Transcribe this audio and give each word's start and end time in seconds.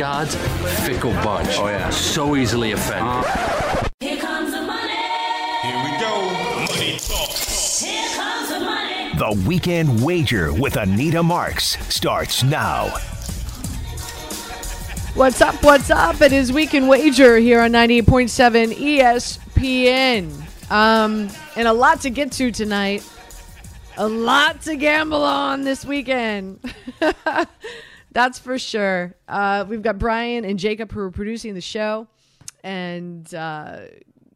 gods, 0.00 0.34
fickle 0.86 1.12
bunch. 1.22 1.58
Oh, 1.58 1.68
yeah. 1.68 1.90
So 1.90 2.34
easily 2.34 2.72
offended. 2.72 3.30
Here 4.00 4.16
comes 4.16 4.50
the 4.50 4.62
money. 4.62 4.96
Here 5.60 5.76
we 5.84 6.00
go. 6.00 6.24
Money 6.56 6.98
talk. 6.98 7.28
Here 7.28 8.16
comes 8.16 8.48
the 8.48 8.60
money. 8.60 9.14
The 9.18 9.46
Weekend 9.46 10.02
Wager 10.02 10.54
with 10.54 10.76
Anita 10.78 11.22
Marks 11.22 11.76
starts 11.94 12.42
now. 12.42 12.86
What's 15.12 15.42
up? 15.42 15.62
What's 15.62 15.90
up? 15.90 16.22
It 16.22 16.32
is 16.32 16.50
Weekend 16.50 16.88
Wager 16.88 17.36
here 17.36 17.60
on 17.60 17.72
98.7 17.72 18.72
ESPN. 18.72 20.70
Um, 20.70 21.28
and 21.56 21.68
a 21.68 21.74
lot 21.74 22.00
to 22.00 22.10
get 22.10 22.32
to 22.32 22.50
tonight. 22.50 23.06
A 23.98 24.08
lot 24.08 24.62
to 24.62 24.76
gamble 24.76 25.22
on 25.22 25.64
this 25.64 25.84
weekend. 25.84 26.58
That's 28.12 28.38
for 28.38 28.58
sure. 28.58 29.14
Uh, 29.28 29.64
we've 29.68 29.82
got 29.82 29.98
Brian 29.98 30.44
and 30.44 30.58
Jacob 30.58 30.90
who 30.90 31.00
are 31.00 31.10
producing 31.10 31.54
the 31.54 31.60
show 31.60 32.08
and 32.64 33.32
uh, 33.34 33.82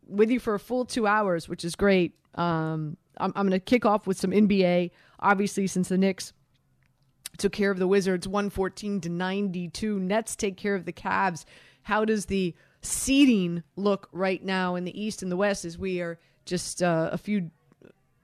with 0.07 0.31
you 0.31 0.41
for 0.41 0.55
a 0.55 0.61
full 0.61 0.85
two 0.85 1.07
hours, 1.07 1.49
which 1.49 1.65
is 1.65 1.75
great. 1.75 2.15
Um, 2.37 2.97
I'm, 3.19 3.33
I'm 3.37 3.49
going 3.49 3.51
to 3.53 3.61
kick 3.61 3.85
off 3.85 4.07
with 4.07 4.19
some 4.19 4.31
NBA, 4.31 4.91
obviously, 5.21 5.67
since 5.67 5.89
the 5.89 5.99
Knicks 5.99 6.33
took 7.39 7.53
care 7.53 7.71
of 7.71 7.79
the 7.79 7.89
Wizards 7.89 8.29
114 8.29 9.01
to 9.03 9.09
92. 9.09 9.99
Nets 9.99 10.37
take 10.37 10.57
care 10.57 10.75
of 10.75 10.85
the 10.85 10.93
Cavs. 10.93 11.45
How 11.83 12.05
does 12.05 12.27
the 12.27 12.55
seeding 12.81 13.63
look 13.77 14.09
right 14.13 14.43
now 14.43 14.75
in 14.75 14.85
the 14.85 15.01
East 15.01 15.23
and 15.23 15.31
the 15.31 15.37
West 15.37 15.65
as 15.65 15.79
we 15.79 16.01
are 16.01 16.19
just 16.45 16.83
uh, 16.83 17.11
a 17.13 17.19
few 17.19 17.51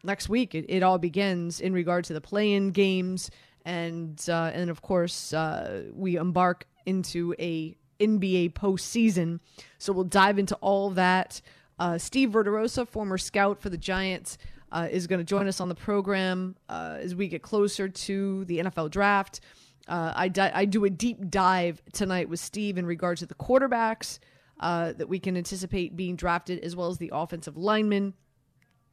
next 0.04 0.28
week? 0.28 0.54
It, 0.54 0.66
it 0.68 0.82
all 0.82 0.98
begins 0.98 1.60
in 1.60 1.72
regard 1.72 2.04
to 2.04 2.14
the 2.14 2.20
play-in 2.20 2.70
games, 2.70 3.30
and 3.64 4.24
uh, 4.28 4.50
and 4.54 4.70
of 4.70 4.82
course 4.82 5.32
uh, 5.32 5.84
we 5.92 6.16
embark 6.16 6.66
into 6.86 7.34
a 7.38 7.76
NBA 8.00 8.52
postseason. 8.54 9.40
So 9.78 9.92
we'll 9.92 10.04
dive 10.04 10.38
into 10.38 10.54
all 10.56 10.90
that. 10.90 11.40
Uh, 11.78 11.98
Steve 11.98 12.30
Verderosa, 12.30 12.86
former 12.86 13.18
scout 13.18 13.60
for 13.60 13.70
the 13.70 13.78
Giants, 13.78 14.38
uh, 14.72 14.88
is 14.90 15.06
going 15.06 15.18
to 15.18 15.24
join 15.24 15.48
us 15.48 15.60
on 15.60 15.68
the 15.68 15.74
program 15.74 16.56
uh, 16.68 16.98
as 17.00 17.14
we 17.14 17.28
get 17.28 17.42
closer 17.42 17.88
to 17.88 18.44
the 18.46 18.58
NFL 18.58 18.90
draft. 18.90 19.40
Uh, 19.88 20.12
I, 20.14 20.28
di- 20.28 20.52
I 20.54 20.66
do 20.66 20.84
a 20.84 20.90
deep 20.90 21.30
dive 21.30 21.82
tonight 21.92 22.28
with 22.28 22.38
Steve 22.38 22.78
in 22.78 22.86
regard 22.86 23.18
to 23.18 23.26
the 23.26 23.34
quarterbacks 23.34 24.18
that 24.60 25.08
we 25.08 25.18
can 25.18 25.36
anticipate 25.36 25.96
being 25.96 26.16
drafted, 26.16 26.60
as 26.60 26.76
well 26.76 26.88
as 26.88 26.98
the 26.98 27.10
offensive 27.12 27.56
linemen, 27.56 28.14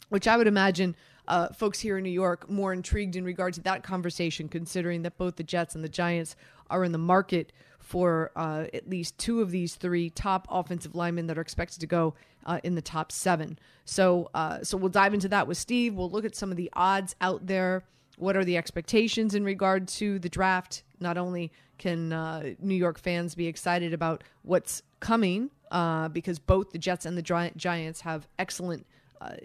which 0.10 0.28
I 0.28 0.38
would 0.38 0.48
imagine 0.48 0.96
uh, 1.28 1.50
folks 1.50 1.80
here 1.80 1.98
in 1.98 2.04
New 2.04 2.10
York 2.10 2.50
more 2.50 2.74
intrigued 2.74 3.16
in 3.16 3.24
regard 3.24 3.54
to 3.56 3.62
that 3.62 3.84
conversation, 3.84 4.48
considering 4.48 5.02
that 5.04 5.18
both 5.18 5.36
the 5.36 5.44
Jets 5.44 5.76
and 5.76 5.84
the 5.84 5.90
Giants 5.90 6.36
are 6.70 6.84
in 6.84 6.92
the 6.92 6.98
market 6.98 7.52
for 7.80 8.32
uh, 8.36 8.66
at 8.74 8.90
least 8.90 9.18
two 9.18 9.42
of 9.42 9.52
these 9.52 9.76
three 9.76 10.10
top 10.10 10.48
offensive 10.52 10.94
linemen 10.96 11.28
that 11.28 11.38
are 11.38 11.42
expected 11.42 11.80
to 11.80 11.88
go 11.88 12.14
uh, 12.46 12.60
in 12.64 12.76
the 12.76 12.82
top 12.82 13.12
seven. 13.12 13.58
So, 13.86 14.30
uh, 14.34 14.64
so 14.64 14.78
we'll 14.78 14.90
dive 14.90 15.14
into 15.14 15.30
that 15.30 15.48
with 15.48 15.58
Steve. 15.58 15.96
We'll 15.96 16.10
look 16.10 16.26
at 16.26 16.36
some 16.36 16.52
of 16.52 16.58
the 16.58 16.70
odds 16.74 17.16
out 17.22 17.48
there. 17.48 17.84
What 18.18 18.36
are 18.36 18.44
the 18.44 18.58
expectations 18.58 19.36
in 19.36 19.44
regard 19.46 19.88
to 19.90 20.20
the 20.20 20.30
draft? 20.30 20.84
Not 21.00 21.18
only 21.18 21.52
can 21.78 22.12
uh, 22.12 22.54
New 22.60 22.76
York 22.76 23.00
fans 23.00 23.36
be 23.36 23.48
excited 23.48 23.94
about 23.94 24.24
what's 24.42 24.82
coming, 25.00 25.52
uh, 25.72 26.10
because 26.10 26.40
both 26.40 26.72
the 26.72 26.80
Jets 26.80 27.06
and 27.06 27.18
the 27.18 27.22
Gi- 27.22 27.54
Giants 27.56 28.02
have 28.02 28.28
excellent 28.40 28.86
uh, 29.22 29.36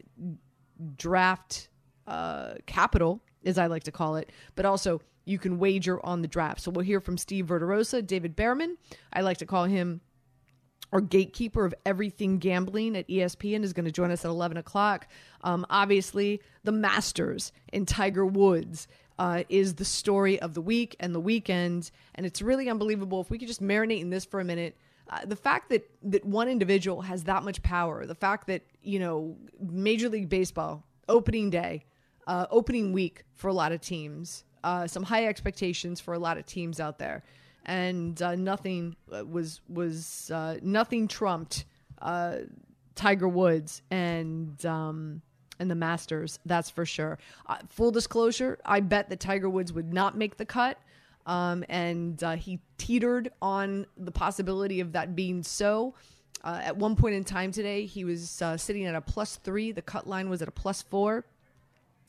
draft 0.97 1.69
uh, 2.07 2.55
capital, 2.67 3.21
as 3.45 3.59
I 3.59 3.67
like 3.67 3.85
to 3.85 3.93
call 3.93 4.17
it, 4.17 4.31
but 4.55 4.65
also 4.65 5.01
you 5.25 5.39
can 5.39 5.59
wager 5.59 6.05
on 6.05 6.23
the 6.23 6.29
draft. 6.29 6.61
So 6.61 6.71
we'll 6.71 6.85
hear 6.85 7.01
from 7.01 7.17
Steve 7.17 7.47
Verderosa, 7.47 8.05
David 8.05 8.37
Bearman. 8.37 8.77
I 9.13 9.21
like 9.21 9.39
to 9.39 9.47
call 9.47 9.65
him 9.65 10.01
our 10.93 11.01
gatekeeper 11.01 11.65
of 11.65 11.75
everything 11.87 12.39
gambling 12.39 12.97
at 12.97 13.09
ESPN 13.09 13.63
is 13.63 13.73
going 13.73 13.87
to 13.87 13.93
join 13.93 14.11
us 14.11 14.25
at 14.25 14.29
11 14.29 14.59
o'clock. 14.59 15.09
Um, 15.43 15.65
obviously, 15.71 16.43
the 16.65 16.73
Masters 16.73 17.53
and 17.73 17.89
Tiger 17.89 18.27
Woods 18.27 18.89
uh, 19.19 19.45
is 19.49 19.75
the 19.75 19.85
story 19.85 20.39
of 20.41 20.55
the 20.55 20.61
week 20.61 20.97
and 21.01 21.15
the 21.15 21.21
weekend. 21.21 21.91
And 22.15 22.27
it's 22.27 22.43
really 22.43 22.69
unbelievable. 22.69 23.21
If 23.23 23.31
we 23.31 23.39
could 23.39 23.49
just 23.49 23.63
marinate 23.63 24.01
in 24.01 24.11
this 24.11 24.25
for 24.25 24.41
a 24.41 24.45
minute, 24.45 24.77
uh, 25.09 25.25
the 25.25 25.37
fact 25.37 25.71
that, 25.71 25.89
that 26.03 26.25
one 26.25 26.49
individual 26.49 27.03
has 27.03 27.25
that 27.25 27.43
much 27.43 27.63
power, 27.63 28.05
the 28.05 28.15
fact 28.15 28.47
that, 28.49 28.63
you 28.83 28.99
know, 28.99 29.37
Major 29.61 30.09
League 30.09 30.29
Baseball, 30.29 30.85
opening 31.09 31.51
day, 31.51 31.85
uh, 32.27 32.47
opening 32.51 32.93
week 32.93 33.25
for 33.35 33.49
a 33.49 33.53
lot 33.53 33.73
of 33.73 33.81
teams, 33.81 34.45
uh, 34.65 34.87
some 34.87 35.03
high 35.03 35.27
expectations 35.27 36.01
for 36.01 36.15
a 36.15 36.19
lot 36.19 36.39
of 36.39 36.47
teams 36.47 36.81
out 36.81 36.99
there 36.99 37.23
and 37.65 38.21
uh, 38.23 38.35
nothing 38.35 38.97
uh, 39.15 39.25
was 39.25 39.61
was 39.69 40.31
uh, 40.33 40.57
nothing 40.63 41.09
trumped 41.09 41.65
uh, 42.01 42.39
Tiger 42.95 43.29
Woods 43.29 43.83
and 43.91 44.65
um, 44.67 45.23
and 45.59 45.71
the 45.71 45.75
Masters. 45.75 46.39
That's 46.45 46.71
for 46.71 46.85
sure. 46.85 47.19
Full 47.69 47.91
disclosure: 47.91 48.59
I 48.65 48.81
bet 48.81 49.09
that 49.11 49.21
Tiger 49.21 49.49
Woods 49.49 49.73
would 49.73 49.93
not 49.93 50.17
make 50.17 50.37
the 50.37 50.47
cut, 50.47 50.79
um, 51.27 51.65
and 51.69 52.21
he 52.39 52.61
teetered 52.79 53.31
on 53.41 53.87
the 53.97 54.13
possibility 54.13 54.81
of 54.81 54.93
that 54.93 55.15
being 55.15 55.43
so. 55.43 55.95
At 56.45 56.77
one 56.77 56.97
point 56.97 57.15
in 57.15 57.23
time 57.23 57.53
today, 57.53 57.87
he 57.87 58.05
was 58.05 58.43
sitting 58.57 58.85
at 58.87 58.97
a 58.97 59.01
plus 59.01 59.37
three. 59.37 59.71
The 59.71 59.83
cut 59.83 60.09
line 60.09 60.29
was 60.29 60.43
at 60.43 60.49
a 60.49 60.53
plus 60.53 60.83
four, 60.83 61.25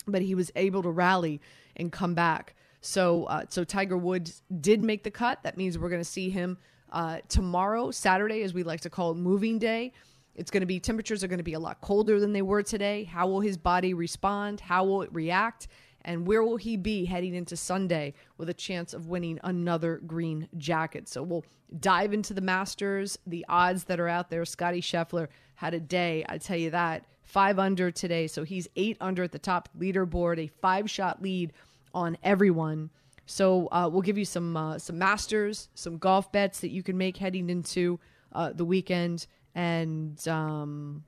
but 0.07 0.21
he 0.21 0.35
was 0.35 0.51
able 0.55 0.83
to 0.83 0.89
rally 0.89 1.41
and 1.75 1.91
come 1.91 2.13
back. 2.13 2.55
So, 2.81 3.25
uh, 3.25 3.45
so 3.49 3.63
Tiger 3.63 3.97
Woods 3.97 4.41
did 4.59 4.83
make 4.83 5.03
the 5.03 5.11
cut. 5.11 5.41
That 5.43 5.57
means 5.57 5.77
we're 5.77 5.89
going 5.89 6.01
to 6.01 6.05
see 6.05 6.29
him 6.29 6.57
uh, 6.91 7.19
tomorrow, 7.29 7.91
Saturday, 7.91 8.43
as 8.43 8.53
we 8.53 8.63
like 8.63 8.81
to 8.81 8.89
call 8.89 9.11
it, 9.11 9.15
moving 9.15 9.57
day. 9.57 9.93
It's 10.35 10.51
going 10.51 10.61
to 10.61 10.67
be 10.67 10.79
temperatures 10.79 11.23
are 11.23 11.27
going 11.27 11.37
to 11.37 11.43
be 11.43 11.53
a 11.53 11.59
lot 11.59 11.79
colder 11.81 12.19
than 12.19 12.33
they 12.33 12.41
were 12.41 12.63
today. 12.63 13.03
How 13.03 13.27
will 13.27 13.39
his 13.39 13.57
body 13.57 13.93
respond? 13.93 14.59
How 14.59 14.83
will 14.83 15.01
it 15.01 15.13
react? 15.13 15.67
And 16.01 16.27
where 16.27 16.43
will 16.43 16.57
he 16.57 16.75
be 16.75 17.05
heading 17.05 17.33
into 17.33 17.55
Sunday 17.55 18.13
with 18.37 18.49
a 18.49 18.53
chance 18.53 18.93
of 18.93 19.07
winning 19.07 19.39
another 19.43 20.01
green 20.05 20.49
jacket? 20.57 21.07
So 21.07 21.23
we'll 21.23 21.45
dive 21.79 22.13
into 22.13 22.33
the 22.33 22.41
Masters, 22.41 23.17
the 23.25 23.45
odds 23.47 23.85
that 23.85 23.99
are 23.99 24.09
out 24.09 24.29
there. 24.29 24.43
Scottie 24.43 24.81
Scheffler 24.81 25.27
had 25.55 25.73
a 25.73 25.79
day, 25.79 26.25
I 26.27 26.37
tell 26.37 26.57
you 26.57 26.71
that, 26.71 27.05
five 27.33 27.57
under 27.57 27.89
today. 27.89 28.27
So 28.27 28.43
he's 28.43 28.67
eight 28.75 28.95
under 29.01 29.23
at 29.23 29.31
the 29.31 29.39
top 29.39 29.67
leaderboard, 29.77 30.37
a 30.37 30.47
five 30.61 30.89
shot 30.89 31.21
lead 31.21 31.51
on 31.93 32.15
everyone. 32.23 32.91
So 33.25 33.67
uh, 33.71 33.89
we'll 33.91 34.03
give 34.03 34.19
you 34.19 34.25
some 34.25 34.55
uh, 34.55 34.77
some 34.77 34.99
masters, 34.99 35.69
some 35.73 35.97
golf 35.97 36.31
bets 36.31 36.59
that 36.59 36.69
you 36.69 36.83
can 36.83 36.97
make 36.97 37.17
heading 37.17 37.49
into 37.49 37.99
uh, 38.33 38.53
the 38.53 38.65
weekend, 38.65 39.25
and 39.55 40.25
um, 40.27 41.03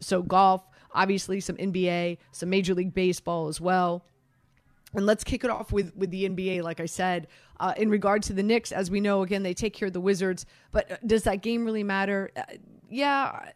so 0.00 0.22
golf, 0.22 0.68
obviously 0.92 1.40
some 1.40 1.56
NBA, 1.56 2.18
some 2.32 2.50
Major 2.50 2.74
League 2.74 2.92
Baseball 2.92 3.48
as 3.48 3.60
well. 3.60 4.04
And 4.94 5.06
let's 5.06 5.24
kick 5.24 5.42
it 5.42 5.50
off 5.50 5.72
with 5.72 5.96
with 5.96 6.10
the 6.10 6.28
NBA. 6.28 6.62
Like 6.62 6.80
I 6.80 6.86
said, 6.86 7.28
uh, 7.60 7.72
in 7.78 7.88
regard 7.88 8.22
to 8.24 8.34
the 8.34 8.42
Knicks, 8.42 8.72
as 8.72 8.90
we 8.90 9.00
know, 9.00 9.22
again 9.22 9.42
they 9.42 9.54
take 9.54 9.72
care 9.72 9.86
of 9.86 9.94
the 9.94 10.00
Wizards. 10.02 10.44
But 10.70 10.92
uh, 10.92 10.96
does 11.06 11.22
that 11.22 11.40
game 11.40 11.64
really 11.64 11.84
matter? 11.84 12.30
Uh, 12.36 12.42
yeah, 12.90 13.50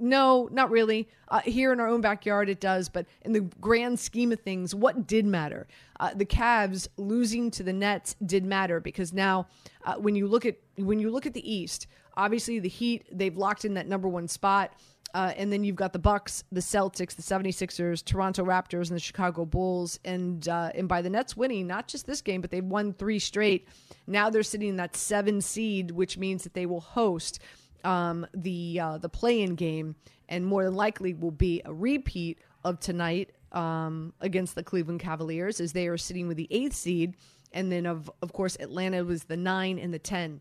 no, 0.00 0.48
not 0.50 0.70
really. 0.70 1.08
Uh, 1.28 1.40
here 1.40 1.72
in 1.72 1.80
our 1.80 1.88
own 1.88 2.00
backyard, 2.00 2.48
it 2.48 2.60
does, 2.60 2.88
but 2.88 3.06
in 3.22 3.32
the 3.32 3.40
grand 3.60 3.98
scheme 4.00 4.32
of 4.32 4.40
things, 4.40 4.74
what 4.74 5.06
did 5.06 5.24
matter? 5.24 5.68
Uh, 5.98 6.12
the 6.14 6.24
Cavs 6.24 6.88
losing 6.96 7.50
to 7.52 7.62
the 7.62 7.72
Nets 7.72 8.16
did 8.24 8.44
matter 8.44 8.80
because 8.80 9.12
now, 9.12 9.46
uh, 9.84 9.94
when 9.94 10.16
you 10.16 10.26
look 10.26 10.46
at 10.46 10.56
when 10.76 10.98
you 10.98 11.10
look 11.10 11.26
at 11.26 11.34
the 11.34 11.52
East, 11.52 11.86
obviously 12.16 12.58
the 12.58 12.68
Heat 12.68 13.06
they've 13.12 13.36
locked 13.36 13.64
in 13.64 13.74
that 13.74 13.86
number 13.86 14.08
one 14.08 14.28
spot. 14.28 14.72
Uh, 15.12 15.32
and 15.36 15.52
then 15.52 15.64
you've 15.64 15.76
got 15.76 15.92
the 15.92 15.98
Bucks, 15.98 16.44
the 16.52 16.60
Celtics, 16.60 17.16
the 17.16 17.22
76ers, 17.22 18.04
Toronto 18.04 18.44
Raptors, 18.44 18.90
and 18.90 18.96
the 18.96 19.00
Chicago 19.00 19.44
Bulls. 19.44 19.98
And 20.04 20.48
uh, 20.48 20.70
and 20.74 20.88
by 20.88 21.02
the 21.02 21.10
Nets 21.10 21.36
winning, 21.36 21.66
not 21.66 21.88
just 21.88 22.06
this 22.06 22.20
game, 22.20 22.40
but 22.40 22.50
they've 22.50 22.64
won 22.64 22.92
three 22.92 23.18
straight. 23.18 23.66
Now 24.06 24.30
they're 24.30 24.44
sitting 24.44 24.68
in 24.68 24.76
that 24.76 24.96
seven 24.96 25.40
seed, 25.40 25.90
which 25.90 26.16
means 26.16 26.44
that 26.44 26.54
they 26.54 26.66
will 26.66 26.80
host 26.80 27.40
um, 27.84 28.26
the 28.34 28.80
uh, 28.80 28.98
the 28.98 29.08
play-in 29.08 29.54
game, 29.54 29.96
and 30.28 30.44
more 30.44 30.64
than 30.64 30.74
likely 30.74 31.14
will 31.14 31.30
be 31.30 31.62
a 31.64 31.72
repeat 31.72 32.38
of 32.64 32.80
tonight 32.80 33.32
um, 33.52 34.12
against 34.20 34.54
the 34.54 34.62
Cleveland 34.62 35.00
Cavaliers, 35.00 35.60
as 35.60 35.72
they 35.72 35.88
are 35.88 35.98
sitting 35.98 36.28
with 36.28 36.36
the 36.36 36.48
eighth 36.50 36.74
seed, 36.74 37.16
and 37.52 37.70
then 37.70 37.86
of 37.86 38.10
of 38.22 38.32
course 38.32 38.56
Atlanta 38.60 39.04
was 39.04 39.24
the 39.24 39.36
nine 39.36 39.78
and 39.78 39.92
the 39.92 39.98
ten. 39.98 40.40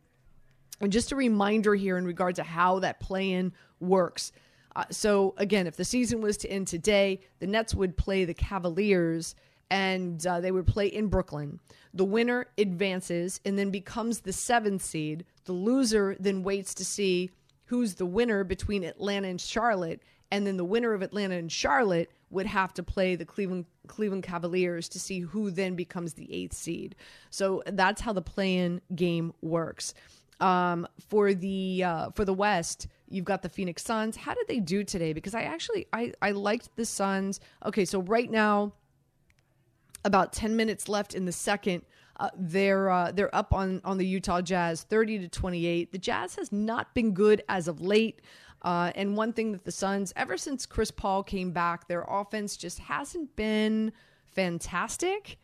And 0.81 0.91
just 0.91 1.11
a 1.11 1.15
reminder 1.15 1.75
here 1.75 1.97
in 1.97 2.05
regard 2.05 2.35
to 2.35 2.43
how 2.43 2.79
that 2.79 2.99
play-in 2.99 3.51
works. 3.79 4.31
Uh, 4.75 4.85
so 4.91 5.33
again, 5.37 5.67
if 5.67 5.75
the 5.75 5.83
season 5.83 6.21
was 6.21 6.37
to 6.37 6.49
end 6.49 6.67
today, 6.67 7.19
the 7.39 7.47
Nets 7.47 7.75
would 7.75 7.97
play 7.97 8.23
the 8.23 8.33
Cavaliers 8.33 9.35
and 9.69 10.25
uh, 10.25 10.39
they 10.39 10.51
would 10.51 10.67
play 10.67 10.87
in 10.87 11.07
Brooklyn. 11.07 11.59
The 11.93 12.05
winner 12.05 12.47
advances 12.57 13.39
and 13.45 13.57
then 13.57 13.71
becomes 13.71 14.21
the 14.21 14.33
seventh 14.33 14.81
seed. 14.83 15.25
The 15.45 15.53
loser 15.53 16.15
then 16.19 16.43
waits 16.43 16.73
to 16.75 16.85
see 16.85 17.31
who's 17.65 17.95
the 17.95 18.05
winner 18.05 18.43
between 18.43 18.83
Atlanta 18.83 19.27
and 19.27 19.39
Charlotte, 19.39 20.01
and 20.31 20.45
then 20.45 20.57
the 20.57 20.65
winner 20.65 20.93
of 20.93 21.01
Atlanta 21.01 21.35
and 21.35 21.51
Charlotte 21.51 22.09
would 22.31 22.45
have 22.45 22.73
to 22.75 22.83
play 22.83 23.15
the 23.15 23.25
Cleveland 23.25 23.65
Cleveland 23.87 24.23
Cavaliers 24.23 24.87
to 24.89 24.99
see 24.99 25.19
who 25.19 25.49
then 25.49 25.75
becomes 25.75 26.13
the 26.13 26.31
eighth 26.31 26.53
seed. 26.53 26.95
So 27.31 27.63
that's 27.65 28.01
how 28.01 28.13
the 28.13 28.21
play-in 28.21 28.81
game 28.95 29.33
works. 29.41 29.95
Um, 30.39 30.87
for 31.09 31.33
the 31.33 31.83
uh, 31.83 32.09
for 32.11 32.23
the 32.23 32.33
West, 32.33 32.87
you've 33.09 33.25
got 33.25 33.41
the 33.41 33.49
Phoenix 33.49 33.83
Suns. 33.83 34.15
How 34.15 34.33
did 34.33 34.47
they 34.47 34.59
do 34.59 34.83
today? 34.83 35.11
Because 35.11 35.35
I 35.35 35.41
actually 35.41 35.87
I 35.91 36.13
I 36.21 36.31
liked 36.31 36.75
the 36.75 36.85
Suns. 36.85 37.39
Okay, 37.65 37.83
so 37.83 38.01
right 38.03 38.29
now, 38.29 38.73
about 40.05 40.33
ten 40.33 40.55
minutes 40.55 40.87
left 40.87 41.13
in 41.13 41.25
the 41.25 41.31
second. 41.31 41.83
Uh, 42.19 42.29
they're 42.37 42.89
uh, 42.89 43.11
they're 43.11 43.33
up 43.33 43.53
on 43.53 43.81
on 43.83 43.97
the 43.97 44.05
Utah 44.05 44.41
Jazz, 44.41 44.83
thirty 44.83 45.19
to 45.19 45.27
twenty 45.29 45.65
eight. 45.65 45.91
The 45.91 45.97
Jazz 45.97 46.35
has 46.35 46.51
not 46.51 46.93
been 46.93 47.13
good 47.13 47.43
as 47.47 47.67
of 47.67 47.81
late. 47.81 48.21
Uh, 48.61 48.91
and 48.95 49.15
one 49.15 49.31
thing 49.31 49.53
that 49.53 49.63
the 49.63 49.71
Suns, 49.71 50.11
ever 50.17 50.35
since 50.35 50.65
Chris 50.65 50.91
Paul 50.91 51.23
came 51.23 51.51
back, 51.51 51.87
their 51.87 52.05
offense 52.09 52.57
just 52.57 52.79
hasn't 52.79 53.33
been 53.37 53.93
fantastic. 54.25 55.37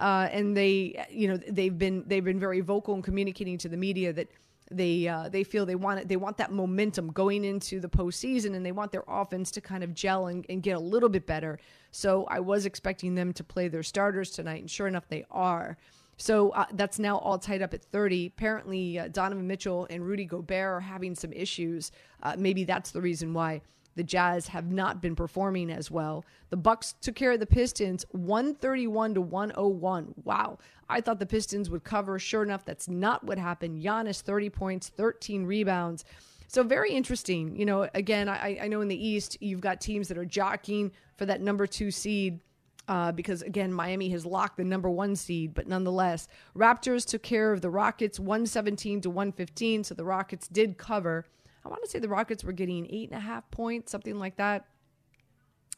Uh, 0.00 0.28
and 0.32 0.56
they, 0.56 1.04
you 1.10 1.28
know, 1.28 1.36
they've 1.36 1.76
been 1.76 2.02
they've 2.06 2.24
been 2.24 2.40
very 2.40 2.60
vocal 2.60 2.94
in 2.94 3.02
communicating 3.02 3.58
to 3.58 3.68
the 3.68 3.76
media 3.76 4.12
that 4.12 4.28
they 4.70 5.06
uh, 5.06 5.28
they 5.28 5.44
feel 5.44 5.66
they 5.66 5.74
want 5.74 6.00
it, 6.00 6.08
they 6.08 6.16
want 6.16 6.38
that 6.38 6.50
momentum 6.50 7.12
going 7.12 7.44
into 7.44 7.78
the 7.78 7.88
postseason, 7.88 8.54
and 8.54 8.64
they 8.64 8.72
want 8.72 8.90
their 8.90 9.04
offense 9.06 9.50
to 9.50 9.60
kind 9.60 9.84
of 9.84 9.92
gel 9.94 10.28
and, 10.28 10.46
and 10.48 10.62
get 10.62 10.76
a 10.76 10.80
little 10.80 11.10
bit 11.10 11.26
better. 11.26 11.58
So 11.92 12.24
I 12.24 12.40
was 12.40 12.66
expecting 12.66 13.14
them 13.14 13.32
to 13.34 13.44
play 13.44 13.68
their 13.68 13.82
starters 13.82 14.30
tonight, 14.30 14.60
and 14.60 14.70
sure 14.70 14.88
enough, 14.88 15.06
they 15.08 15.24
are. 15.30 15.76
So 16.16 16.50
uh, 16.50 16.66
that's 16.72 16.98
now 16.98 17.18
all 17.18 17.38
tied 17.38 17.62
up 17.62 17.74
at 17.74 17.84
30. 17.84 18.26
Apparently, 18.26 18.98
uh, 18.98 19.08
Donovan 19.08 19.46
Mitchell 19.46 19.86
and 19.90 20.04
Rudy 20.04 20.24
Gobert 20.24 20.76
are 20.76 20.80
having 20.80 21.14
some 21.14 21.32
issues. 21.32 21.92
Uh, 22.22 22.34
maybe 22.38 22.64
that's 22.64 22.90
the 22.90 23.00
reason 23.00 23.34
why 23.34 23.60
the 23.94 24.02
Jazz 24.02 24.48
have 24.48 24.70
not 24.70 25.02
been 25.02 25.14
performing 25.14 25.70
as 25.70 25.90
well. 25.90 26.24
The 26.50 26.56
Bucks 26.56 26.94
took 27.00 27.14
care 27.14 27.32
of 27.32 27.40
the 27.40 27.46
Pistons 27.46 28.06
131 28.12 29.14
to 29.14 29.20
101. 29.20 30.14
Wow. 30.24 30.58
I 30.88 31.00
thought 31.00 31.18
the 31.18 31.26
Pistons 31.26 31.70
would 31.70 31.84
cover. 31.84 32.18
Sure 32.18 32.42
enough, 32.42 32.64
that's 32.64 32.88
not 32.88 33.24
what 33.24 33.38
happened. 33.38 33.82
Giannis 33.82 34.22
30 34.22 34.50
points, 34.50 34.88
13 34.88 35.44
rebounds. 35.44 36.04
So 36.52 36.62
very 36.62 36.90
interesting. 36.92 37.56
You 37.56 37.64
know, 37.64 37.88
again, 37.94 38.28
I, 38.28 38.58
I 38.60 38.68
know 38.68 38.82
in 38.82 38.88
the 38.88 39.06
East 39.08 39.38
you've 39.40 39.62
got 39.62 39.80
teams 39.80 40.08
that 40.08 40.18
are 40.18 40.26
jockeying 40.26 40.92
for 41.16 41.24
that 41.24 41.40
number 41.40 41.66
two 41.66 41.90
seed 41.90 42.40
uh, 42.88 43.10
because 43.10 43.40
again, 43.40 43.72
Miami 43.72 44.10
has 44.10 44.26
locked 44.26 44.58
the 44.58 44.64
number 44.64 44.90
one 44.90 45.16
seed, 45.16 45.54
but 45.54 45.66
nonetheless, 45.66 46.28
Raptors 46.54 47.06
took 47.06 47.22
care 47.22 47.54
of 47.54 47.62
the 47.62 47.70
Rockets 47.70 48.20
117 48.20 49.00
to 49.00 49.08
115. 49.08 49.84
So 49.84 49.94
the 49.94 50.04
Rockets 50.04 50.46
did 50.46 50.76
cover. 50.76 51.24
I 51.64 51.70
want 51.70 51.82
to 51.84 51.88
say 51.88 52.00
the 52.00 52.08
Rockets 52.08 52.44
were 52.44 52.52
getting 52.52 52.86
eight 52.90 53.08
and 53.08 53.16
a 53.16 53.22
half 53.22 53.50
points, 53.50 53.90
something 53.90 54.18
like 54.18 54.36
that, 54.36 54.66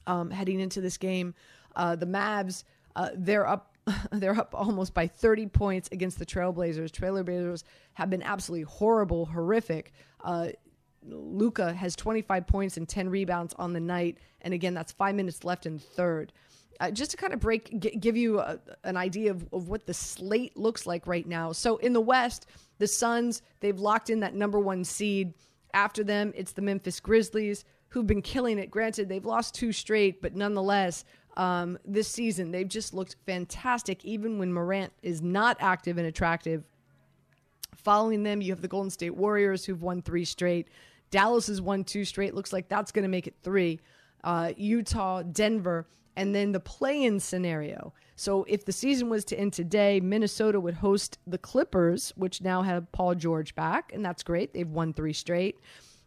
um, 0.08 0.28
heading 0.28 0.58
into 0.58 0.80
this 0.80 0.96
game. 0.96 1.34
Uh, 1.76 1.94
the 1.94 2.06
Mavs, 2.06 2.64
uh, 2.96 3.10
they're 3.14 3.46
up. 3.46 3.70
They're 4.12 4.34
up 4.34 4.54
almost 4.54 4.94
by 4.94 5.06
30 5.06 5.48
points 5.48 5.90
against 5.92 6.18
the 6.18 6.24
Trailblazers. 6.24 6.90
Trailblazers 6.90 7.64
have 7.92 8.08
been 8.08 8.22
absolutely 8.22 8.62
horrible, 8.62 9.26
horrific. 9.26 9.92
Uh, 10.22 10.48
Luka 11.06 11.72
has 11.72 11.94
25 11.96 12.46
points 12.46 12.76
and 12.76 12.88
10 12.88 13.08
rebounds 13.08 13.54
on 13.58 13.72
the 13.72 13.80
night. 13.80 14.18
And 14.40 14.54
again, 14.54 14.74
that's 14.74 14.92
five 14.92 15.14
minutes 15.14 15.44
left 15.44 15.66
in 15.66 15.78
third. 15.78 16.32
Uh, 16.80 16.90
just 16.90 17.12
to 17.12 17.16
kind 17.16 17.32
of 17.32 17.40
break, 17.40 17.78
g- 17.78 17.96
give 17.96 18.16
you 18.16 18.40
a, 18.40 18.58
an 18.82 18.96
idea 18.96 19.30
of, 19.30 19.46
of 19.52 19.68
what 19.68 19.86
the 19.86 19.94
slate 19.94 20.56
looks 20.56 20.86
like 20.86 21.06
right 21.06 21.26
now. 21.26 21.52
So 21.52 21.76
in 21.76 21.92
the 21.92 22.00
West, 22.00 22.46
the 22.78 22.88
Suns, 22.88 23.42
they've 23.60 23.78
locked 23.78 24.10
in 24.10 24.20
that 24.20 24.34
number 24.34 24.58
one 24.58 24.84
seed. 24.84 25.34
After 25.72 26.02
them, 26.02 26.32
it's 26.34 26.52
the 26.52 26.62
Memphis 26.62 27.00
Grizzlies, 27.00 27.64
who've 27.88 28.06
been 28.06 28.22
killing 28.22 28.58
it. 28.58 28.70
Granted, 28.70 29.08
they've 29.08 29.24
lost 29.24 29.54
two 29.54 29.72
straight, 29.72 30.20
but 30.20 30.34
nonetheless, 30.34 31.04
um, 31.36 31.78
this 31.84 32.08
season, 32.08 32.50
they've 32.50 32.68
just 32.68 32.94
looked 32.94 33.16
fantastic, 33.26 34.04
even 34.04 34.38
when 34.38 34.52
Morant 34.52 34.92
is 35.02 35.22
not 35.22 35.56
active 35.60 35.98
and 35.98 36.06
attractive. 36.06 36.64
Following 37.76 38.22
them, 38.22 38.40
you 38.40 38.52
have 38.52 38.62
the 38.62 38.68
Golden 38.68 38.90
State 38.90 39.14
Warriors, 39.14 39.64
who've 39.64 39.82
won 39.82 40.00
three 40.00 40.24
straight. 40.24 40.68
Dallas 41.14 41.46
has 41.46 41.62
won 41.62 41.84
two 41.84 42.04
straight. 42.04 42.34
Looks 42.34 42.52
like 42.52 42.68
that's 42.68 42.90
going 42.90 43.04
to 43.04 43.08
make 43.08 43.28
it 43.28 43.36
three. 43.44 43.78
Uh, 44.24 44.50
Utah, 44.56 45.22
Denver, 45.22 45.86
and 46.16 46.34
then 46.34 46.50
the 46.50 46.58
play 46.58 47.04
in 47.04 47.20
scenario. 47.20 47.92
So 48.16 48.44
if 48.48 48.64
the 48.64 48.72
season 48.72 49.08
was 49.10 49.24
to 49.26 49.38
end 49.38 49.52
today, 49.52 50.00
Minnesota 50.00 50.58
would 50.58 50.74
host 50.74 51.20
the 51.24 51.38
Clippers, 51.38 52.12
which 52.16 52.42
now 52.42 52.62
have 52.62 52.90
Paul 52.90 53.14
George 53.14 53.54
back, 53.54 53.92
and 53.94 54.04
that's 54.04 54.24
great. 54.24 54.54
They've 54.54 54.68
won 54.68 54.92
three 54.92 55.12
straight. 55.12 55.60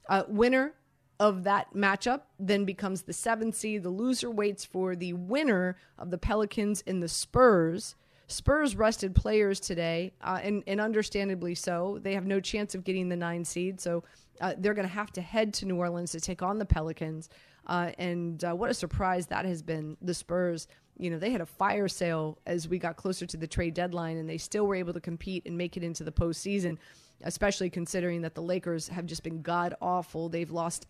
Uh, 0.09 0.24
winner 0.27 0.74
of 1.21 1.45
that 1.45 1.74
matchup 1.74 2.24
then 2.38 2.65
becomes 2.65 3.04
the 3.04 3.13
seventh 3.13 3.56
seed. 3.56 3.83
The 3.83 3.89
loser 3.89 4.30
waits 4.30 4.65
for 4.65 4.94
the 4.94 5.13
winner 5.13 5.77
of 5.98 6.12
the 6.12 6.18
Pelicans 6.18 6.83
and 6.86 7.01
the 7.01 7.07
Spurs. 7.07 7.95
Spurs 8.28 8.76
rested 8.76 9.16
players 9.16 9.60
today, 9.60 10.12
uh, 10.22 10.40
and, 10.44 10.62
and 10.68 10.82
understandably 10.82 11.56
so. 11.56 11.98
They 12.02 12.14
have 12.14 12.26
no 12.26 12.42
chance 12.42 12.76
of 12.76 12.84
getting 12.84 13.08
the 13.08 13.16
nine 13.16 13.46
seed, 13.46 13.80
so 13.80 14.04
uh, 14.42 14.54
they're 14.58 14.74
going 14.74 14.88
to 14.88 14.94
have 14.94 15.12
to 15.14 15.22
head 15.22 15.54
to 15.56 15.66
New 15.66 15.78
Orleans 15.78 16.12
to 16.12 16.20
take 16.20 16.42
on 16.42 16.60
the 16.60 16.66
Pelicans. 16.66 17.30
Uh, 17.68 17.92
and 17.98 18.44
uh, 18.44 18.54
what 18.54 18.70
a 18.70 18.74
surprise 18.74 19.28
that 19.28 19.46
has 19.46 19.62
been. 19.62 19.96
The 20.02 20.14
Spurs, 20.14 20.68
you 20.98 21.10
know, 21.10 21.18
they 21.18 21.32
had 21.32 21.42
a 21.42 21.46
fire 21.46 21.88
sale 21.88 22.38
as 22.46 22.68
we 22.68 22.80
got 22.80 22.98
closer 22.98 23.26
to 23.26 23.38
the 23.38 23.48
trade 23.48 23.74
deadline, 23.74 24.18
and 24.18 24.30
they 24.30 24.38
still 24.38 24.68
were 24.68 24.76
able 24.76 24.94
to 24.94 25.02
compete 25.02 25.44
and 25.46 25.58
make 25.58 25.78
it 25.78 25.84
into 25.84 26.04
the 26.04 26.12
postseason, 26.12 26.78
especially 27.24 27.70
considering 27.70 28.22
that 28.22 28.36
the 28.36 28.42
Lakers 28.42 28.90
have 28.90 29.06
just 29.06 29.24
been 29.24 29.42
god 29.42 29.74
awful. 29.82 30.28
They've 30.28 30.52
lost 30.52 30.86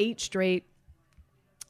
eight 0.00 0.20
straight. 0.20 0.66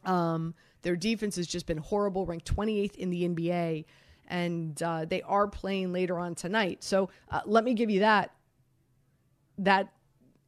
Um, 0.04 0.54
their 0.82 0.96
defense 0.96 1.36
has 1.36 1.46
just 1.46 1.66
been 1.66 1.78
horrible, 1.78 2.24
ranked 2.24 2.54
28th 2.54 2.96
in 2.96 3.10
the 3.10 3.28
NBA, 3.28 3.84
and 4.30 4.80
uh, 4.82 5.04
they 5.04 5.20
are 5.22 5.46
playing 5.46 5.92
later 5.92 6.18
on 6.18 6.34
tonight. 6.34 6.82
So 6.82 7.10
uh, 7.30 7.40
let 7.44 7.64
me 7.64 7.74
give 7.74 7.90
you 7.90 8.00
that 8.00 8.32
that 9.58 9.92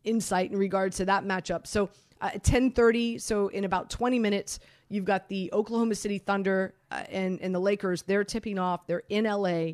insight 0.05 0.51
in 0.51 0.57
regards 0.57 0.97
to 0.97 1.05
that 1.05 1.25
matchup. 1.25 1.67
So 1.67 1.91
uh, 2.21 2.31
at 2.35 2.43
10:30, 2.43 3.21
so 3.21 3.49
in 3.49 3.65
about 3.65 3.91
20 3.91 4.19
minutes, 4.19 4.61
you've 4.89 5.05
got 5.05 5.29
the 5.29 5.51
Oklahoma 5.53 5.97
City 5.97 6.19
Thunder 6.19 6.75
uh, 6.91 7.03
and 7.11 7.41
and 7.43 7.55
the 7.55 7.61
Lakers. 7.61 8.03
They're 8.03 8.25
tipping 8.25 8.59
off. 8.59 8.87
They're 8.87 9.03
in 9.09 9.25
LA. 9.25 9.73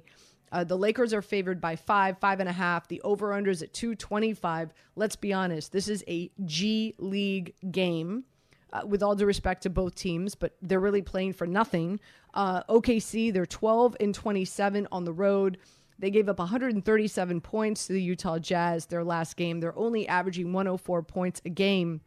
Uh, 0.51 0.65
the 0.65 0.79
Lakers 0.79 1.13
are 1.13 1.21
favored 1.21 1.61
by 1.61 1.77
five, 1.77 2.19
five 2.19 2.41
and 2.41 2.49
a 2.49 2.53
half. 2.53 2.89
The 2.89 3.03
over 3.03 3.35
under 3.35 3.51
is 3.51 3.63
at 3.63 3.75
225. 3.75 4.73
Let's 4.97 5.15
be 5.15 5.35
honest, 5.35 5.73
this 5.73 5.89
is 5.89 6.03
a 6.09 6.31
G 6.47 6.95
League 6.99 7.55
game. 7.71 8.25
Uh, 8.71 8.83
with 8.87 9.03
all 9.03 9.15
due 9.15 9.25
respect 9.25 9.63
to 9.63 9.71
both 9.71 9.95
teams, 9.95 10.35
but 10.35 10.55
they're 10.61 10.79
really 10.79 11.01
playing 11.01 11.33
for 11.33 11.47
nothing. 11.47 11.99
Uh, 12.35 12.63
OKC, 12.65 13.33
they're 13.33 13.47
12 13.47 13.97
and 13.99 14.15
27 14.15 14.87
on 14.93 15.05
the 15.05 15.13
road. 15.13 15.57
They 15.99 16.11
gave 16.11 16.29
up 16.29 16.39
137 16.39 17.41
points 17.41 17.87
to 17.87 17.95
the 17.95 18.03
Utah 18.03 18.39
Jazz 18.39 18.87
their 18.87 19.03
last 19.03 19.37
game. 19.37 19.61
They're 19.61 19.77
only 19.79 20.07
averaging 20.07 20.53
104 20.53 21.03
points 21.03 21.41
a 21.47 21.49
game, 21.49 22.03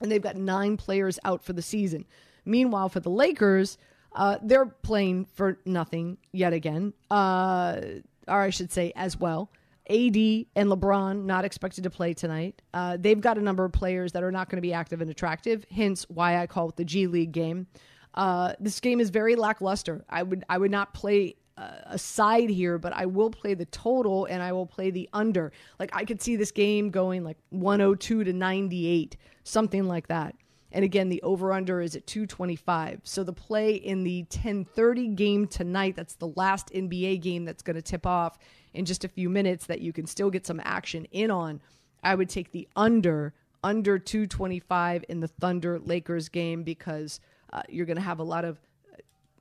and 0.00 0.10
they've 0.10 0.22
got 0.22 0.36
nine 0.36 0.78
players 0.78 1.18
out 1.24 1.44
for 1.44 1.52
the 1.52 1.62
season. 1.62 2.06
Meanwhile, 2.46 2.88
for 2.88 3.00
the 3.00 3.10
Lakers, 3.10 3.76
uh, 4.14 4.38
they're 4.42 4.66
playing 4.66 5.26
for 5.26 5.58
nothing 5.66 6.16
yet 6.32 6.52
again, 6.52 6.94
uh, 7.10 7.80
or 8.26 8.40
I 8.40 8.50
should 8.50 8.72
say, 8.72 8.92
as 8.96 9.18
well. 9.18 9.50
AD 9.88 10.16
and 10.56 10.70
LeBron 10.70 11.24
not 11.24 11.44
expected 11.44 11.84
to 11.84 11.90
play 11.90 12.12
tonight. 12.12 12.60
Uh, 12.74 12.96
they've 12.98 13.20
got 13.20 13.38
a 13.38 13.40
number 13.40 13.64
of 13.64 13.72
players 13.72 14.12
that 14.12 14.22
are 14.22 14.32
not 14.32 14.48
going 14.48 14.56
to 14.56 14.62
be 14.62 14.72
active 14.72 15.00
and 15.00 15.10
attractive. 15.10 15.64
Hence, 15.70 16.06
why 16.08 16.40
I 16.40 16.46
call 16.46 16.68
it 16.68 16.76
the 16.76 16.84
G 16.84 17.06
League 17.06 17.32
game. 17.32 17.66
Uh, 18.14 18.54
this 18.58 18.80
game 18.80 19.00
is 19.00 19.10
very 19.10 19.36
lackluster. 19.36 20.04
I 20.08 20.22
would 20.22 20.44
I 20.48 20.58
would 20.58 20.70
not 20.70 20.94
play 20.94 21.36
uh, 21.58 21.70
a 21.86 21.98
side 21.98 22.50
here, 22.50 22.78
but 22.78 22.92
I 22.92 23.06
will 23.06 23.30
play 23.30 23.54
the 23.54 23.66
total 23.66 24.26
and 24.26 24.42
I 24.42 24.52
will 24.52 24.66
play 24.66 24.90
the 24.90 25.08
under. 25.12 25.52
Like 25.78 25.90
I 25.94 26.04
could 26.04 26.20
see 26.20 26.36
this 26.36 26.50
game 26.50 26.90
going 26.90 27.24
like 27.24 27.38
102 27.50 28.24
to 28.24 28.32
98, 28.32 29.16
something 29.44 29.86
like 29.86 30.08
that. 30.08 30.34
And 30.72 30.84
again, 30.84 31.08
the 31.08 31.22
over 31.22 31.52
under 31.52 31.80
is 31.80 31.96
at 31.96 32.06
225. 32.06 33.00
So 33.04 33.24
the 33.24 33.32
play 33.32 33.76
in 33.76 34.04
the 34.04 34.22
1030 34.22 35.08
game 35.08 35.46
tonight, 35.46 35.96
that's 35.96 36.16
the 36.16 36.28
last 36.28 36.70
NBA 36.74 37.22
game 37.22 37.44
that's 37.44 37.62
going 37.62 37.76
to 37.76 37.82
tip 37.82 38.06
off 38.06 38.38
in 38.76 38.84
just 38.84 39.04
a 39.04 39.08
few 39.08 39.28
minutes 39.28 39.66
that 39.66 39.80
you 39.80 39.92
can 39.92 40.06
still 40.06 40.30
get 40.30 40.46
some 40.46 40.60
action 40.64 41.06
in 41.10 41.30
on. 41.30 41.60
I 42.02 42.14
would 42.14 42.28
take 42.28 42.52
the 42.52 42.68
under 42.76 43.34
under 43.64 43.98
225 43.98 45.04
in 45.08 45.18
the 45.18 45.26
Thunder 45.26 45.80
Lakers 45.80 46.28
game 46.28 46.62
because 46.62 47.18
uh, 47.52 47.62
you're 47.68 47.86
going 47.86 47.96
to 47.96 48.02
have 48.02 48.20
a 48.20 48.24
lot 48.24 48.44
of 48.44 48.60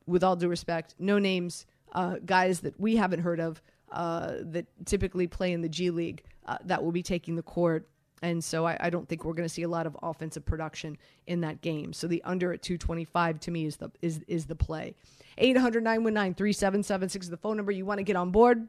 with 0.07 0.23
all 0.23 0.35
due 0.35 0.47
respect, 0.47 0.95
no 0.99 1.19
names, 1.19 1.65
uh, 1.91 2.15
guys 2.25 2.59
that 2.61 2.79
we 2.79 2.95
haven't 2.95 3.19
heard 3.19 3.39
of 3.39 3.61
uh, 3.91 4.35
that 4.41 4.65
typically 4.85 5.27
play 5.27 5.53
in 5.53 5.61
the 5.61 5.69
G 5.69 5.89
League 5.89 6.23
uh, 6.45 6.57
that 6.65 6.83
will 6.83 6.91
be 6.91 7.03
taking 7.03 7.35
the 7.35 7.43
court. 7.43 7.87
And 8.21 8.43
so 8.43 8.65
I, 8.65 8.77
I 8.79 8.89
don't 8.89 9.07
think 9.07 9.25
we're 9.25 9.33
going 9.33 9.47
to 9.47 9.53
see 9.53 9.63
a 9.63 9.67
lot 9.67 9.85
of 9.85 9.97
offensive 10.01 10.45
production 10.45 10.97
in 11.27 11.41
that 11.41 11.61
game. 11.61 11.93
So 11.93 12.07
the 12.07 12.23
under 12.23 12.53
at 12.53 12.61
225 12.61 13.39
to 13.41 13.51
me 13.51 13.65
is 13.65 13.77
the 13.77 13.91
is 14.01 14.21
is 14.27 14.45
the 14.45 14.55
play. 14.55 14.95
800 15.37 15.83
919 15.83 16.33
3776 16.33 17.25
is 17.25 17.29
the 17.29 17.37
phone 17.37 17.57
number. 17.57 17.71
You 17.71 17.85
want 17.85 17.99
to 17.99 18.03
get 18.03 18.15
on 18.15 18.31
board? 18.31 18.67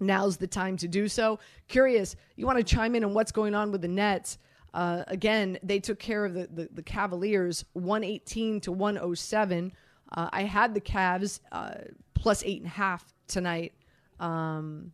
Now's 0.00 0.36
the 0.36 0.46
time 0.46 0.76
to 0.78 0.88
do 0.88 1.08
so. 1.08 1.38
Curious, 1.68 2.16
you 2.36 2.46
want 2.46 2.58
to 2.58 2.64
chime 2.64 2.94
in 2.94 3.04
on 3.04 3.14
what's 3.14 3.32
going 3.32 3.54
on 3.54 3.72
with 3.72 3.82
the 3.82 3.88
Nets? 3.88 4.38
Uh, 4.74 5.04
again, 5.06 5.58
they 5.62 5.80
took 5.80 5.98
care 5.98 6.26
of 6.26 6.34
the, 6.34 6.48
the, 6.52 6.68
the 6.70 6.82
Cavaliers 6.82 7.64
118 7.72 8.60
to 8.60 8.72
107. 8.72 9.72
Uh, 10.12 10.28
I 10.32 10.42
had 10.42 10.74
the 10.74 10.80
Cavs 10.80 11.40
uh, 11.50 11.74
plus 12.14 12.42
eight 12.44 12.58
and 12.58 12.66
a 12.66 12.74
half 12.74 13.04
tonight. 13.26 13.72
Um, 14.20 14.92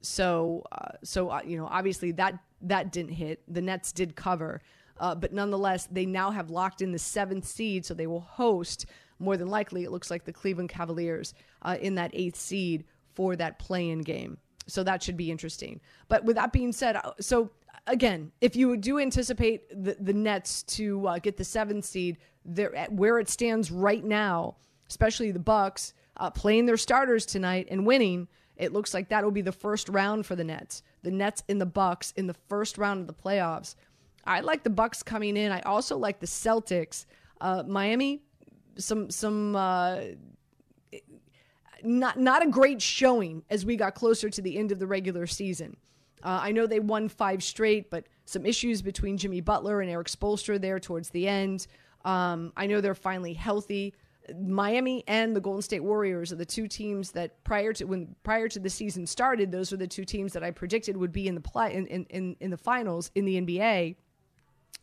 so, 0.00 0.64
uh, 0.72 0.92
so 1.04 1.28
uh, 1.28 1.42
you 1.44 1.58
know, 1.58 1.66
obviously 1.66 2.12
that 2.12 2.38
that 2.62 2.90
didn't 2.90 3.12
hit. 3.12 3.42
The 3.48 3.60
Nets 3.60 3.92
did 3.92 4.16
cover, 4.16 4.62
uh, 4.98 5.14
but 5.14 5.32
nonetheless, 5.32 5.88
they 5.90 6.06
now 6.06 6.30
have 6.30 6.48
locked 6.48 6.80
in 6.80 6.90
the 6.90 6.98
seventh 6.98 7.44
seed, 7.44 7.84
so 7.84 7.92
they 7.92 8.06
will 8.06 8.20
host 8.20 8.86
more 9.18 9.36
than 9.36 9.48
likely. 9.48 9.84
It 9.84 9.90
looks 9.90 10.10
like 10.10 10.24
the 10.24 10.32
Cleveland 10.32 10.70
Cavaliers 10.70 11.34
in 11.80 11.96
that 11.96 12.12
eighth 12.14 12.36
seed 12.36 12.84
for 13.16 13.34
that 13.36 13.58
play-in 13.58 14.02
game. 14.02 14.38
So 14.68 14.82
that 14.84 15.02
should 15.02 15.16
be 15.16 15.30
interesting. 15.30 15.80
But 16.08 16.24
with 16.24 16.36
that 16.36 16.52
being 16.52 16.72
said, 16.72 16.96
uh, 16.96 17.12
so 17.20 17.50
again, 17.86 18.30
if 18.40 18.54
you 18.54 18.76
do 18.76 18.98
anticipate 18.98 19.68
the, 19.70 19.96
the 19.98 20.12
Nets 20.12 20.62
to 20.64 21.06
uh, 21.08 21.18
get 21.18 21.36
the 21.36 21.44
seventh 21.44 21.84
seed, 21.84 22.18
there 22.44 22.86
where 22.90 23.18
it 23.18 23.28
stands 23.28 23.70
right 23.70 24.04
now, 24.04 24.56
especially 24.88 25.30
the 25.32 25.38
Bucks 25.38 25.94
uh, 26.18 26.30
playing 26.30 26.66
their 26.66 26.76
starters 26.76 27.26
tonight 27.26 27.68
and 27.70 27.86
winning, 27.86 28.28
it 28.56 28.72
looks 28.72 28.94
like 28.94 29.08
that 29.08 29.24
will 29.24 29.30
be 29.30 29.42
the 29.42 29.52
first 29.52 29.88
round 29.88 30.26
for 30.26 30.36
the 30.36 30.44
Nets. 30.44 30.82
The 31.02 31.10
Nets 31.10 31.42
in 31.48 31.58
the 31.58 31.66
Bucks 31.66 32.12
in 32.16 32.26
the 32.26 32.36
first 32.48 32.78
round 32.78 33.00
of 33.00 33.06
the 33.06 33.14
playoffs. 33.14 33.74
I 34.24 34.40
like 34.40 34.64
the 34.64 34.70
Bucks 34.70 35.02
coming 35.02 35.36
in. 35.36 35.52
I 35.52 35.60
also 35.60 35.96
like 35.96 36.20
the 36.20 36.26
Celtics. 36.26 37.06
Uh, 37.40 37.62
Miami, 37.66 38.22
some 38.76 39.10
some 39.10 39.54
uh, 39.54 40.00
not 41.86 42.18
not 42.18 42.44
a 42.44 42.48
great 42.48 42.82
showing 42.82 43.42
as 43.48 43.64
we 43.64 43.76
got 43.76 43.94
closer 43.94 44.28
to 44.28 44.42
the 44.42 44.58
end 44.58 44.72
of 44.72 44.78
the 44.78 44.86
regular 44.86 45.26
season. 45.26 45.76
Uh, 46.22 46.40
I 46.42 46.52
know 46.52 46.66
they 46.66 46.80
won 46.80 47.08
five 47.08 47.42
straight, 47.42 47.90
but 47.90 48.06
some 48.24 48.44
issues 48.44 48.82
between 48.82 49.16
Jimmy 49.16 49.40
Butler 49.40 49.80
and 49.80 49.90
Erik 49.90 50.08
Spoelstra 50.08 50.60
there 50.60 50.80
towards 50.80 51.10
the 51.10 51.28
end. 51.28 51.66
Um, 52.04 52.52
I 52.56 52.66
know 52.66 52.80
they're 52.80 52.94
finally 52.94 53.34
healthy. 53.34 53.94
Miami 54.40 55.04
and 55.06 55.36
the 55.36 55.40
Golden 55.40 55.62
State 55.62 55.84
Warriors 55.84 56.32
are 56.32 56.36
the 56.36 56.44
two 56.44 56.66
teams 56.66 57.12
that 57.12 57.42
prior 57.44 57.72
to 57.74 57.84
when 57.84 58.16
prior 58.24 58.48
to 58.48 58.58
the 58.58 58.70
season 58.70 59.06
started, 59.06 59.52
those 59.52 59.70
were 59.70 59.76
the 59.76 59.86
two 59.86 60.04
teams 60.04 60.32
that 60.32 60.42
I 60.42 60.50
predicted 60.50 60.96
would 60.96 61.12
be 61.12 61.28
in 61.28 61.34
the 61.34 61.40
play 61.40 61.74
in, 61.74 61.86
in, 61.86 62.36
in 62.40 62.50
the 62.50 62.56
finals 62.56 63.10
in 63.14 63.24
the 63.24 63.40
NBA. 63.40 63.96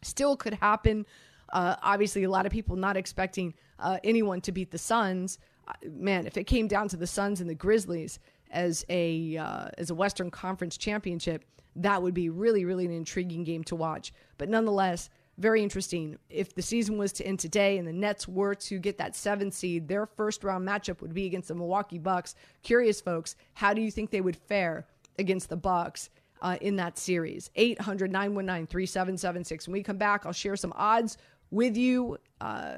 Still 0.02 0.38
could 0.38 0.54
happen. 0.54 1.06
Uh, 1.52 1.76
obviously, 1.82 2.24
a 2.24 2.30
lot 2.30 2.46
of 2.46 2.52
people 2.52 2.76
not 2.76 2.96
expecting 2.96 3.54
uh, 3.80 3.98
anyone 4.04 4.42
to 4.42 4.52
beat 4.52 4.72
the 4.72 4.78
Suns. 4.78 5.40
Man, 5.89 6.27
if 6.27 6.38
it 6.38 6.46
came 6.46 6.67
down 6.67 6.88
to 6.89 6.98
the 6.98 7.08
Suns 7.08 7.41
and 7.41 7.50
the 7.50 7.55
Grizzlies 7.55 8.20
as 8.51 8.86
a 8.89 9.38
uh, 9.38 9.67
as 9.77 9.89
a 9.89 9.96
Western 9.96 10.32
Conference 10.32 10.77
championship, 10.77 11.46
that 11.75 12.01
would 12.01 12.13
be 12.13 12.29
really 12.29 12.65
really 12.65 12.86
an 12.86 12.91
intriguing 12.91 13.43
game 13.43 13.63
to 13.65 13.75
watch. 13.75 14.13
But 14.38 14.50
nonetheless, 14.50 15.10
very 15.38 15.63
interesting. 15.63 16.17
If 16.29 16.53
the 16.53 16.62
season 16.62 16.98
was 16.98 17.12
to 17.13 17.25
end 17.25 17.39
today 17.39 17.77
and 17.77 17.88
the 17.88 17.93
Nets 17.93 18.27
were 18.27 18.53
to 18.55 18.79
get 18.79 18.98
that 19.00 19.15
seven 19.15 19.51
seed, 19.51 19.88
their 19.88 20.05
first 20.05 20.43
round 20.43 20.67
matchup 20.67 21.01
would 21.01 21.13
be 21.13 21.25
against 21.25 21.48
the 21.48 21.55
Milwaukee 21.55 21.98
Bucks. 21.98 22.36
Curious, 22.62 23.01
folks, 23.01 23.36
how 23.53 23.74
do 23.74 23.82
you 23.82 23.89
think 23.89 24.12
they 24.12 24.22
would 24.22 24.36
fare 24.36 24.86
against 25.17 25.50
the 25.50 25.58
Bucks? 25.58 26.10
Uh, 26.41 26.58
in 26.60 26.75
that 26.75 26.98
series. 26.98 27.50
800 27.55 28.12
919 28.12 28.67
3776. 28.67 29.65
When 29.65 29.72
we 29.72 29.82
come 29.82 29.96
back, 29.96 30.25
I'll 30.25 30.34
share 30.34 30.58
some 30.58 30.74
odds 30.75 31.17
with 31.54 31.78
you. 31.78 32.18
Uh, 32.42 32.78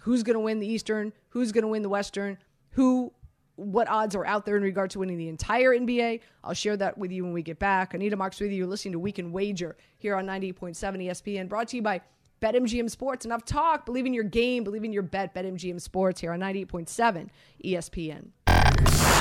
who's 0.00 0.22
going 0.22 0.34
to 0.34 0.40
win 0.40 0.58
the 0.58 0.66
Eastern? 0.66 1.12
Who's 1.28 1.52
going 1.52 1.62
to 1.62 1.68
win 1.68 1.82
the 1.82 1.88
Western? 1.88 2.36
Who, 2.70 3.12
what 3.54 3.88
odds 3.88 4.14
are 4.14 4.26
out 4.26 4.44
there 4.44 4.56
in 4.56 4.62
regard 4.62 4.90
to 4.90 4.98
winning 4.98 5.16
the 5.16 5.28
entire 5.28 5.70
NBA? 5.70 6.20
I'll 6.44 6.54
share 6.54 6.76
that 6.76 6.98
with 6.98 7.12
you 7.12 7.24
when 7.24 7.32
we 7.32 7.42
get 7.42 7.58
back. 7.58 7.94
Anita 7.94 8.16
Marks 8.16 8.40
with 8.40 8.50
you. 8.50 8.58
You're 8.58 8.66
listening 8.66 8.92
to 8.92 8.98
Weekend 8.98 9.32
Wager 9.32 9.76
here 9.98 10.16
on 10.16 10.26
98.7 10.26 10.76
ESPN, 10.76 11.48
brought 11.48 11.68
to 11.68 11.76
you 11.76 11.82
by 11.82 12.00
BetMGM 12.42 12.90
Sports. 12.90 13.24
Enough 13.24 13.44
talk. 13.44 13.86
Believe 13.86 14.06
in 14.06 14.12
your 14.12 14.24
game. 14.24 14.64
Believe 14.64 14.84
in 14.84 14.92
your 14.92 15.02
bet. 15.02 15.34
BetMGM 15.34 15.80
Sports 15.80 16.20
here 16.20 16.32
on 16.32 16.40
98.7 16.40 17.28
ESPN. 17.64 19.15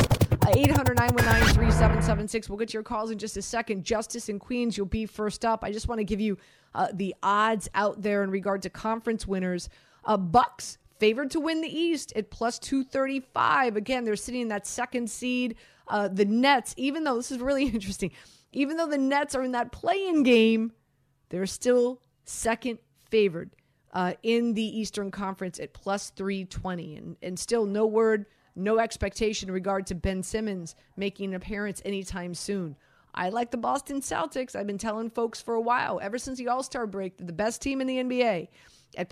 800 0.49 0.95
919 0.97 1.53
3776. 1.53 2.49
We'll 2.49 2.57
get 2.57 2.69
to 2.69 2.73
your 2.73 2.83
calls 2.83 3.11
in 3.11 3.17
just 3.17 3.37
a 3.37 3.41
second. 3.41 3.83
Justice 3.83 4.29
in 4.29 4.39
Queens, 4.39 4.77
you'll 4.77 4.85
be 4.85 5.05
first 5.05 5.45
up. 5.45 5.63
I 5.63 5.71
just 5.71 5.87
want 5.87 5.99
to 5.99 6.03
give 6.03 6.21
you 6.21 6.37
uh, 6.73 6.89
the 6.93 7.15
odds 7.23 7.69
out 7.73 8.01
there 8.01 8.23
in 8.23 8.29
regard 8.29 8.61
to 8.63 8.69
conference 8.69 9.27
winners. 9.27 9.69
Uh, 10.03 10.17
Bucks 10.17 10.77
favored 10.99 11.31
to 11.31 11.39
win 11.39 11.61
the 11.61 11.69
East 11.69 12.13
at 12.15 12.29
plus 12.29 12.59
235. 12.59 13.75
Again, 13.75 14.05
they're 14.05 14.15
sitting 14.15 14.41
in 14.41 14.47
that 14.49 14.67
second 14.67 15.09
seed. 15.09 15.55
Uh, 15.87 16.07
the 16.07 16.25
Nets, 16.25 16.73
even 16.77 17.03
though 17.03 17.17
this 17.17 17.31
is 17.31 17.39
really 17.39 17.65
interesting, 17.73 18.11
even 18.51 18.77
though 18.77 18.87
the 18.87 18.97
Nets 18.97 19.35
are 19.35 19.43
in 19.43 19.51
that 19.51 19.71
play-in 19.71 20.23
game, 20.23 20.71
they're 21.29 21.45
still 21.45 22.01
second 22.23 22.79
favored 23.09 23.55
uh, 23.93 24.13
in 24.23 24.53
the 24.53 24.79
Eastern 24.79 25.11
Conference 25.11 25.59
at 25.59 25.73
plus 25.73 26.11
320. 26.11 26.95
And, 26.95 27.17
and 27.21 27.39
still 27.39 27.65
no 27.65 27.85
word 27.85 28.25
no 28.55 28.79
expectation 28.79 29.49
in 29.49 29.53
regard 29.53 29.87
to 29.87 29.95
Ben 29.95 30.23
Simmons 30.23 30.75
making 30.95 31.29
an 31.29 31.35
appearance 31.35 31.81
anytime 31.85 32.33
soon. 32.33 32.75
I 33.13 33.29
like 33.29 33.51
the 33.51 33.57
Boston 33.57 34.01
Celtics. 34.01 34.55
I've 34.55 34.67
been 34.67 34.77
telling 34.77 35.09
folks 35.09 35.41
for 35.41 35.55
a 35.55 35.61
while, 35.61 35.99
ever 36.01 36.17
since 36.17 36.37
the 36.37 36.49
All 36.49 36.63
Star 36.63 36.85
break, 36.85 37.17
the 37.17 37.33
best 37.33 37.61
team 37.61 37.81
in 37.81 37.87
the 37.87 37.97
NBA 37.97 38.49
at 38.97 39.11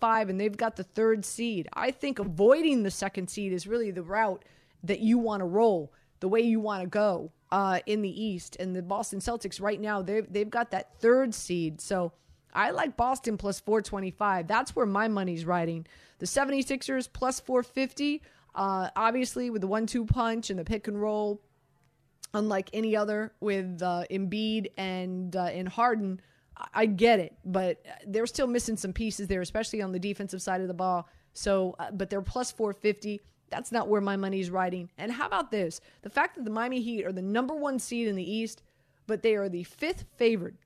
five, 0.00 0.28
and 0.28 0.40
they've 0.40 0.56
got 0.56 0.76
the 0.76 0.82
third 0.82 1.24
seed. 1.24 1.68
I 1.72 1.92
think 1.92 2.18
avoiding 2.18 2.82
the 2.82 2.90
second 2.90 3.28
seed 3.30 3.52
is 3.52 3.66
really 3.66 3.92
the 3.92 4.02
route 4.02 4.44
that 4.82 5.00
you 5.00 5.18
want 5.18 5.40
to 5.40 5.46
roll, 5.46 5.92
the 6.18 6.28
way 6.28 6.40
you 6.40 6.58
want 6.58 6.82
to 6.82 6.88
go 6.88 7.30
uh, 7.52 7.78
in 7.86 8.02
the 8.02 8.22
East. 8.22 8.56
And 8.58 8.74
the 8.74 8.82
Boston 8.82 9.20
Celtics 9.20 9.60
right 9.60 9.80
now, 9.80 10.02
they've, 10.02 10.30
they've 10.30 10.50
got 10.50 10.72
that 10.72 10.98
third 10.98 11.34
seed. 11.34 11.80
So 11.80 12.12
I 12.52 12.70
like 12.70 12.96
Boston 12.96 13.36
plus 13.36 13.60
425. 13.60 14.46
That's 14.46 14.76
where 14.76 14.86
my 14.86 15.08
money's 15.08 15.44
riding. 15.44 15.86
The 16.18 16.26
76ers 16.26 17.08
plus 17.12 17.40
450. 17.40 18.22
Uh, 18.54 18.90
obviously, 18.94 19.50
with 19.50 19.62
the 19.62 19.66
one 19.66 19.86
two 19.86 20.04
punch 20.04 20.50
and 20.50 20.58
the 20.58 20.64
pick 20.64 20.86
and 20.88 21.00
roll, 21.00 21.40
unlike 22.34 22.68
any 22.72 22.94
other 22.94 23.32
with 23.40 23.80
uh, 23.82 24.04
Embiid 24.10 24.66
and, 24.76 25.34
uh, 25.34 25.44
and 25.44 25.68
Harden, 25.68 26.20
I-, 26.56 26.68
I 26.74 26.86
get 26.86 27.18
it. 27.18 27.36
But 27.44 27.84
they're 28.06 28.26
still 28.26 28.46
missing 28.46 28.76
some 28.76 28.92
pieces 28.92 29.28
there, 29.28 29.40
especially 29.40 29.80
on 29.80 29.92
the 29.92 29.98
defensive 29.98 30.42
side 30.42 30.60
of 30.60 30.68
the 30.68 30.74
ball. 30.74 31.08
So, 31.32 31.74
uh, 31.78 31.90
but 31.92 32.10
they're 32.10 32.20
plus 32.20 32.52
450. 32.52 33.20
That's 33.48 33.72
not 33.72 33.88
where 33.88 34.00
my 34.00 34.16
money's 34.16 34.50
riding. 34.50 34.90
And 34.98 35.12
how 35.12 35.26
about 35.26 35.50
this? 35.50 35.80
The 36.02 36.10
fact 36.10 36.36
that 36.36 36.44
the 36.44 36.50
Miami 36.50 36.80
Heat 36.80 37.04
are 37.04 37.12
the 37.12 37.22
number 37.22 37.54
one 37.54 37.78
seed 37.78 38.08
in 38.08 38.16
the 38.16 38.30
East, 38.30 38.62
but 39.06 39.22
they 39.22 39.34
are 39.34 39.48
the 39.48 39.64
fifth 39.64 40.04
favored 40.16 40.56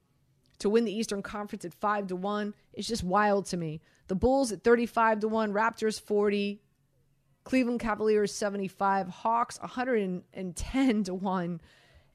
to 0.58 0.70
win 0.70 0.84
the 0.84 0.96
Eastern 0.96 1.22
Conference 1.22 1.64
at 1.64 1.74
5 1.74 2.08
to 2.08 2.16
1 2.16 2.54
is 2.74 2.86
just 2.86 3.04
wild 3.04 3.46
to 3.46 3.56
me. 3.56 3.80
The 4.08 4.14
Bulls 4.14 4.52
at 4.52 4.62
35 4.62 5.20
to 5.20 5.28
1, 5.28 5.52
Raptors 5.52 6.00
40, 6.00 6.60
Cleveland 7.44 7.80
Cavaliers 7.80 8.32
75, 8.32 9.08
Hawks 9.08 9.60
110 9.60 11.04
to 11.04 11.14
1, 11.14 11.60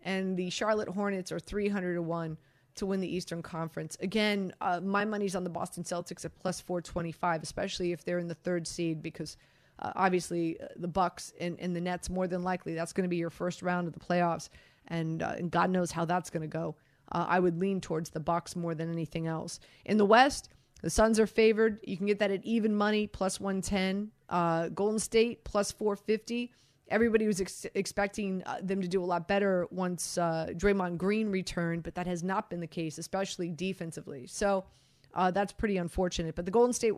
and 0.03 0.38
the 0.38 0.50
Charlotte 0.50 0.89
Hornets 0.89 1.31
are 1.31 1.39
300 1.39 1.95
to 1.95 2.01
1 2.01 2.38
to 2.75 2.86
win 2.86 3.01
the 3.01 3.15
Eastern 3.15 3.41
Conference. 3.41 3.98
Again, 4.00 4.53
uh, 4.62 4.79
my 4.81 5.05
money's 5.05 5.36
on 5.36 5.43
the 5.43 5.50
Boston 5.50 5.83
Celtics 5.83 6.25
at 6.25 6.38
plus 6.39 6.62
425, 6.62 7.43
especially 7.43 7.91
if 7.91 8.03
they're 8.03 8.19
in 8.19 8.27
the 8.27 8.36
third 8.36 8.65
seed 8.65 9.01
because 9.01 9.38
uh, 9.79 9.91
obviously 9.95 10.60
uh, 10.62 10.67
the 10.77 10.88
Bucks 10.88 11.33
and, 11.39 11.60
and 11.60 11.75
the 11.75 11.81
Nets 11.81 12.10
more 12.10 12.27
than 12.27 12.43
likely 12.43 12.74
that's 12.74 12.93
going 12.93 13.03
to 13.03 13.10
be 13.10 13.17
your 13.17 13.29
first 13.29 13.62
round 13.62 13.88
of 13.88 13.93
the 13.93 14.00
playoffs 14.00 14.50
and, 14.88 15.21
uh, 15.21 15.33
and 15.38 15.51
God 15.51 15.69
knows 15.69 15.91
how 15.91 16.05
that's 16.05 16.29
going 16.29 16.41
to 16.41 16.48
go 16.48 16.75
uh, 17.11 17.25
I 17.27 17.39
would 17.39 17.59
lean 17.59 17.81
towards 17.81 18.09
the 18.09 18.19
Bucks 18.19 18.55
more 18.55 18.75
than 18.75 18.91
anything 18.91 19.27
else. 19.27 19.59
In 19.85 19.97
the 19.97 20.05
West, 20.05 20.49
the 20.81 20.89
Suns 20.89 21.19
are 21.19 21.27
favored. 21.27 21.79
You 21.83 21.97
can 21.97 22.05
get 22.05 22.19
that 22.19 22.31
at 22.31 22.43
even 22.43 22.75
money, 22.75 23.07
plus 23.07 23.39
110. 23.39 24.11
Uh, 24.29 24.69
Golden 24.69 24.99
State, 24.99 25.43
plus 25.43 25.71
450. 25.71 26.51
Everybody 26.89 27.27
was 27.27 27.39
ex- 27.39 27.65
expecting 27.73 28.43
uh, 28.45 28.59
them 28.61 28.81
to 28.81 28.87
do 28.87 29.03
a 29.03 29.05
lot 29.05 29.27
better 29.27 29.67
once 29.71 30.17
uh, 30.17 30.47
Draymond 30.51 30.97
Green 30.97 31.29
returned, 31.29 31.83
but 31.83 31.95
that 31.95 32.07
has 32.07 32.23
not 32.23 32.49
been 32.49 32.59
the 32.59 32.67
case, 32.67 32.97
especially 32.97 33.49
defensively. 33.49 34.27
So 34.27 34.65
uh, 35.13 35.31
that's 35.31 35.53
pretty 35.53 35.77
unfortunate. 35.77 36.35
But 36.35 36.45
the 36.45 36.51
Golden 36.51 36.73
State 36.73 36.93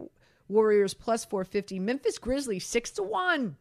Warriors, 0.48 0.94
plus 0.94 1.26
450. 1.26 1.80
Memphis 1.80 2.18
Grizzlies, 2.18 2.66
6 2.66 2.92
to 2.92 3.04
1. 3.04 3.56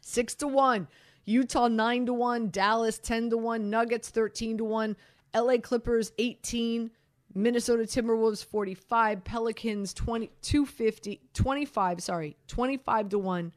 6 0.00 0.34
to 0.36 0.46
1. 0.46 0.88
Utah 1.26 1.68
9 1.68 2.06
to 2.06 2.14
1, 2.14 2.50
Dallas 2.50 2.98
10 2.98 3.30
to 3.30 3.38
1, 3.38 3.70
Nuggets 3.70 4.10
13 4.10 4.58
to 4.58 4.64
1, 4.64 4.96
LA 5.34 5.58
Clippers 5.58 6.12
18, 6.18 6.90
Minnesota 7.34 7.82
Timberwolves 7.82 8.44
45, 8.44 9.24
Pelicans 9.24 9.92
20 9.92 10.30
250 10.40 11.20
25, 11.32 12.02
sorry, 12.02 12.36
25 12.46 13.08
to 13.08 13.18
1 13.18 13.52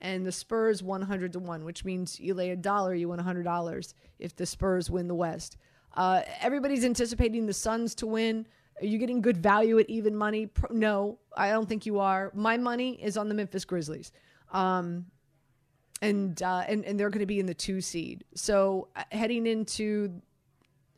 and 0.00 0.24
the 0.24 0.32
Spurs 0.32 0.82
100 0.82 1.32
to 1.32 1.38
1, 1.38 1.64
which 1.64 1.84
means 1.84 2.18
you 2.18 2.34
lay 2.34 2.50
a 2.50 2.56
dollar, 2.56 2.94
you 2.94 3.08
win 3.08 3.20
$100 3.20 3.94
if 4.18 4.34
the 4.34 4.46
Spurs 4.46 4.90
win 4.90 5.08
the 5.08 5.14
West. 5.14 5.56
Uh, 5.94 6.22
everybody's 6.40 6.84
anticipating 6.84 7.46
the 7.46 7.52
Suns 7.52 7.94
to 7.96 8.06
win. 8.06 8.46
Are 8.80 8.86
you 8.86 8.96
getting 8.96 9.20
good 9.20 9.36
value 9.36 9.78
at 9.78 9.90
even 9.90 10.16
money? 10.16 10.48
No, 10.70 11.18
I 11.36 11.50
don't 11.50 11.68
think 11.68 11.84
you 11.84 11.98
are. 11.98 12.30
My 12.34 12.56
money 12.56 12.92
is 13.02 13.16
on 13.16 13.28
the 13.28 13.34
Memphis 13.34 13.64
Grizzlies. 13.64 14.12
Um, 14.52 15.06
and, 16.02 16.42
uh, 16.42 16.64
and 16.66 16.82
and 16.86 16.98
they're 16.98 17.10
going 17.10 17.20
to 17.20 17.26
be 17.26 17.40
in 17.40 17.46
the 17.46 17.52
two 17.52 17.82
seed. 17.82 18.24
So 18.34 18.88
uh, 18.96 19.02
heading 19.12 19.46
into 19.46 20.22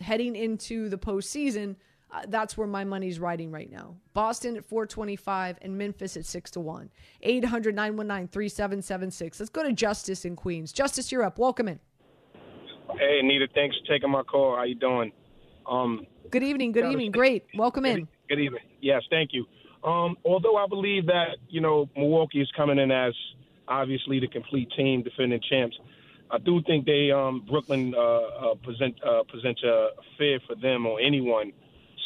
heading 0.03 0.37
into 0.37 0.89
the 0.89 0.99
postseason, 0.99 1.77
uh, 2.13 2.23
that's 2.29 2.59
where 2.59 2.67
my 2.67 2.85
money's 2.85 3.19
riding 3.19 3.51
right 3.51 3.71
now. 3.71 3.97
Boston 4.13 4.57
at 4.57 4.65
425 4.65 5.59
and 5.63 5.79
Memphis 5.79 6.17
at 6.17 6.27
6 6.27 6.51
to 6.53 6.61
1. 6.61 6.91
800 7.23 7.75
919 7.75 8.29
3776. 8.29 9.41
Let's 9.41 9.51
go 9.51 9.63
to 9.63 9.73
Justice 9.73 10.25
in 10.25 10.37
Queens. 10.37 10.73
Justice, 10.73 11.11
you're 11.11 11.23
up. 11.23 11.39
Welcome 11.39 11.69
in. 11.69 11.81
Hey, 12.99 13.21
Anita, 13.21 13.49
thanks 13.55 13.77
for 13.79 13.95
taking 13.95 14.11
my 14.11 14.23
call. 14.23 14.57
How 14.57 14.65
you 14.65 14.75
doing? 14.75 15.13
Um, 15.67 16.07
Good 16.31 16.43
evening. 16.43 16.73
Good 16.73 16.91
evening. 16.91 17.13
Great. 17.13 17.47
Welcome 17.55 17.87
in. 17.87 18.09
Good 18.29 18.41
evening. 18.41 18.63
Yes, 18.81 19.03
thank 19.11 19.31
you. 19.33 19.47
Um, 19.85 20.17
although 20.25 20.57
I 20.57 20.67
believe 20.67 21.07
that 21.07 21.37
you 21.49 21.61
know 21.61 21.89
Milwaukee 21.97 22.41
is 22.41 22.51
coming 22.57 22.79
in 22.79 22.91
as 22.91 23.13
obviously 23.69 24.21
the 24.21 24.29
complete 24.29 24.71
team, 24.77 25.03
defending 25.03 25.41
champs, 25.51 25.77
I 26.33 26.39
do 26.39 26.63
think 26.67 26.87
they 26.87 27.11
um, 27.11 27.45
Brooklyn 27.47 27.95
uh, 27.95 28.01
uh, 28.01 28.55
present 28.65 28.97
uh, 29.07 29.21
a 29.21 29.89
fear 30.17 30.41
for 30.47 30.57
them 30.57 30.87
or 30.87 30.99
anyone, 30.99 31.53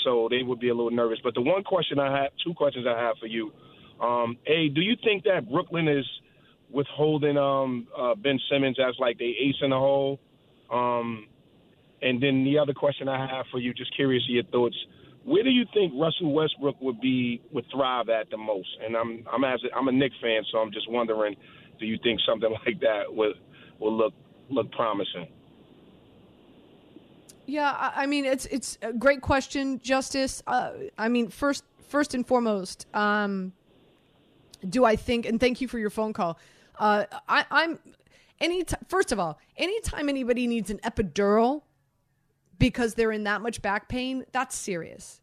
so 0.04 0.26
they 0.28 0.42
would 0.42 0.58
be 0.58 0.68
a 0.68 0.74
little 0.74 0.90
nervous. 0.90 1.18
But 1.22 1.34
the 1.34 1.42
one 1.42 1.62
question 1.62 2.00
I 2.00 2.22
have, 2.22 2.32
two 2.44 2.52
questions 2.52 2.86
I 2.88 2.98
have 3.00 3.16
for 3.20 3.28
you, 3.28 3.52
um, 4.00 4.36
a, 4.46 4.68
do 4.68 4.80
you 4.80 4.96
think 5.04 5.22
that 5.24 5.48
Brooklyn 5.48 5.86
is 5.86 6.04
withholding 6.70 7.38
um, 7.38 7.86
uh, 7.96 8.16
Ben 8.16 8.40
Simmons 8.50 8.78
as 8.80 8.96
like 8.98 9.16
the 9.18 9.30
ace 9.30 9.54
in 9.62 9.70
the 9.70 9.78
hole? 9.78 10.18
Um, 10.72 11.28
and 12.02 12.20
then 12.20 12.44
the 12.44 12.58
other 12.58 12.74
question 12.74 13.08
I 13.08 13.20
have 13.28 13.46
for 13.52 13.60
you, 13.60 13.72
just 13.72 13.94
curious 13.94 14.24
your 14.26 14.44
thoughts. 14.44 14.76
Where 15.24 15.44
do 15.44 15.50
you 15.50 15.64
think 15.72 15.92
Russell 15.96 16.32
Westbrook 16.32 16.80
would 16.80 17.00
be 17.00 17.40
would 17.52 17.64
thrive 17.72 18.08
at 18.08 18.28
the 18.30 18.36
most? 18.36 18.68
And 18.84 18.96
I'm 18.96 19.24
I'm 19.32 19.44
as 19.44 19.60
a, 19.64 19.74
I'm 19.76 19.86
a 19.86 19.92
Knicks 19.92 20.16
fan, 20.20 20.42
so 20.50 20.58
I'm 20.58 20.72
just 20.72 20.90
wondering, 20.90 21.36
do 21.78 21.86
you 21.86 21.96
think 22.02 22.20
something 22.26 22.50
like 22.66 22.80
that 22.80 23.04
would 23.08 23.34
will 23.78 23.96
look 23.96 24.14
look 24.48 24.70
promising? 24.72 25.28
Yeah, 27.46 27.92
I 27.94 28.06
mean 28.06 28.24
it's 28.24 28.46
it's 28.46 28.78
a 28.82 28.92
great 28.92 29.20
question, 29.20 29.80
Justice. 29.80 30.42
Uh, 30.46 30.72
I 30.98 31.08
mean, 31.08 31.28
first 31.28 31.64
first 31.88 32.14
and 32.14 32.26
foremost, 32.26 32.86
um, 32.94 33.52
do 34.68 34.84
I 34.84 34.96
think? 34.96 35.26
And 35.26 35.38
thank 35.38 35.60
you 35.60 35.68
for 35.68 35.78
your 35.78 35.90
phone 35.90 36.12
call. 36.12 36.38
Uh, 36.78 37.04
I, 37.28 37.44
I'm 37.50 37.78
any 38.40 38.64
t- 38.64 38.76
first 38.88 39.12
of 39.12 39.20
all, 39.20 39.38
anytime 39.56 40.08
anybody 40.08 40.46
needs 40.46 40.70
an 40.70 40.78
epidural 40.78 41.62
because 42.58 42.94
they're 42.94 43.12
in 43.12 43.24
that 43.24 43.42
much 43.42 43.62
back 43.62 43.88
pain, 43.88 44.24
that's 44.32 44.56
serious. 44.56 45.20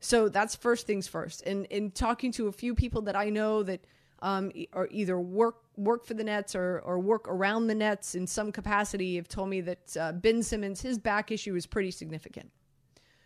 So 0.00 0.28
that's 0.28 0.54
first 0.54 0.86
things 0.86 1.08
first. 1.08 1.42
And 1.46 1.66
in 1.66 1.90
talking 1.90 2.32
to 2.32 2.48
a 2.48 2.52
few 2.52 2.74
people 2.74 3.02
that 3.02 3.16
I 3.16 3.30
know 3.30 3.62
that 3.62 3.80
um, 4.20 4.50
e- 4.54 4.68
or 4.72 4.88
either 4.90 5.18
work 5.18 5.56
work 5.76 6.04
for 6.04 6.14
the 6.14 6.24
Nets 6.24 6.54
or 6.54 6.80
or 6.84 6.98
work 6.98 7.28
around 7.28 7.66
the 7.66 7.74
Nets 7.74 8.14
in 8.14 8.26
some 8.26 8.52
capacity, 8.52 9.16
have 9.16 9.28
told 9.28 9.48
me 9.48 9.60
that 9.62 9.96
uh, 9.96 10.12
Ben 10.12 10.42
Simmons 10.42 10.80
his 10.80 10.98
back 10.98 11.30
issue 11.30 11.54
is 11.54 11.66
pretty 11.66 11.90
significant. 11.90 12.50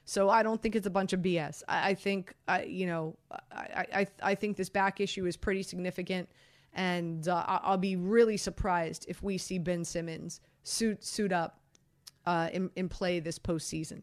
So 0.05 0.31
I 0.31 0.43
don't 0.43 0.63
think 0.63 0.75
it's 0.75 0.87
a 0.87 0.91
bunch 0.91 1.13
of 1.13 1.21
BS. 1.21 1.63
I, 1.69 1.91
I 1.91 1.95
think 1.95 2.35
I, 2.47 2.63
you 2.63 2.87
know 2.87 3.17
I, 3.53 3.87
I 3.93 4.07
I 4.23 4.35
think 4.35 4.57
this 4.57 4.71
back 4.71 5.01
issue 5.01 5.27
is 5.27 5.37
pretty 5.37 5.63
significant, 5.63 6.29
and 6.73 7.29
uh, 7.29 7.45
I'll 7.47 7.77
be 7.77 7.97
really 7.97 8.37
surprised 8.37 9.05
if 9.09 9.23
we 9.23 9.37
see 9.37 9.59
Ben 9.59 9.85
Simmons 9.85 10.41
suit 10.63 11.05
suit 11.05 11.33
up 11.33 11.61
uh, 12.27 12.49
in, 12.53 12.71
in 12.77 12.89
play 12.89 13.21
this 13.21 13.39
postseason. 13.39 14.03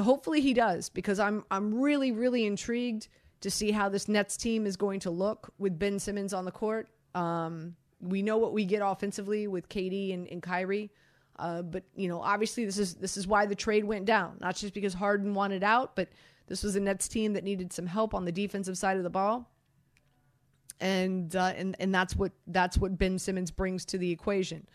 Hopefully 0.00 0.40
he 0.40 0.52
does 0.52 0.88
because 0.88 1.18
I'm 1.18 1.44
I'm 1.50 1.80
really 1.80 2.12
really 2.12 2.44
intrigued 2.44 3.08
to 3.40 3.50
see 3.50 3.70
how 3.70 3.88
this 3.88 4.08
Nets 4.08 4.36
team 4.36 4.66
is 4.66 4.76
going 4.76 5.00
to 5.00 5.10
look 5.10 5.52
with 5.58 5.78
Ben 5.78 5.98
Simmons 5.98 6.34
on 6.34 6.44
the 6.44 6.50
court. 6.50 6.88
Um, 7.14 7.76
we 8.00 8.22
know 8.22 8.38
what 8.38 8.52
we 8.52 8.64
get 8.64 8.80
offensively 8.84 9.46
with 9.46 9.68
KD 9.68 10.14
and, 10.14 10.26
and 10.28 10.42
Kyrie, 10.42 10.90
uh, 11.38 11.62
but 11.62 11.84
you 11.94 12.08
know 12.08 12.20
obviously 12.20 12.64
this 12.64 12.78
is 12.78 12.94
this 12.94 13.16
is 13.16 13.26
why 13.26 13.46
the 13.46 13.54
trade 13.54 13.84
went 13.84 14.04
down. 14.04 14.36
Not 14.40 14.56
just 14.56 14.74
because 14.74 14.94
Harden 14.94 15.34
wanted 15.34 15.62
out, 15.62 15.96
but 15.96 16.08
this 16.46 16.62
was 16.62 16.76
a 16.76 16.80
Nets 16.80 17.08
team 17.08 17.32
that 17.34 17.44
needed 17.44 17.72
some 17.72 17.86
help 17.86 18.14
on 18.14 18.24
the 18.24 18.32
defensive 18.32 18.78
side 18.78 18.96
of 18.96 19.02
the 19.02 19.10
ball 19.10 19.48
and 20.80 21.36
uh, 21.36 21.52
and 21.56 21.76
and 21.78 21.94
that's 21.94 22.16
what 22.16 22.32
that's 22.46 22.78
what 22.78 22.98
Ben 22.98 23.18
Simmons 23.18 23.50
brings 23.50 23.84
to 23.86 23.98
the 23.98 24.10
equation. 24.10 24.66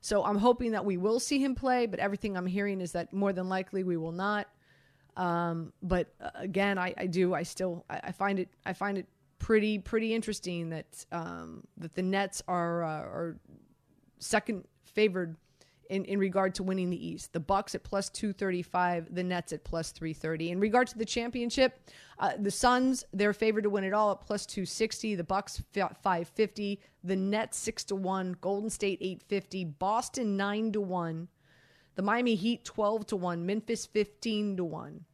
So 0.00 0.24
I'm 0.24 0.38
hoping 0.38 0.72
that 0.72 0.84
we 0.84 0.96
will 0.96 1.20
see 1.20 1.38
him 1.38 1.54
play, 1.54 1.86
but 1.86 2.00
everything 2.00 2.36
I'm 2.36 2.46
hearing 2.46 2.80
is 2.80 2.92
that 2.92 3.12
more 3.12 3.32
than 3.32 3.48
likely 3.48 3.84
we 3.84 3.96
will 3.96 4.12
not. 4.12 4.48
Um, 5.16 5.72
but 5.80 6.12
uh, 6.20 6.30
again, 6.34 6.76
I, 6.78 6.92
I 6.96 7.06
do 7.06 7.34
I 7.34 7.44
still 7.44 7.84
I, 7.88 8.00
I 8.04 8.12
find 8.12 8.38
it 8.38 8.48
I 8.66 8.72
find 8.72 8.98
it 8.98 9.06
pretty 9.42 9.78
pretty 9.78 10.14
interesting 10.14 10.70
that 10.70 11.04
um, 11.10 11.64
that 11.76 11.94
the 11.94 12.02
Nets 12.02 12.42
are 12.48 12.84
uh, 12.84 13.02
are 13.02 13.36
second 14.18 14.64
favored 14.84 15.36
in, 15.90 16.04
in 16.04 16.18
regard 16.18 16.54
to 16.54 16.62
winning 16.62 16.90
the 16.90 17.06
East. 17.06 17.32
The 17.32 17.40
Bucks 17.40 17.74
at 17.74 17.82
plus 17.82 18.08
235, 18.08 19.14
the 19.14 19.24
Nets 19.24 19.52
at 19.52 19.64
plus 19.64 19.90
330. 19.90 20.52
In 20.52 20.60
regard 20.60 20.86
to 20.88 20.96
the 20.96 21.04
championship, 21.04 21.80
uh, 22.20 22.32
the 22.38 22.50
Suns, 22.50 23.04
they're 23.12 23.34
favored 23.34 23.64
to 23.64 23.70
win 23.70 23.84
it 23.84 23.92
all 23.92 24.12
at 24.12 24.20
plus 24.20 24.46
260, 24.46 25.16
the 25.16 25.24
Bucks 25.24 25.62
550, 25.72 26.80
the 27.02 27.16
Nets 27.16 27.58
6 27.58 27.84
to 27.84 27.96
1, 27.96 28.36
Golden 28.40 28.70
State 28.70 28.98
850, 29.02 29.64
Boston 29.64 30.36
9 30.36 30.72
to 30.72 30.80
1, 30.80 31.28
the 31.96 32.02
Miami 32.02 32.36
Heat 32.36 32.64
12 32.64 33.06
to 33.08 33.16
1, 33.16 33.44
Memphis 33.44 33.84
15 33.86 34.56
to 34.56 34.64
1. 34.64 35.04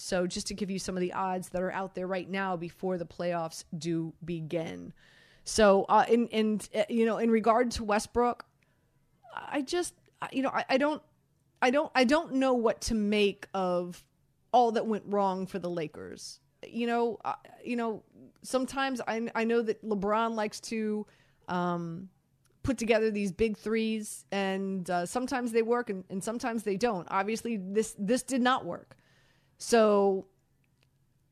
So 0.00 0.26
just 0.26 0.46
to 0.48 0.54
give 0.54 0.70
you 0.70 0.78
some 0.78 0.96
of 0.96 1.00
the 1.00 1.12
odds 1.12 1.48
that 1.50 1.62
are 1.62 1.72
out 1.72 1.94
there 1.94 2.06
right 2.06 2.28
now 2.28 2.56
before 2.56 2.98
the 2.98 3.06
playoffs 3.06 3.64
do 3.76 4.12
begin. 4.24 4.92
So, 5.44 5.86
uh, 5.88 6.04
in, 6.08 6.60
uh, 6.74 6.82
you 6.88 7.06
know, 7.06 7.16
in 7.18 7.30
regard 7.30 7.70
to 7.72 7.84
Westbrook, 7.84 8.44
I 9.34 9.62
just, 9.62 9.94
you 10.32 10.42
know, 10.42 10.50
I, 10.50 10.64
I 10.68 10.76
don't, 10.78 11.02
I 11.62 11.70
don't, 11.70 11.90
I 11.94 12.04
don't 12.04 12.34
know 12.34 12.52
what 12.54 12.82
to 12.82 12.94
make 12.94 13.46
of 13.54 14.04
all 14.52 14.72
that 14.72 14.86
went 14.86 15.04
wrong 15.06 15.46
for 15.46 15.58
the 15.58 15.70
Lakers. 15.70 16.40
You 16.66 16.86
know, 16.86 17.18
uh, 17.24 17.34
you 17.64 17.76
know, 17.76 18.02
sometimes 18.42 19.00
I, 19.06 19.30
I 19.34 19.44
know 19.44 19.62
that 19.62 19.82
LeBron 19.84 20.34
likes 20.34 20.60
to 20.60 21.06
um, 21.48 22.08
put 22.62 22.76
together 22.76 23.10
these 23.10 23.32
big 23.32 23.56
threes, 23.56 24.26
and 24.30 24.88
uh, 24.90 25.06
sometimes 25.06 25.52
they 25.52 25.62
work, 25.62 25.88
and, 25.88 26.04
and 26.10 26.22
sometimes 26.22 26.62
they 26.62 26.76
don't. 26.76 27.06
Obviously, 27.10 27.56
this 27.56 27.94
this 27.98 28.22
did 28.22 28.42
not 28.42 28.64
work. 28.64 28.96
So, 29.58 30.26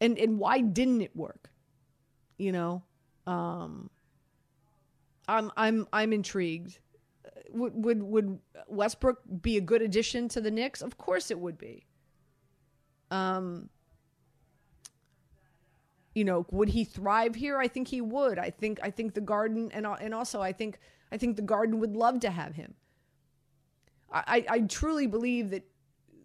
and 0.01 0.19
and 0.19 0.39
why 0.39 0.61
didn't 0.61 1.01
it 1.01 1.15
work? 1.17 1.51
You 2.39 2.53
know, 2.53 2.83
um, 3.27 3.89
I'm 5.29 5.51
I'm 5.57 5.87
I'm 5.93 6.13
intrigued. 6.13 6.79
Would 7.51 7.73
would 7.85 8.03
would 8.03 8.39
Westbrook 8.69 9.21
be 9.41 9.57
a 9.57 9.61
good 9.61 9.83
addition 9.83 10.29
to 10.31 10.41
the 10.41 10.51
Knicks? 10.51 10.83
Of 10.83 10.99
course 10.99 11.31
it 11.31 11.39
would 11.39 11.59
be. 11.59 11.87
Um 13.11 13.69
you 16.15 16.25
know, 16.25 16.47
would 16.51 16.71
he 16.71 16.83
thrive 16.85 17.35
here? 17.35 17.59
I 17.59 17.69
think 17.69 17.89
he 17.89 18.01
would. 18.01 18.39
I 18.39 18.49
think 18.49 18.81
I 18.83 18.91
think 18.91 19.15
the 19.15 19.21
Garden 19.21 19.71
and 19.73 19.87
and 19.87 20.15
also 20.15 20.41
I 20.41 20.53
think 20.53 20.79
I 21.13 21.19
think 21.19 21.37
the 21.37 21.43
Garden 21.43 21.79
would 21.81 21.95
love 21.95 22.21
to 22.21 22.31
have 22.31 22.55
him. 22.55 22.75
I, 24.11 24.23
I 24.27 24.55
I 24.57 24.61
truly 24.61 25.07
believe 25.07 25.51
that 25.51 25.69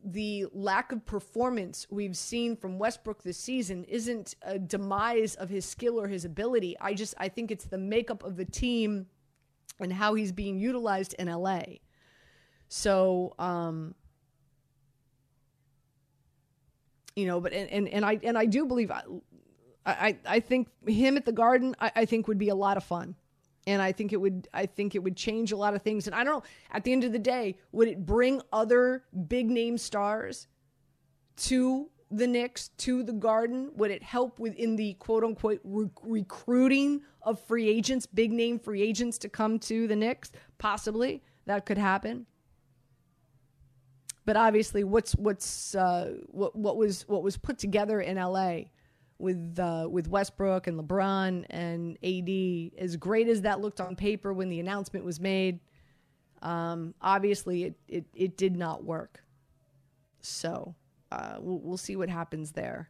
the 0.03 0.47
lack 0.53 0.91
of 0.91 1.05
performance 1.05 1.87
we've 1.89 2.17
seen 2.17 2.55
from 2.55 2.79
Westbrook 2.79 3.23
this 3.23 3.37
season 3.37 3.83
isn't 3.85 4.35
a 4.41 4.57
demise 4.57 5.35
of 5.35 5.49
his 5.49 5.65
skill 5.65 5.99
or 5.99 6.07
his 6.07 6.25
ability. 6.25 6.75
I 6.79 6.93
just 6.93 7.13
I 7.17 7.29
think 7.29 7.51
it's 7.51 7.65
the 7.65 7.77
makeup 7.77 8.23
of 8.23 8.35
the 8.35 8.45
team 8.45 9.07
and 9.79 9.91
how 9.91 10.13
he's 10.13 10.31
being 10.31 10.59
utilized 10.59 11.15
in 11.19 11.27
LA. 11.27 11.63
So, 12.67 13.33
um, 13.37 13.95
you 17.15 17.25
know, 17.25 17.39
but 17.41 17.53
and, 17.53 17.69
and, 17.69 17.87
and 17.89 18.05
I 18.05 18.19
and 18.23 18.37
I 18.37 18.45
do 18.45 18.65
believe 18.65 18.91
I 18.91 19.03
I, 19.85 20.17
I 20.25 20.39
think 20.39 20.69
him 20.87 21.17
at 21.17 21.25
the 21.25 21.31
Garden 21.31 21.75
I, 21.79 21.91
I 21.95 22.05
think 22.05 22.27
would 22.27 22.37
be 22.37 22.49
a 22.49 22.55
lot 22.55 22.77
of 22.77 22.83
fun. 22.83 23.15
And 23.67 23.81
I 23.81 23.91
think 23.91 24.11
it 24.11 24.17
would 24.17 24.47
I 24.53 24.65
think 24.65 24.95
it 24.95 24.99
would 24.99 25.15
change 25.15 25.51
a 25.51 25.57
lot 25.57 25.75
of 25.75 25.81
things. 25.81 26.07
And 26.07 26.15
I 26.15 26.23
don't 26.23 26.33
know, 26.33 26.43
at 26.71 26.83
the 26.83 26.91
end 26.91 27.03
of 27.03 27.11
the 27.11 27.19
day, 27.19 27.57
would 27.71 27.87
it 27.87 28.05
bring 28.05 28.41
other 28.51 29.03
big 29.27 29.49
name 29.49 29.77
stars 29.77 30.47
to 31.37 31.89
the 32.09 32.27
Knicks, 32.27 32.69
to 32.77 33.03
the 33.03 33.13
Garden? 33.13 33.71
Would 33.75 33.91
it 33.91 34.03
help 34.03 34.39
within 34.39 34.75
the 34.75 34.93
quote 34.95 35.23
unquote 35.23 35.61
re- 35.63 35.89
recruiting 36.01 37.01
of 37.21 37.39
free 37.39 37.69
agents, 37.69 38.05
big 38.05 38.31
name 38.31 38.59
free 38.59 38.81
agents 38.81 39.17
to 39.19 39.29
come 39.29 39.59
to 39.59 39.87
the 39.87 39.95
Knicks? 39.95 40.31
Possibly 40.57 41.23
that 41.45 41.65
could 41.65 41.77
happen. 41.77 42.25
But 44.25 44.37
obviously, 44.37 44.83
what's 44.83 45.13
what's 45.15 45.75
uh, 45.75 46.17
what 46.27 46.55
what 46.55 46.77
was 46.77 47.07
what 47.07 47.23
was 47.23 47.37
put 47.37 47.57
together 47.57 48.01
in 48.01 48.17
LA 48.17 48.65
with 49.21 49.57
uh, 49.59 49.87
with 49.89 50.07
Westbrook 50.07 50.67
and 50.67 50.79
LeBron 50.79 51.45
and 51.49 51.97
AD, 52.03 52.81
as 52.83 52.97
great 52.97 53.27
as 53.27 53.41
that 53.41 53.61
looked 53.61 53.79
on 53.79 53.95
paper 53.95 54.33
when 54.33 54.49
the 54.49 54.59
announcement 54.59 55.05
was 55.05 55.19
made, 55.19 55.59
um, 56.41 56.93
obviously 57.01 57.63
it, 57.65 57.75
it 57.87 58.05
it 58.13 58.37
did 58.37 58.55
not 58.55 58.83
work. 58.83 59.23
So 60.19 60.75
uh, 61.11 61.35
we'll, 61.39 61.59
we'll 61.59 61.77
see 61.77 61.95
what 61.95 62.09
happens 62.09 62.51
there. 62.51 62.89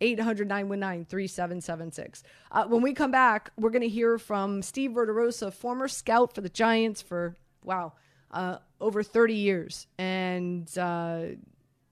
800 0.00 0.46
919 0.46 1.06
3776. 1.06 2.22
Uh, 2.52 2.64
When 2.66 2.82
we 2.82 2.94
come 2.94 3.10
back, 3.10 3.50
we're 3.56 3.70
going 3.70 3.82
to 3.82 3.88
hear 3.88 4.16
from 4.18 4.62
Steve 4.62 4.92
Verderosa, 4.92 5.52
former 5.52 5.88
scout 5.88 6.34
for 6.34 6.40
the 6.40 6.48
Giants 6.48 7.02
for, 7.02 7.36
wow, 7.64 7.94
uh, 8.30 8.58
over 8.80 9.02
30 9.02 9.34
years 9.34 9.86
and 9.98 10.76
uh, 10.78 11.22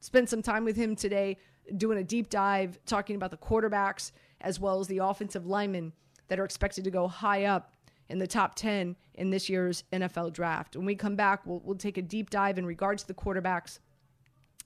spent 0.01 0.29
some 0.29 0.42
time 0.42 0.64
with 0.64 0.77
him 0.77 0.94
today 0.94 1.38
doing 1.77 1.99
a 1.99 2.05
deep 2.05 2.29
dive 2.31 2.79
talking 2.87 3.17
about 3.17 3.31
the 3.31 3.37
quarterbacks 3.37 4.13
as 4.41 4.61
well 4.61 4.81
as 4.81 4.87
the 4.89 4.99
offensive 4.99 5.47
linemen 5.47 5.93
that 6.29 6.39
are 6.39 6.45
expected 6.45 6.85
to 6.85 6.91
go 6.91 7.09
high 7.09 7.45
up 7.45 7.73
in 8.09 8.19
the 8.19 8.27
top 8.27 8.55
10 8.55 8.97
in 9.15 9.31
this 9.31 9.49
year's 9.49 9.85
NFL 9.93 10.33
draft. 10.33 10.77
When 10.77 10.87
we 10.87 10.95
come 10.95 11.17
back, 11.17 11.45
we'll, 11.45 11.61
we'll 11.65 11.77
take 11.77 11.99
a 11.99 12.03
deep 12.03 12.31
dive 12.31 12.59
in 12.59 12.67
regards 12.67 13.03
to 13.03 13.09
the 13.09 13.15
quarterbacks 13.15 13.79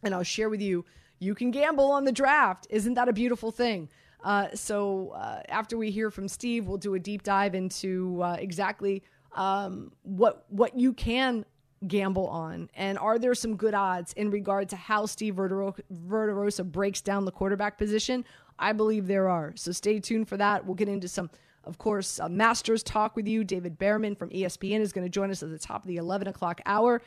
and 0.02 0.14
I'll 0.14 0.22
share 0.22 0.48
with 0.48 0.60
you 0.60 0.84
you 1.18 1.34
can 1.34 1.50
gamble 1.50 1.90
on 1.90 2.04
the 2.04 2.12
draft. 2.12 2.66
Isn't 2.70 2.94
that 2.94 3.08
a 3.08 3.12
beautiful 3.12 3.50
thing? 3.50 3.90
Uh, 4.24 4.48
so 4.54 5.10
uh, 5.10 5.42
after 5.48 5.76
we 5.76 5.90
hear 5.90 6.10
from 6.10 6.28
Steve, 6.28 6.66
we'll 6.66 6.78
do 6.78 6.94
a 6.94 6.98
deep 6.98 7.22
dive 7.22 7.54
into 7.54 8.22
uh, 8.22 8.36
exactly 8.38 9.02
um, 9.34 9.92
what 10.02 10.44
what 10.48 10.78
you 10.78 10.92
can 10.92 11.44
gamble 11.86 12.26
on, 12.28 12.68
and 12.74 12.98
are 12.98 13.18
there 13.18 13.34
some 13.34 13.56
good 13.56 13.74
odds 13.74 14.12
in 14.14 14.30
regard 14.30 14.68
to 14.70 14.76
how 14.76 15.06
Steve 15.06 15.34
Verderosa, 15.34 16.64
breaks 16.64 17.00
down 17.00 17.24
the 17.24 17.32
quarterback 17.32 17.78
position? 17.78 18.24
I 18.58 18.72
believe 18.72 19.06
there 19.06 19.28
are. 19.28 19.52
So 19.56 19.72
stay 19.72 20.00
tuned 20.00 20.28
for 20.28 20.36
that. 20.36 20.64
We'll 20.64 20.74
get 20.74 20.88
into 20.88 21.08
some. 21.08 21.30
Of 21.64 21.76
course, 21.76 22.18
uh, 22.18 22.28
Masters 22.28 22.82
talk 22.82 23.16
with 23.16 23.28
you. 23.28 23.44
David 23.44 23.78
Bearman 23.78 24.16
from 24.16 24.30
ESPN 24.30 24.80
is 24.80 24.92
going 24.92 25.04
to 25.04 25.10
join 25.10 25.30
us 25.30 25.42
at 25.42 25.50
the 25.50 25.58
top 25.58 25.82
of 25.82 25.88
the 25.88 25.96
11 25.96 26.28
o'clock 26.28 26.60
hour. 26.64 27.02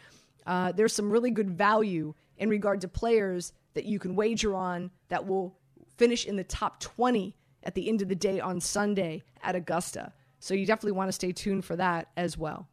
Uh, 0.46 0.72
there's 0.72 0.94
some 0.94 1.10
really 1.10 1.32
good 1.32 1.50
value 1.50 2.14
in 2.38 2.50
regard 2.50 2.82
to 2.82 2.88
players 2.88 3.54
that 3.74 3.86
you 3.86 3.98
can 3.98 4.16
wager 4.16 4.56
on 4.56 4.92
that 5.10 5.26
will 5.26 5.56
finish 5.98 6.26
in 6.26 6.36
the 6.36 6.44
top 6.44 6.80
20 6.80 7.36
at 7.64 7.74
the 7.76 7.88
end 7.90 8.02
of 8.02 8.10
the 8.10 8.16
day 8.16 8.40
on 8.40 8.60
Sunday 8.60 9.24
at 9.42 9.56
Augusta. 9.56 10.14
So 10.40 10.54
you 10.54 10.66
definitely 10.66 10.92
want 10.92 11.08
to 11.08 11.14
stay 11.14 11.32
tuned 11.32 11.66
for 11.66 11.76
that 11.78 12.10
as 12.18 12.38
well. 12.38 12.68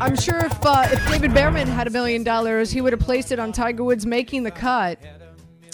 I'm 0.00 0.16
sure 0.16 0.38
if 0.38 0.64
uh, 0.64 0.88
if 0.90 1.08
David 1.08 1.32
Bearman 1.32 1.66
had 1.66 1.88
a 1.88 1.90
million 1.90 2.22
dollars, 2.22 2.70
he 2.70 2.80
would 2.80 2.92
have 2.92 3.00
placed 3.00 3.32
it 3.32 3.40
on 3.40 3.50
Tiger 3.50 3.82
Woods 3.82 4.06
making 4.06 4.44
the 4.44 4.50
cut. 4.50 4.98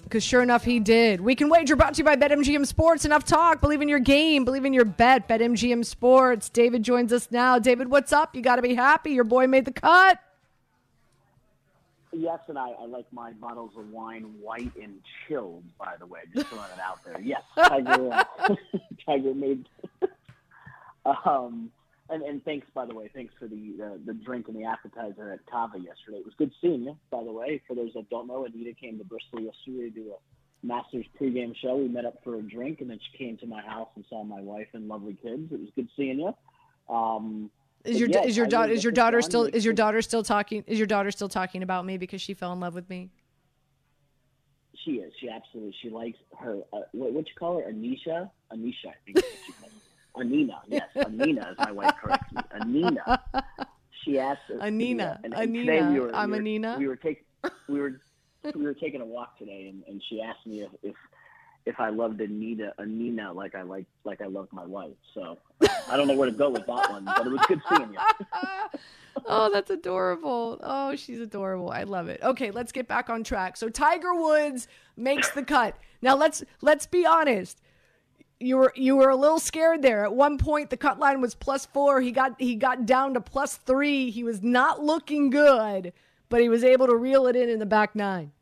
Because 0.03 0.25
sure 0.25 0.43
enough, 0.43 0.65
he 0.65 0.81
did. 0.81 1.21
Weekend 1.21 1.51
Wager 1.51 1.77
brought 1.77 1.95
to 1.95 1.99
you 1.99 2.05
by 2.05 2.17
BetMGM 2.17 2.67
Sports. 2.67 3.05
Enough 3.05 3.25
talk. 3.25 3.61
Believe 3.61 3.83
in 3.83 3.89
your 3.89 3.99
game. 3.99 4.45
Believe 4.45 4.65
in 4.65 4.73
your 4.73 4.85
bet. 4.85 5.29
BetMGM 5.29 5.85
Sports. 5.85 6.49
David 6.49 6.83
joins 6.83 7.13
us 7.13 7.29
now. 7.31 7.59
David, 7.59 7.91
what's 7.91 8.13
up? 8.13 8.35
You 8.35 8.41
got 8.41 8.57
to 8.57 8.63
be 8.63 8.75
happy. 8.75 9.11
Your 9.11 9.25
boy 9.25 9.47
made 9.47 9.65
the 9.65 9.73
cut. 9.73 10.19
Yes, 12.13 12.39
and 12.49 12.57
I, 12.57 12.71
I 12.71 12.87
like 12.87 13.07
my 13.13 13.33
bottles 13.33 13.73
of 13.77 13.91
wine 13.91 14.35
white 14.41 14.75
and 14.81 15.01
chilled. 15.27 15.65
By 15.79 15.97
the 15.99 16.07
way, 16.07 16.21
just 16.33 16.47
throwing 16.47 16.71
it 16.73 16.81
out 16.81 17.05
there. 17.05 17.21
Yes, 17.21 17.43
Tiger. 17.57 18.25
Tiger 19.07 19.35
made. 19.35 19.67
um, 21.27 21.71
and, 22.11 22.23
and 22.23 22.45
thanks, 22.45 22.67
by 22.75 22.85
the 22.87 22.95
way, 22.95 23.11
thanks 23.15 23.33
for 23.39 23.49
the 23.49 23.75
uh, 23.83 23.99
the 24.05 24.15
drink 24.15 24.49
and 24.49 24.57
the 24.57 24.65
appetizer 24.65 25.33
at 25.33 25.47
Cava 25.51 25.79
yesterday. 25.79 26.19
It 26.19 26.25
was 26.25 26.35
good 26.37 26.53
seeing 26.61 26.83
you. 26.83 26.97
By 27.11 27.25
the 27.25 27.33
way, 27.33 27.63
for 27.67 27.75
those 27.75 27.93
that 27.95 28.11
don't 28.11 28.27
know, 28.27 28.45
Anita 28.45 28.75
came 28.75 28.99
to 28.99 29.05
Bristol 29.05 29.41
yesterday 29.41 29.89
to 29.89 29.91
do 29.91 30.13
a 30.13 30.67
Masters 30.67 31.07
pregame 31.21 31.55
show. 31.57 31.77
We 31.77 31.89
met 31.89 32.05
up 32.05 32.17
for 32.23 32.37
a 32.37 32.43
drink, 32.43 32.81
and 32.81 32.91
then 32.91 32.99
she 32.99 33.19
came 33.19 33.37
to 33.39 33.47
my 33.47 33.63
house 33.63 33.89
and 33.97 34.05
saw 34.09 34.25
my 34.25 34.41
wife 34.41 34.69
and 34.75 34.89
lovely 34.89 35.17
kids. 35.23 35.53
It 35.53 35.61
was 35.61 35.71
good 35.75 35.89
seeing 35.97 36.19
you. 36.19 36.35
Um, 36.95 37.51
Is 37.85 37.99
your 37.99 38.09
is 38.25 38.37
your 38.37 38.47
daughter 38.47 38.73
is 38.73 38.85
your 38.85 38.93
daughter 38.93 39.23
still 39.23 39.45
is 39.45 39.65
your 39.65 39.75
daughter 39.75 40.03
still 40.03 40.23
talking 40.23 40.65
is 40.67 40.79
your 40.79 40.87
daughter 40.87 41.11
still 41.11 41.29
talking 41.29 41.63
about 41.63 41.85
me 41.87 41.97
because 41.97 42.21
she 42.21 42.35
fell 42.35 42.53
in 42.53 42.61
love 42.61 42.75
with 42.75 42.89
me? 42.91 43.11
She 44.85 44.93
is. 44.93 45.13
She 45.21 45.31
absolutely. 45.31 45.75
She 45.81 45.89
likes 45.89 46.19
her. 46.39 46.61
Uh, 46.73 46.81
what 46.93 47.13
what 47.13 47.27
you 47.27 47.35
call 47.39 47.59
her? 47.59 47.71
Anisha. 47.71 48.31
Anisha. 48.53 48.89
I 48.89 48.95
think 49.05 49.25
is 50.19 50.25
what 50.25 50.29
she 50.29 50.47
calls 50.47 50.61
her. 50.69 50.71
Anina. 50.71 50.83
Yes, 50.95 51.07
Anina 51.07 51.51
is 51.51 51.59
my 51.59 51.73
wife 51.73 51.95
corrects 52.03 52.33
me. 52.33 52.43
Anina. 52.61 53.23
She 54.05 54.19
asked. 54.19 54.41
Anina. 54.61 55.21
and- 55.25 55.35
and 55.35 55.55
today 55.55 55.79
Anina. 55.79 55.93
we 55.93 56.01
were- 56.01 56.15
I'm 56.15 56.31
we 56.31 56.37
were, 56.37 56.41
Anina. 56.41 56.77
We 56.79 56.89
were 56.89 56.97
taking. 56.97 57.25
We 57.69 57.81
were. 57.81 58.01
We 58.55 58.63
were 58.63 58.75
taking 58.75 59.01
a 59.01 59.07
walk 59.07 59.39
today, 59.39 59.69
and, 59.69 59.83
and 59.89 60.03
she 60.11 60.21
asked 60.21 60.47
me 60.47 60.61
if, 60.61 60.71
if 60.83 60.95
if 61.65 61.81
I 61.81 61.89
loved 61.89 62.21
Anita, 62.21 62.75
Anina 62.79 63.33
like 63.33 63.55
I 63.55 63.63
like 63.63 63.87
like 64.05 64.21
I 64.21 64.27
loved 64.27 64.53
my 64.53 64.67
wife. 64.67 64.93
So 65.15 65.39
I 65.89 65.97
don't 65.97 66.07
know 66.09 66.15
where 66.15 66.29
to 66.29 66.37
go 66.37 66.51
with 66.51 66.67
that 66.67 66.91
one, 66.91 67.07
but 67.07 67.27
it 67.27 67.31
was 67.31 67.41
good 67.49 67.63
seeing 67.71 67.91
you. 67.95 67.99
oh, 69.27 69.51
that's 69.51 69.71
adorable. 69.71 70.59
Oh, 70.63 70.95
she's 70.95 71.21
adorable. 71.21 71.71
I 71.71 71.85
love 71.85 72.09
it. 72.09 72.21
Okay, 72.23 72.51
let's 72.51 72.71
get 72.71 72.87
back 72.87 73.09
on 73.09 73.25
track. 73.25 73.57
So 73.57 73.71
Tiger 73.71 74.15
Woods 74.15 74.69
makes 74.95 75.31
the 75.31 75.43
cut. 75.43 75.79
Now 76.03 76.15
let's 76.15 76.45
let's 76.61 76.85
be 76.87 77.07
honest. 77.07 77.63
You 78.41 78.57
were 78.59 78.73
you 78.75 78.97
were 78.97 79.11
a 79.11 79.17
little 79.17 79.39
scared 79.39 79.83
there. 79.83 80.05
At 80.05 80.15
one 80.15 80.39
point 80.39 80.71
the 80.71 80.77
cut 80.77 80.99
line 80.99 81.21
was 81.21 81.35
plus 81.35 81.67
4. 81.67 82.01
He 82.01 82.11
got 82.13 82.35
he 82.41 82.57
got 82.57 82.85
down 82.85 83.15
to 83.15 83.21
plus 83.21 83.57
3. 83.57 84.11
He 84.11 84.25
was 84.25 84.43
not 84.43 84.83
looking 84.83 85.31
good, 85.31 85.93
but 86.29 86.41
he 86.41 86.49
was 86.49 86.65
able 86.65 86.87
to 86.87 86.97
reel 86.97 87.27
it 87.27 87.37
in 87.37 87.49
in 87.49 87.59
the 87.59 87.67
back 87.67 87.95
9. 87.95 88.33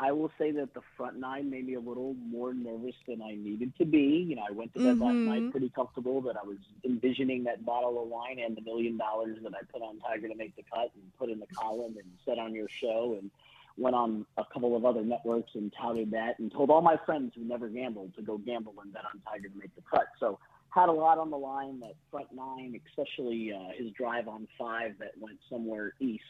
I 0.00 0.10
will 0.10 0.30
say 0.38 0.50
that 0.50 0.74
the 0.74 0.82
front 0.96 1.18
nine 1.18 1.48
made 1.48 1.66
me 1.66 1.74
a 1.74 1.80
little 1.80 2.14
more 2.14 2.52
nervous 2.52 2.96
than 3.06 3.22
I 3.22 3.36
needed 3.36 3.76
to 3.78 3.84
be. 3.84 4.26
You 4.28 4.34
know, 4.36 4.42
I 4.46 4.50
went 4.52 4.74
to 4.74 4.80
bed 4.80 4.98
last 4.98 5.14
Mhm. 5.14 5.24
night 5.24 5.50
pretty 5.52 5.70
comfortable 5.70 6.20
that 6.22 6.36
I 6.36 6.42
was 6.44 6.58
envisioning 6.84 7.44
that 7.44 7.64
bottle 7.64 8.02
of 8.02 8.08
wine 8.08 8.40
and 8.40 8.56
the 8.56 8.60
million 8.60 8.96
dollars 8.96 9.38
that 9.42 9.54
I 9.54 9.62
put 9.72 9.82
on 9.82 10.00
Tiger 10.00 10.28
to 10.28 10.34
make 10.34 10.56
the 10.56 10.64
cut 10.64 10.90
and 10.94 11.16
put 11.16 11.30
in 11.30 11.38
the 11.38 11.46
column 11.46 11.96
and 11.96 12.06
said 12.24 12.38
on 12.38 12.52
your 12.54 12.68
show 12.68 13.16
and 13.20 13.30
went 13.76 13.96
on 13.96 14.24
a 14.36 14.44
couple 14.52 14.76
of 14.76 14.84
other 14.84 15.02
networks 15.02 15.50
and 15.54 15.72
touted 15.80 16.10
that 16.12 16.38
and 16.38 16.52
told 16.52 16.70
all 16.70 16.80
my 16.80 16.96
friends 17.04 17.32
who 17.34 17.44
never 17.44 17.68
gambled 17.68 18.14
to 18.14 18.22
go 18.22 18.38
gamble 18.38 18.74
and 18.82 18.92
bet 18.92 19.02
on 19.12 19.20
Tiger 19.20 19.48
to 19.48 19.58
make 19.58 19.74
the 19.74 19.82
cut. 19.90 20.06
So 20.20 20.38
had 20.70 20.88
a 20.88 20.92
lot 20.92 21.18
on 21.18 21.30
the 21.30 21.36
line. 21.36 21.80
That 21.80 21.94
front 22.10 22.28
nine, 22.34 22.80
especially 22.88 23.52
uh, 23.52 23.72
his 23.76 23.90
drive 23.92 24.28
on 24.28 24.48
five 24.58 24.92
that 24.98 25.12
went 25.18 25.38
somewhere 25.50 25.92
east 26.00 26.22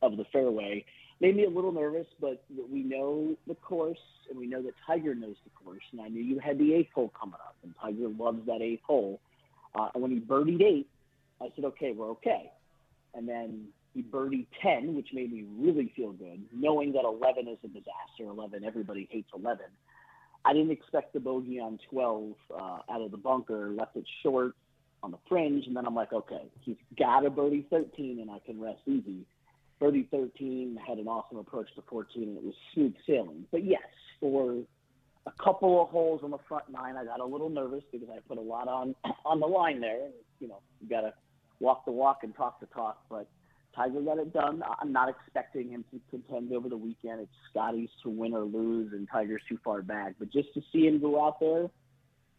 of 0.00 0.16
the 0.16 0.24
fairway, 0.32 0.84
made 1.20 1.36
me 1.36 1.44
a 1.44 1.50
little 1.50 1.72
nervous. 1.72 2.06
But 2.20 2.42
we 2.70 2.82
know 2.82 3.36
the 3.46 3.54
course, 3.54 3.98
and 4.30 4.38
we 4.38 4.46
know 4.46 4.62
that 4.62 4.74
Tiger 4.86 5.14
knows 5.14 5.36
the 5.44 5.50
course. 5.64 5.84
And 5.92 6.00
I 6.00 6.08
knew 6.08 6.22
you 6.22 6.38
had 6.38 6.58
the 6.58 6.74
eighth 6.74 6.92
hole 6.94 7.12
coming 7.18 7.34
up, 7.34 7.56
and 7.62 7.74
Tiger 7.80 8.08
loves 8.08 8.46
that 8.46 8.60
eighth 8.60 8.82
hole. 8.82 9.20
Uh, 9.74 9.88
and 9.94 10.02
when 10.02 10.10
he 10.12 10.20
birdied 10.20 10.62
eight, 10.62 10.88
I 11.40 11.48
said, 11.54 11.64
"Okay, 11.64 11.92
we're 11.92 12.10
okay." 12.10 12.50
And 13.14 13.28
then 13.28 13.68
he 13.94 14.02
birdied 14.02 14.46
ten, 14.62 14.94
which 14.94 15.08
made 15.12 15.32
me 15.32 15.44
really 15.58 15.92
feel 15.94 16.12
good, 16.12 16.42
knowing 16.52 16.92
that 16.92 17.04
eleven 17.04 17.48
is 17.48 17.58
a 17.64 17.68
disaster. 17.68 18.24
Eleven, 18.30 18.64
everybody 18.64 19.08
hates 19.10 19.28
eleven. 19.34 19.66
I 20.44 20.52
didn't 20.52 20.72
expect 20.72 21.12
the 21.12 21.20
bogey 21.20 21.60
on 21.60 21.78
12 21.90 22.32
uh, 22.52 22.78
out 22.90 23.00
of 23.00 23.12
the 23.12 23.16
bunker, 23.16 23.70
left 23.70 23.96
it 23.96 24.04
short 24.22 24.54
on 25.02 25.12
the 25.12 25.18
fringe, 25.28 25.66
and 25.66 25.76
then 25.76 25.86
I'm 25.86 25.94
like, 25.94 26.12
okay, 26.12 26.50
he's 26.60 26.76
got 26.98 27.24
a 27.24 27.30
birdie 27.30 27.66
13, 27.70 28.18
and 28.20 28.30
I 28.30 28.40
can 28.44 28.60
rest 28.60 28.80
easy. 28.86 29.24
Birdie 29.78 30.08
13 30.10 30.78
had 30.86 30.98
an 30.98 31.08
awesome 31.08 31.38
approach 31.38 31.68
to 31.76 31.82
14, 31.88 32.22
and 32.22 32.36
it 32.36 32.44
was 32.44 32.54
smooth 32.74 32.94
sailing. 33.06 33.46
But 33.50 33.64
yes, 33.64 33.82
for 34.20 34.62
a 35.26 35.32
couple 35.42 35.82
of 35.82 35.88
holes 35.88 36.20
on 36.22 36.30
the 36.30 36.38
front 36.48 36.64
nine, 36.70 36.96
I 36.96 37.04
got 37.04 37.20
a 37.20 37.24
little 37.24 37.50
nervous 37.50 37.82
because 37.90 38.08
I 38.12 38.18
put 38.28 38.38
a 38.38 38.42
lot 38.42 38.68
on 38.68 38.94
on 39.24 39.40
the 39.40 39.46
line 39.46 39.80
there. 39.80 40.08
You 40.38 40.48
know, 40.48 40.60
you 40.80 40.88
got 40.88 41.02
to 41.02 41.12
walk 41.60 41.84
the 41.84 41.92
walk 41.92 42.20
and 42.22 42.34
talk 42.34 42.60
the 42.60 42.66
talk, 42.66 43.02
but 43.10 43.28
Tiger 43.74 44.00
got 44.00 44.18
it 44.18 44.32
done. 44.32 44.62
I'm 44.80 44.92
not 44.92 45.08
expecting 45.08 45.70
him 45.70 45.84
to 45.92 46.00
contend 46.10 46.52
over 46.52 46.68
the 46.68 46.76
weekend. 46.76 47.20
It's 47.20 47.32
Scottie's 47.50 47.88
to 48.02 48.10
win 48.10 48.34
or 48.34 48.42
lose, 48.42 48.92
and 48.92 49.08
Tiger's 49.10 49.42
too 49.48 49.58
far 49.64 49.82
back. 49.82 50.14
But 50.18 50.30
just 50.30 50.52
to 50.54 50.62
see 50.72 50.86
him 50.86 51.00
go 51.00 51.24
out 51.24 51.40
there, 51.40 51.70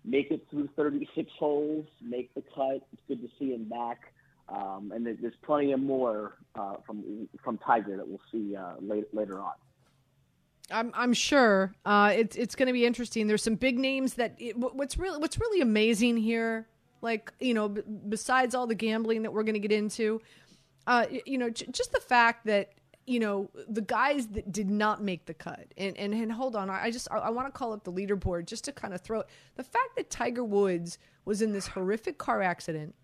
make 0.05 0.31
it 0.31 0.45
through 0.49 0.69
36 0.75 1.31
holes, 1.39 1.85
make 2.01 2.33
the 2.35 2.43
cut, 2.55 2.85
it's 2.91 3.01
good 3.07 3.21
to 3.21 3.29
see 3.39 3.53
him 3.53 3.65
back. 3.65 4.13
Um, 4.49 4.91
and 4.93 5.05
there's 5.05 5.33
plenty 5.41 5.71
of 5.71 5.79
more 5.79 6.33
uh, 6.55 6.75
from 6.85 7.27
from 7.43 7.57
Tiger 7.59 7.95
that 7.95 8.07
we'll 8.07 8.19
see 8.31 8.55
uh, 8.55 8.73
late, 8.81 9.05
later 9.13 9.39
on. 9.39 9.53
I'm 10.69 10.91
I'm 10.93 11.13
sure 11.13 11.73
uh, 11.85 12.13
it's 12.15 12.35
it's 12.35 12.55
going 12.55 12.67
to 12.67 12.73
be 12.73 12.85
interesting. 12.85 13.27
There's 13.27 13.43
some 13.43 13.55
big 13.55 13.79
names 13.79 14.15
that 14.15 14.35
it, 14.37 14.57
what's 14.57 14.97
really 14.97 15.17
what's 15.19 15.39
really 15.39 15.61
amazing 15.61 16.17
here, 16.17 16.67
like 17.01 17.31
you 17.39 17.53
know, 17.53 17.69
b- 17.69 17.83
besides 18.09 18.53
all 18.53 18.67
the 18.67 18.75
gambling 18.75 19.23
that 19.23 19.31
we're 19.31 19.43
going 19.43 19.53
to 19.53 19.65
get 19.65 19.71
into, 19.71 20.21
uh, 20.87 21.05
you 21.25 21.37
know, 21.37 21.49
j- 21.49 21.67
just 21.71 21.91
the 21.91 21.99
fact 21.99 22.45
that 22.45 22.73
you 23.05 23.19
know 23.19 23.49
the 23.67 23.81
guys 23.81 24.27
that 24.27 24.51
did 24.51 24.69
not 24.69 25.01
make 25.03 25.25
the 25.25 25.33
cut, 25.33 25.73
and 25.77 25.97
and, 25.97 26.13
and 26.13 26.31
hold 26.31 26.55
on, 26.55 26.69
I 26.69 26.91
just 26.91 27.07
I, 27.11 27.17
I 27.17 27.29
want 27.29 27.47
to 27.47 27.51
call 27.51 27.73
up 27.73 27.83
the 27.83 27.91
leaderboard 27.91 28.45
just 28.45 28.63
to 28.65 28.71
kind 28.71 28.93
of 28.93 29.01
throw 29.01 29.21
it 29.21 29.27
the 29.55 29.63
fact 29.63 29.95
that 29.97 30.09
Tiger 30.09 30.43
Woods 30.43 30.97
was 31.25 31.41
in 31.41 31.53
this 31.53 31.67
horrific 31.67 32.17
car 32.17 32.41
accident 32.41 32.95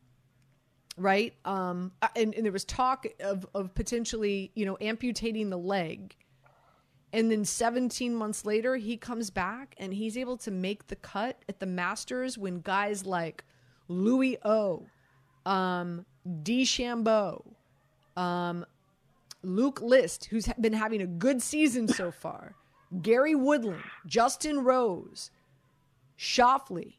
right? 1.00 1.34
Um, 1.46 1.94
uh, 2.02 2.10
and, 2.16 2.36
and 2.36 2.46
there 2.46 2.52
was 2.52 2.66
talk 2.66 3.08
of, 3.22 3.48
of 3.56 3.74
potentially, 3.74 4.52
you 4.54 4.66
know, 4.66 4.78
amputating 4.82 5.50
the 5.50 5.58
leg. 5.58 6.16
And 7.12 7.32
then 7.32 7.44
17 7.44 8.14
months 8.14 8.46
later, 8.46 8.76
he 8.76 8.96
comes 8.96 9.32
back 9.32 9.74
and 9.80 9.94
he's 9.94 10.18
able 10.18 10.38
to 10.38 10.52
make 10.52 10.88
the 10.88 10.96
cut 10.96 11.42
at 11.50 11.60
the 11.60 11.66
Masters 11.66 12.38
when 12.38 12.62
guys 12.62 13.06
like 13.06 13.44
Louis 13.88 14.38
O, 14.46 14.86
um, 15.46 16.06
DeChambeau, 16.28 17.44
um, 18.20 18.66
Luke 19.44 19.82
List, 19.82 20.26
who's 20.26 20.48
been 20.60 20.74
having 20.74 21.02
a 21.02 21.08
good 21.08 21.42
season 21.42 21.88
so 21.88 22.12
far, 22.24 22.56
Gary 23.02 23.36
Woodland, 23.36 23.84
Justin 24.06 24.64
Rose, 24.64 25.32
Schauffele, 26.18 26.94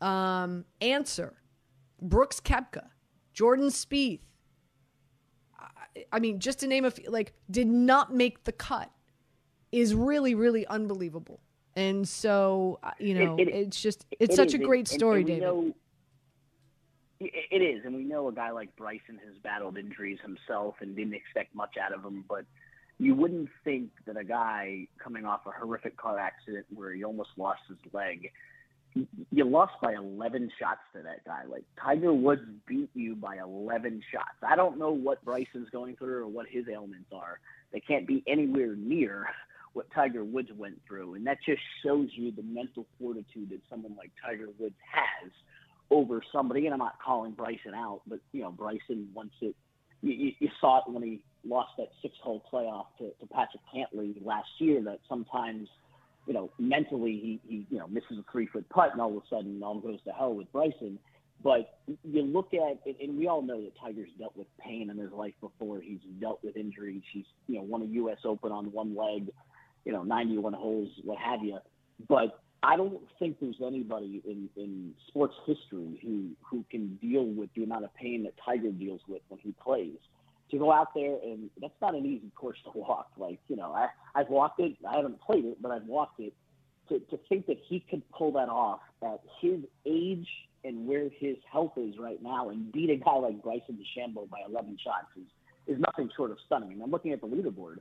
um, 0.00 0.64
Answer, 0.80 1.34
Brooks 2.00 2.40
Koepka, 2.40 2.86
Jordan 3.32 3.68
Spieth, 3.68 4.20
I 6.10 6.18
mean, 6.20 6.40
just 6.40 6.60
to 6.60 6.66
name 6.66 6.84
a 6.86 6.90
few, 6.90 7.10
like, 7.10 7.34
did 7.50 7.66
not 7.66 8.14
make 8.14 8.44
the 8.44 8.52
cut 8.52 8.90
is 9.70 9.94
really, 9.94 10.34
really 10.34 10.66
unbelievable. 10.66 11.38
And 11.76 12.08
so, 12.08 12.78
uh, 12.82 12.90
you 12.98 13.14
know, 13.14 13.36
It- 13.36 13.48
it- 13.48 13.54
it's 13.54 13.80
just, 13.80 14.06
it's 14.18 14.32
It 14.34 14.36
such 14.36 14.48
is, 14.48 14.54
a 14.54 14.58
great 14.58 14.80
and- 14.90 14.98
story, 14.98 15.20
and 15.20 15.28
we 15.28 15.34
David. 15.36 15.42
know- 15.46 15.74
it 17.50 17.62
is, 17.62 17.84
and 17.84 17.94
we 17.94 18.04
know 18.04 18.28
a 18.28 18.32
guy 18.32 18.50
like 18.50 18.74
Bryson 18.76 19.18
has 19.24 19.36
battled 19.42 19.76
injuries 19.78 20.18
himself 20.22 20.76
and 20.80 20.96
didn't 20.96 21.14
expect 21.14 21.54
much 21.54 21.76
out 21.82 21.92
of 21.92 22.04
him. 22.04 22.24
But 22.28 22.44
you 22.98 23.14
wouldn't 23.14 23.48
think 23.64 23.90
that 24.06 24.16
a 24.16 24.24
guy 24.24 24.86
coming 25.02 25.24
off 25.24 25.40
a 25.46 25.50
horrific 25.50 25.96
car 25.96 26.18
accident 26.18 26.66
where 26.74 26.92
he 26.92 27.04
almost 27.04 27.30
lost 27.36 27.60
his 27.68 27.78
leg, 27.92 28.30
you 28.94 29.44
lost 29.44 29.72
by 29.82 29.94
11 29.94 30.50
shots 30.58 30.80
to 30.94 31.02
that 31.02 31.24
guy. 31.24 31.42
Like 31.48 31.64
Tiger 31.82 32.12
Woods 32.12 32.42
beat 32.66 32.90
you 32.94 33.16
by 33.16 33.38
11 33.38 34.02
shots. 34.12 34.36
I 34.46 34.54
don't 34.54 34.78
know 34.78 34.90
what 34.90 35.24
Bryson's 35.24 35.70
going 35.70 35.96
through 35.96 36.24
or 36.24 36.28
what 36.28 36.46
his 36.48 36.66
ailments 36.68 37.10
are. 37.12 37.40
They 37.72 37.80
can't 37.80 38.06
be 38.06 38.22
anywhere 38.26 38.76
near 38.76 39.26
what 39.72 39.86
Tiger 39.94 40.22
Woods 40.22 40.50
went 40.56 40.78
through, 40.86 41.14
and 41.14 41.26
that 41.26 41.38
just 41.46 41.62
shows 41.82 42.08
you 42.12 42.30
the 42.30 42.42
mental 42.42 42.86
fortitude 43.00 43.48
that 43.50 43.60
someone 43.70 43.96
like 43.96 44.10
Tiger 44.22 44.48
Woods 44.58 44.76
has 44.92 45.32
over 45.90 46.22
somebody. 46.32 46.66
And 46.66 46.72
I'm 46.72 46.78
not 46.78 46.96
calling 47.04 47.32
Bryson 47.32 47.74
out, 47.74 48.02
but 48.06 48.20
you 48.32 48.42
know, 48.42 48.50
Bryson 48.50 49.08
once 49.14 49.32
it, 49.40 49.54
you, 50.02 50.32
you- 50.38 50.48
saw 50.60 50.78
it 50.78 50.84
when 50.92 51.02
he 51.02 51.20
lost 51.44 51.72
that 51.78 51.88
six-hole 52.02 52.42
playoff 52.52 52.86
to, 52.98 53.10
to 53.20 53.26
Patrick 53.32 53.62
Cantlay 53.74 54.14
last 54.24 54.48
year. 54.58 54.82
That 54.82 54.98
sometimes, 55.08 55.68
you 56.26 56.34
know, 56.34 56.50
mentally 56.58 57.12
he, 57.12 57.40
he 57.48 57.66
you 57.70 57.78
know 57.78 57.86
misses 57.88 58.18
a 58.18 58.24
three-foot 58.30 58.68
putt, 58.68 58.90
and 58.92 59.00
all 59.00 59.16
of 59.16 59.22
a 59.22 59.28
sudden 59.28 59.62
all 59.62 59.80
goes 59.80 59.98
to 60.04 60.12
hell 60.12 60.34
with 60.34 60.50
Bryson. 60.52 60.98
But 61.42 61.78
you 62.04 62.22
look 62.22 62.50
at, 62.54 62.78
and 63.00 63.18
we 63.18 63.26
all 63.26 63.42
know 63.42 63.60
that 63.62 63.72
Tiger's 63.80 64.10
dealt 64.18 64.36
with 64.36 64.46
pain 64.60 64.90
in 64.90 64.96
his 64.96 65.10
life 65.10 65.34
before. 65.40 65.80
He's 65.80 65.98
dealt 66.20 66.38
with 66.44 66.56
injuries. 66.56 67.02
He's, 67.12 67.24
you 67.48 67.56
know, 67.56 67.62
won 67.62 67.82
a 67.82 67.86
U.S. 67.86 68.18
Open 68.24 68.52
on 68.52 68.66
one 68.70 68.94
leg, 68.94 69.28
you 69.84 69.92
know, 69.92 70.04
91 70.04 70.52
holes, 70.52 70.88
what 71.02 71.18
have 71.18 71.42
you. 71.42 71.58
But 72.08 72.41
I 72.62 72.76
don't 72.76 73.00
think 73.18 73.38
there's 73.40 73.60
anybody 73.64 74.22
in, 74.24 74.48
in 74.56 74.92
sports 75.08 75.34
history 75.46 75.98
who, 76.02 76.28
who 76.48 76.64
can 76.70 76.96
deal 77.02 77.24
with 77.24 77.50
the 77.56 77.64
amount 77.64 77.84
of 77.84 77.94
pain 77.94 78.22
that 78.22 78.34
Tiger 78.44 78.70
deals 78.70 79.00
with 79.08 79.22
when 79.28 79.40
he 79.40 79.52
plays. 79.62 79.98
To 80.52 80.58
go 80.58 80.70
out 80.70 80.88
there 80.94 81.16
and 81.24 81.48
that's 81.60 81.72
not 81.80 81.94
an 81.94 82.04
easy 82.04 82.30
course 82.36 82.58
to 82.64 82.78
walk. 82.78 83.08
Like, 83.16 83.40
you 83.48 83.56
know, 83.56 83.72
I, 83.72 83.88
I've 84.14 84.28
walked 84.28 84.60
it. 84.60 84.76
I 84.88 84.96
haven't 84.96 85.20
played 85.20 85.46
it, 85.46 85.62
but 85.62 85.72
I've 85.72 85.86
walked 85.86 86.20
it. 86.20 86.34
To, 86.88 86.98
to 86.98 87.18
think 87.28 87.46
that 87.46 87.56
he 87.68 87.80
could 87.88 88.02
pull 88.10 88.32
that 88.32 88.48
off 88.48 88.80
at 89.02 89.20
his 89.40 89.60
age 89.86 90.28
and 90.64 90.86
where 90.86 91.08
his 91.08 91.36
health 91.50 91.72
is 91.76 91.94
right 91.98 92.22
now 92.22 92.50
and 92.50 92.70
beat 92.70 92.90
a 92.90 92.96
guy 92.96 93.16
like 93.16 93.42
Bryson 93.42 93.78
DeChambeau 93.78 94.28
by 94.28 94.38
11 94.48 94.76
shots 94.82 95.06
is, 95.16 95.74
is 95.74 95.80
nothing 95.80 96.10
short 96.16 96.30
of 96.30 96.38
stunning. 96.44 96.72
And 96.72 96.82
I'm 96.82 96.90
looking 96.90 97.12
at 97.12 97.20
the 97.20 97.26
leaderboard, 97.26 97.78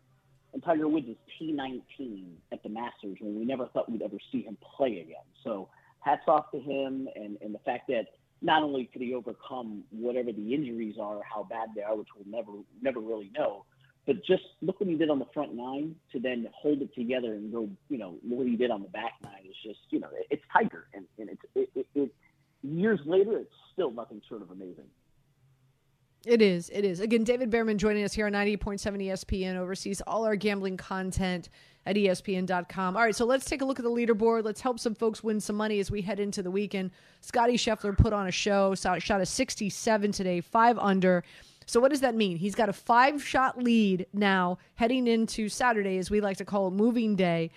and 0.54 0.64
Tiger 0.64 0.88
Woods 0.88 1.08
is 1.08 1.16
T19 1.40 2.26
at 2.52 2.64
the 2.64 2.70
Masters 2.70 3.18
when 3.20 3.40
we 3.40 3.46
never 3.46 3.68
thought 3.68 3.90
we'd 3.90 4.02
ever 4.02 4.18
see 4.32 4.44
him 4.44 4.58
play 4.78 5.00
again. 5.00 5.26
So 5.44 5.70
hats 6.00 6.24
off 6.28 6.52
to 6.52 6.60
him 6.60 7.08
and, 7.16 7.38
and 7.42 7.54
the 7.54 7.60
fact 7.60 7.88
that 7.88 8.08
not 8.42 8.64
only 8.64 8.86
could 8.86 9.02
he 9.02 9.14
overcome 9.14 9.84
whatever 9.92 10.32
the 10.32 10.54
injuries 10.54 10.96
are, 11.00 11.22
how 11.24 11.44
bad 11.44 11.70
they 11.76 11.84
are, 11.84 11.96
which 11.96 12.08
we'll 12.16 12.28
never 12.28 12.52
never 12.82 13.00
really 13.00 13.32
know, 13.38 13.66
but 14.06 14.26
just 14.26 14.44
look 14.62 14.80
what 14.80 14.90
he 14.90 14.96
did 14.96 15.10
on 15.10 15.20
the 15.20 15.28
front 15.34 15.54
nine 15.54 15.96
to 16.12 16.20
then 16.20 16.48
hold 16.54 16.82
it 16.82 16.94
together 16.96 17.34
and 17.34 17.52
go, 17.52 17.70
you 17.90 17.98
know, 17.98 18.16
what 18.24 18.48
he 18.48 18.56
did 18.56 18.72
on 18.72 18.82
the 18.82 18.90
back 18.90 19.14
nine 19.24 19.46
is 19.48 19.56
just, 19.64 19.80
you 19.90 20.00
know, 20.00 20.10
it's 20.30 20.42
Tiger, 20.52 20.88
and, 20.94 21.06
and 21.20 21.30
it's 21.30 21.42
it, 21.56 21.70
it, 21.76 21.88
it 21.94 22.16
years 22.64 23.00
later, 23.06 23.38
it's 23.38 23.54
still 23.74 23.92
nothing 23.92 24.22
short 24.28 24.42
of 24.42 24.50
amazing. 24.50 24.90
It 26.26 26.42
is. 26.42 26.70
It 26.70 26.86
is. 26.86 27.00
Again, 27.00 27.24
David 27.24 27.50
Bearman 27.50 27.78
joining 27.78 28.04
us 28.04 28.14
here 28.14 28.28
on 28.28 28.34
98.7 28.34 29.08
ESPN, 29.08 29.56
oversees 29.56 30.02
all 30.06 30.24
our 30.24 30.36
gambling 30.36 30.78
content 30.78 31.50
at 31.88 31.96
ESPN.com. 31.96 32.96
All 32.96 33.02
right, 33.02 33.16
so 33.16 33.26
let's 33.26 33.46
take 33.46 33.64
a 33.64 33.66
look 33.66 33.80
at 33.80 33.84
the 33.84 33.90
leaderboard. 33.90 34.46
Let's 34.46 34.62
help 34.62 34.80
some 34.80 34.94
folks 34.94 35.24
win 35.24 35.40
some 35.40 35.56
money 35.56 35.80
as 35.80 35.90
we 35.90 36.04
head 36.04 36.20
into 36.20 36.44
the 36.44 36.52
weekend. 36.52 36.92
Scottie 37.22 37.58
Scheffler 37.58 37.98
put 37.98 38.14
on 38.14 38.28
a 38.28 38.32
show, 38.32 38.76
shot 38.76 39.22
a 39.22 39.26
67 39.26 40.12
today, 40.12 40.42
five 40.42 40.78
under. 40.78 41.24
So 41.66 41.80
what 41.80 41.90
does 41.90 42.02
that 42.02 42.14
mean? 42.14 42.38
He's 42.38 42.54
got 42.54 42.70
a 42.70 42.74
five 42.74 43.24
shot 43.24 43.58
lead 43.58 44.06
now 44.14 44.60
heading 44.76 45.08
into 45.08 45.50
Saturday, 45.50 45.98
as 45.98 46.12
we 46.12 46.22
like 46.22 46.38
to 46.38 46.46
call 46.46 46.68
it, 46.68 46.72
moving 46.72 47.16
day. 47.16 47.50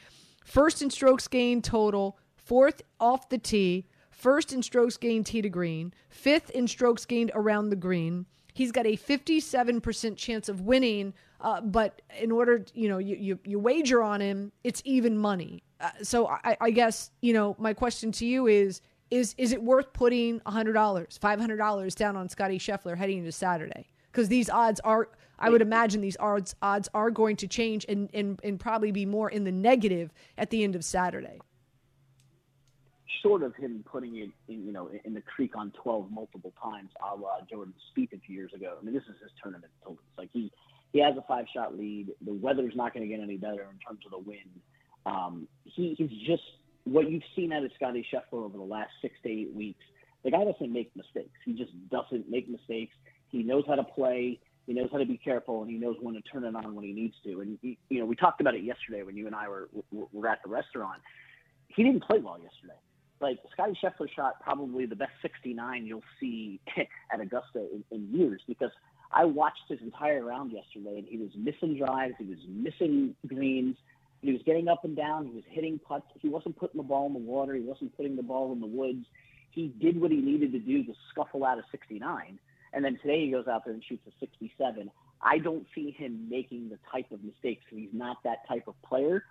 First 0.43 0.81
in 0.81 0.89
strokes 0.89 1.29
gained 1.29 1.65
total, 1.65 2.17
fourth 2.37 2.81
off 2.99 3.29
the 3.29 3.39
tee, 3.39 3.89
first 4.11 4.55
in 4.55 4.63
strokes 4.63 4.97
gained 4.97 5.27
tee 5.27 5.43
to 5.43 5.51
green, 5.51 5.93
fifth 6.09 6.49
in 6.51 6.67
strokes 6.67 7.05
gained 7.05 7.31
around 7.35 7.69
the 7.69 7.77
green. 7.77 8.25
He's 8.55 8.71
got 8.71 8.87
a 8.87 8.97
57% 8.97 10.17
chance 10.17 10.49
of 10.49 10.61
winning, 10.61 11.13
uh, 11.41 11.61
but 11.61 12.01
in 12.21 12.31
order, 12.31 12.65
you 12.73 12.89
know, 12.89 12.99
you, 12.99 13.17
you, 13.17 13.39
you 13.45 13.59
wager 13.59 14.01
on 14.01 14.21
him, 14.21 14.53
it's 14.63 14.81
even 14.85 15.19
money. 15.19 15.65
Uh, 15.81 15.91
so 16.03 16.29
I, 16.29 16.57
I 16.61 16.71
guess, 16.71 17.11
you 17.21 17.33
know, 17.33 17.57
my 17.59 17.75
question 17.75 18.13
to 18.13 18.25
you 18.25 18.47
is, 18.47 18.81
is, 19.11 19.35
is 19.39 19.53
it 19.53 19.61
worth 19.61 19.93
putting 19.93 20.39
$100, 20.41 20.73
$500 20.73 21.95
down 21.97 22.17
on 22.17 22.29
Scottie 22.29 22.59
Scheffler 22.59 22.97
heading 22.97 23.19
into 23.19 23.33
Saturday? 23.33 23.89
Because 24.13 24.29
these 24.29 24.49
odds 24.49 24.79
are, 24.81 25.09
I 25.41 25.51
would 25.51 25.61
imagine 25.61 26.01
these 26.01 26.17
odds 26.21 26.55
odds 26.63 26.89
are 26.95 27.11
going 27.11 27.35
to 27.37 27.49
change 27.49 27.85
and, 27.89 28.09
and, 28.15 28.39
and 28.45 28.61
probably 28.61 28.93
be 28.93 29.05
more 29.05 29.29
in 29.29 29.43
the 29.43 29.51
negative 29.51 30.13
at 30.39 30.51
the 30.51 30.63
end 30.63 30.77
of 30.77 30.85
Saturday. 30.85 31.41
Short 33.23 33.43
of 33.43 33.55
him 33.57 33.85
putting 33.91 34.17
it 34.17 34.31
in, 34.49 34.67
you 34.67 34.73
know, 34.73 34.91
in 35.05 35.15
the 35.15 35.21
creek 35.21 35.57
on 35.57 35.73
12 35.83 36.11
multiple 36.11 36.53
times, 36.63 36.91
a 37.01 37.15
la 37.17 37.41
Jordan 37.51 37.75
Spieth 37.91 38.13
a 38.13 38.19
few 38.19 38.35
years 38.35 38.53
ago. 38.55 38.77
I 38.81 38.85
mean, 38.85 38.95
this 38.95 39.03
is 39.05 39.17
his 39.23 39.31
tournament 39.43 39.73
totals. 39.83 39.99
Like 40.19 40.31
he, 40.33 40.53
he 40.93 41.01
has 41.01 41.17
a 41.17 41.25
five 41.27 41.47
shot 41.55 41.77
lead. 41.77 42.09
The 42.25 42.33
weather's 42.33 42.75
not 42.77 42.95
going 42.95 43.09
to 43.09 43.15
get 43.15 43.23
any 43.23 43.37
better 43.37 43.63
in 43.63 43.79
terms 43.87 44.01
of 44.05 44.13
the 44.13 44.19
wind. 44.19 44.61
Um, 45.07 45.49
he, 45.65 45.95
he's 45.97 46.27
just 46.27 46.43
what 46.85 47.11
you've 47.11 47.23
seen 47.35 47.53
out 47.53 47.65
of 47.65 47.71
Scottie 47.77 48.07
Scheffler 48.13 48.45
over 48.45 48.57
the 48.57 48.65
last 48.65 48.91
six 49.03 49.15
to 49.23 49.31
eight 49.31 49.53
weeks. 49.55 49.83
The 50.23 50.31
guy 50.31 50.45
doesn't 50.45 50.73
make 50.73 50.95
mistakes. 50.97 51.39
He 51.45 51.53
just 51.53 51.73
doesn't 51.91 52.31
make 52.31 52.49
mistakes. 52.49 52.95
He 53.29 53.43
knows 53.43 53.65
how 53.67 53.75
to 53.75 53.85
play. 53.85 54.39
He 54.67 54.73
knows 54.73 54.89
how 54.91 54.99
to 54.99 55.05
be 55.05 55.19
careful, 55.19 55.61
and 55.63 55.71
he 55.71 55.77
knows 55.77 55.97
when 56.01 56.15
to 56.15 56.23
turn 56.23 56.45
it 56.45 56.55
on 56.55 56.75
when 56.75 56.85
he 56.85 56.93
needs 56.93 57.15
to. 57.25 57.41
And 57.41 57.59
he, 57.61 57.79
you 57.91 58.01
know, 58.01 58.07
we 58.07 58.17
talked 58.17 58.41
about 58.41 58.55
it 58.55 58.65
yesterday 58.65 59.03
when 59.03 59.17
you 59.17 59.27
and 59.27 59.35
I 59.35 59.49
were, 59.49 59.69
were 59.91 60.29
at 60.29 60.39
the 60.43 60.49
restaurant. 60.49 61.03
He 61.69 61.83
didn't 61.83 62.05
play 62.05 62.19
well 62.19 62.39
yesterday 62.43 62.79
like 63.21 63.39
Scottie 63.53 63.79
Scheffler 63.83 64.09
shot 64.15 64.41
probably 64.43 64.87
the 64.87 64.97
best 64.97 65.13
69 65.23 65.87
you'll 65.87 66.03
see 66.21 66.61
at 67.13 67.21
Augusta 67.21 67.67
in, 67.73 67.85
in 67.91 68.13
years 68.13 68.43
because 68.47 68.71
I 69.13 69.25
watched 69.25 69.63
his 69.69 69.81
entire 69.81 70.25
round 70.25 70.53
yesterday 70.53 70.99
and 70.99 71.07
he 71.07 71.19
was 71.19 71.31
missing 71.37 71.77
drives, 71.79 72.15
he 72.19 72.25
was 72.25 72.39
missing 72.49 73.15
greens, 73.27 73.77
he 74.21 74.33
was 74.33 74.41
getting 74.45 74.69
up 74.69 74.85
and 74.85 74.97
down, 74.97 75.27
he 75.27 75.33
was 75.33 75.45
hitting 75.49 75.79
putts, 75.79 76.07
he 76.21 76.29
wasn't 76.29 76.57
putting 76.57 76.79
the 76.79 76.87
ball 76.87 77.07
in 77.07 77.13
the 77.13 77.19
water, 77.19 77.55
he 77.55 77.61
wasn't 77.61 77.97
putting 77.97 78.17
the 78.17 78.23
ball 78.23 78.53
in 78.53 78.61
the 78.61 78.67
woods. 78.67 79.07
He 79.51 79.69
did 79.81 80.01
what 80.01 80.11
he 80.11 80.17
needed 80.17 80.51
to 80.53 80.59
do 80.59 80.83
to 80.83 80.93
scuffle 81.11 81.45
out 81.45 81.59
a 81.59 81.63
69, 81.71 82.41
and 82.73 82.85
then 82.85 82.99
today 83.03 83.27
he 83.27 83.31
goes 83.31 83.47
out 83.47 83.65
there 83.65 83.75
and 83.75 83.85
shoots 83.85 84.05
a 84.09 84.11
67. 84.19 84.91
I 85.23 85.39
don't 85.39 85.65
see 85.75 85.93
him 85.93 86.27
making 86.29 86.71
the 86.71 86.79
type 86.91 87.13
of 87.13 87.23
mistakes. 87.23 87.65
He's 87.71 87.89
not 87.93 88.17
that 88.25 88.49
type 88.49 88.67
of 88.67 88.75
player 88.83 89.25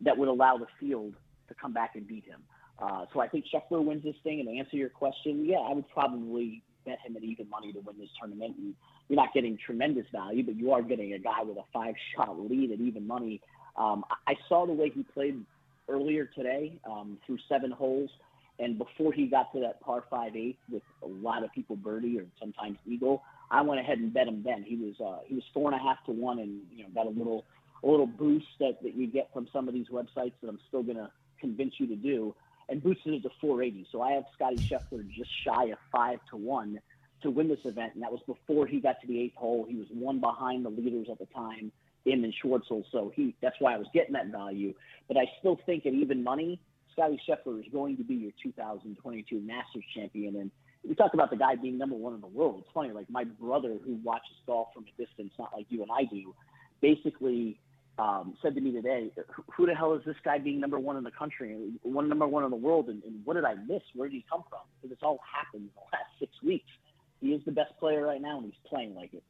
that 0.00 0.18
would 0.18 0.28
allow 0.28 0.58
the 0.58 0.66
field 0.80 1.14
to 1.48 1.54
come 1.54 1.72
back 1.72 1.92
and 1.94 2.06
beat 2.06 2.24
him. 2.24 2.42
Uh, 2.78 3.06
so 3.12 3.20
I 3.20 3.28
think 3.28 3.44
Scheffler 3.52 3.84
wins 3.84 4.04
this 4.04 4.14
thing. 4.22 4.40
And 4.40 4.48
to 4.48 4.56
answer 4.56 4.76
your 4.76 4.88
question, 4.88 5.44
yeah, 5.44 5.58
I 5.58 5.72
would 5.72 5.88
probably 5.88 6.62
bet 6.84 6.98
him 7.04 7.16
at 7.16 7.22
even 7.22 7.48
money 7.50 7.72
to 7.72 7.80
win 7.80 7.96
this 7.98 8.08
tournament. 8.18 8.56
And 8.56 8.74
you're 9.08 9.16
not 9.16 9.34
getting 9.34 9.58
tremendous 9.64 10.06
value, 10.12 10.44
but 10.44 10.56
you 10.56 10.72
are 10.72 10.82
getting 10.82 11.14
a 11.14 11.18
guy 11.18 11.42
with 11.42 11.56
a 11.56 11.64
five 11.72 11.94
shot 12.14 12.38
lead 12.38 12.72
at 12.72 12.80
even 12.80 13.06
money. 13.06 13.40
Um, 13.76 14.04
I 14.26 14.34
saw 14.48 14.66
the 14.66 14.72
way 14.72 14.90
he 14.94 15.02
played 15.02 15.44
earlier 15.88 16.26
today 16.26 16.78
um, 16.88 17.18
through 17.26 17.38
seven 17.48 17.70
holes. 17.70 18.10
And 18.60 18.76
before 18.76 19.12
he 19.12 19.26
got 19.26 19.52
to 19.52 19.60
that 19.60 19.80
par 19.80 20.04
five 20.10 20.34
eight 20.34 20.58
with 20.70 20.82
a 21.02 21.06
lot 21.06 21.44
of 21.44 21.52
people 21.52 21.76
birdie 21.76 22.18
or 22.18 22.24
sometimes 22.40 22.76
eagle, 22.86 23.22
I 23.50 23.62
went 23.62 23.80
ahead 23.80 23.98
and 23.98 24.12
bet 24.12 24.26
him 24.26 24.42
then. 24.44 24.64
He 24.66 24.76
was 24.76 24.94
uh, 25.00 25.22
he 25.26 25.36
was 25.36 25.44
four 25.54 25.70
and 25.70 25.80
a 25.80 25.82
half 25.82 26.04
to 26.06 26.12
one, 26.12 26.40
and 26.40 26.60
you 26.74 26.82
know 26.82 26.88
got 26.92 27.06
a 27.06 27.10
little 27.10 27.44
a 27.84 27.86
little 27.86 28.06
boost 28.06 28.46
that, 28.58 28.82
that 28.82 28.96
you 28.96 29.06
get 29.06 29.30
from 29.32 29.46
some 29.52 29.68
of 29.68 29.74
these 29.74 29.86
websites 29.92 30.32
that 30.42 30.48
I'm 30.48 30.58
still 30.66 30.82
gonna 30.82 31.10
convince 31.40 31.74
you 31.78 31.86
to 31.86 31.94
do 31.94 32.34
and 32.68 32.82
boosted 32.82 33.14
it 33.14 33.22
to 33.22 33.30
480. 33.40 33.86
So 33.90 34.02
I 34.02 34.12
have 34.12 34.24
Scottie 34.34 34.62
Scheffler 34.70 35.08
just 35.08 35.30
shy 35.44 35.66
of 35.66 35.78
five 35.90 36.20
to 36.30 36.36
one 36.36 36.80
to 37.22 37.30
win 37.30 37.48
this 37.48 37.64
event, 37.64 37.94
and 37.94 38.02
that 38.02 38.12
was 38.12 38.20
before 38.26 38.66
he 38.66 38.80
got 38.80 39.00
to 39.00 39.06
the 39.06 39.20
eighth 39.20 39.36
hole. 39.36 39.66
He 39.68 39.76
was 39.76 39.88
one 39.90 40.20
behind 40.20 40.64
the 40.64 40.70
leaders 40.70 41.08
at 41.10 41.18
the 41.18 41.26
time, 41.26 41.72
him 42.04 42.24
and 42.24 42.32
Schwartzel. 42.42 42.84
So 42.92 43.12
he 43.14 43.34
that's 43.40 43.56
why 43.58 43.74
I 43.74 43.78
was 43.78 43.88
getting 43.92 44.12
that 44.12 44.28
value. 44.28 44.74
But 45.08 45.16
I 45.16 45.24
still 45.40 45.58
think 45.66 45.86
at 45.86 45.94
even 45.94 46.22
money, 46.22 46.60
Scottie 46.92 47.20
Scheffler 47.28 47.60
is 47.60 47.66
going 47.72 47.96
to 47.96 48.04
be 48.04 48.14
your 48.14 48.32
2022 48.42 49.40
Masters 49.40 49.84
champion. 49.94 50.36
And 50.36 50.50
we 50.86 50.94
talk 50.94 51.14
about 51.14 51.30
the 51.30 51.36
guy 51.36 51.56
being 51.56 51.78
number 51.78 51.96
one 51.96 52.14
in 52.14 52.20
the 52.20 52.26
world. 52.26 52.60
It's 52.60 52.68
funny, 52.72 52.90
like 52.90 53.10
my 53.10 53.24
brother 53.24 53.76
who 53.84 53.94
watches 54.02 54.36
golf 54.46 54.68
from 54.74 54.84
a 54.84 55.02
distance, 55.02 55.32
not 55.38 55.52
like 55.54 55.66
you 55.70 55.82
and 55.82 55.90
I 55.90 56.04
do, 56.04 56.34
basically 56.80 57.58
um, 57.98 58.36
said 58.42 58.54
to 58.54 58.60
me 58.60 58.72
today, 58.72 59.10
"Who 59.56 59.66
the 59.66 59.74
hell 59.74 59.94
is 59.94 60.02
this 60.04 60.16
guy 60.24 60.38
being 60.38 60.60
number 60.60 60.78
one 60.78 60.96
in 60.96 61.04
the 61.04 61.10
country, 61.10 61.56
one 61.82 62.08
number 62.08 62.26
one 62.26 62.44
in 62.44 62.50
the 62.50 62.56
world, 62.56 62.88
and, 62.88 63.02
and 63.04 63.24
what 63.24 63.34
did 63.34 63.44
I 63.44 63.54
miss? 63.54 63.82
Where 63.94 64.08
did 64.08 64.14
he 64.16 64.24
come 64.30 64.44
from? 64.48 64.60
Because 64.80 64.92
it's 64.92 65.02
all 65.02 65.18
happened 65.30 65.64
in 65.64 65.70
the 65.74 65.80
last 65.92 66.10
six 66.18 66.32
weeks. 66.42 66.70
He 67.20 67.28
is 67.28 67.42
the 67.44 67.52
best 67.52 67.76
player 67.80 68.04
right 68.04 68.22
now, 68.22 68.38
and 68.38 68.46
he's 68.46 68.60
playing 68.68 68.94
like 68.94 69.12
it." 69.14 69.22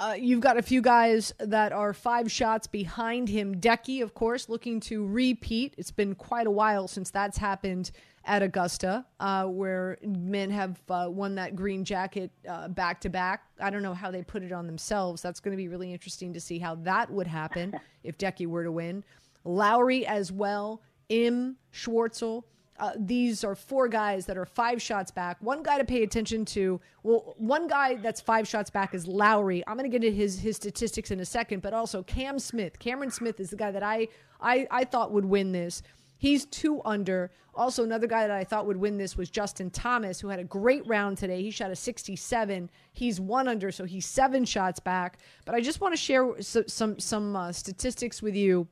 Uh, 0.00 0.14
you've 0.18 0.40
got 0.40 0.56
a 0.56 0.62
few 0.62 0.80
guys 0.80 1.34
that 1.38 1.72
are 1.72 1.92
five 1.92 2.32
shots 2.32 2.66
behind 2.66 3.28
him. 3.28 3.60
Decky, 3.60 4.02
of 4.02 4.14
course, 4.14 4.48
looking 4.48 4.80
to 4.80 5.06
repeat. 5.06 5.74
It's 5.76 5.90
been 5.90 6.14
quite 6.14 6.46
a 6.46 6.50
while 6.50 6.88
since 6.88 7.10
that's 7.10 7.36
happened 7.36 7.90
at 8.24 8.42
Augusta, 8.42 9.04
uh, 9.20 9.44
where 9.44 9.98
men 10.02 10.48
have 10.48 10.80
uh, 10.88 11.08
won 11.10 11.34
that 11.34 11.54
green 11.54 11.84
jacket 11.84 12.30
back 12.70 13.02
to 13.02 13.10
back. 13.10 13.42
I 13.60 13.68
don't 13.68 13.82
know 13.82 13.92
how 13.92 14.10
they 14.10 14.22
put 14.22 14.42
it 14.42 14.52
on 14.52 14.66
themselves. 14.66 15.20
That's 15.20 15.38
going 15.38 15.52
to 15.52 15.56
be 15.58 15.68
really 15.68 15.92
interesting 15.92 16.32
to 16.32 16.40
see 16.40 16.58
how 16.58 16.76
that 16.76 17.10
would 17.10 17.26
happen 17.26 17.78
if 18.02 18.16
Decky 18.16 18.46
were 18.46 18.64
to 18.64 18.72
win. 18.72 19.04
Lowry 19.44 20.06
as 20.06 20.32
well. 20.32 20.80
Im 21.10 21.56
Schwartzel. 21.74 22.44
Uh, 22.80 22.92
these 22.96 23.44
are 23.44 23.54
four 23.54 23.88
guys 23.88 24.24
that 24.24 24.38
are 24.38 24.46
five 24.46 24.80
shots 24.80 25.10
back. 25.10 25.36
One 25.40 25.62
guy 25.62 25.76
to 25.76 25.84
pay 25.84 26.02
attention 26.02 26.46
to. 26.46 26.80
Well, 27.02 27.34
one 27.36 27.68
guy 27.68 27.96
that's 27.96 28.22
five 28.22 28.48
shots 28.48 28.70
back 28.70 28.94
is 28.94 29.06
Lowry. 29.06 29.62
I'm 29.66 29.76
going 29.76 29.90
to 29.90 29.96
get 29.96 30.02
into 30.02 30.16
his 30.16 30.40
his 30.40 30.56
statistics 30.56 31.10
in 31.10 31.20
a 31.20 31.26
second, 31.26 31.60
but 31.60 31.74
also 31.74 32.02
Cam 32.02 32.38
Smith. 32.38 32.78
Cameron 32.78 33.10
Smith 33.10 33.38
is 33.38 33.50
the 33.50 33.56
guy 33.56 33.70
that 33.70 33.82
I 33.82 34.08
I, 34.40 34.66
I 34.70 34.84
thought 34.84 35.12
would 35.12 35.26
win 35.26 35.52
this. 35.52 35.82
He's 36.16 36.46
two 36.46 36.80
under. 36.84 37.30
Also, 37.54 37.84
another 37.84 38.06
guy 38.06 38.26
that 38.26 38.36
I 38.36 38.44
thought 38.44 38.66
would 38.66 38.76
win 38.76 38.96
this 38.96 39.16
was 39.16 39.28
Justin 39.28 39.70
Thomas, 39.70 40.20
who 40.20 40.28
had 40.28 40.38
a 40.38 40.44
great 40.44 40.86
round 40.86 41.18
today. 41.18 41.42
He 41.42 41.50
shot 41.50 41.70
a 41.70 41.76
67. 41.76 42.70
He's 42.92 43.20
one 43.20 43.48
under, 43.48 43.70
so 43.72 43.84
he's 43.84 44.06
seven 44.06 44.44
shots 44.44 44.80
back. 44.80 45.18
But 45.44 45.54
I 45.54 45.60
just 45.60 45.80
want 45.80 45.92
to 45.92 45.98
share 45.98 46.40
some 46.40 46.64
some, 46.66 46.98
some 46.98 47.36
uh, 47.36 47.52
statistics 47.52 48.22
with 48.22 48.34
you 48.34 48.68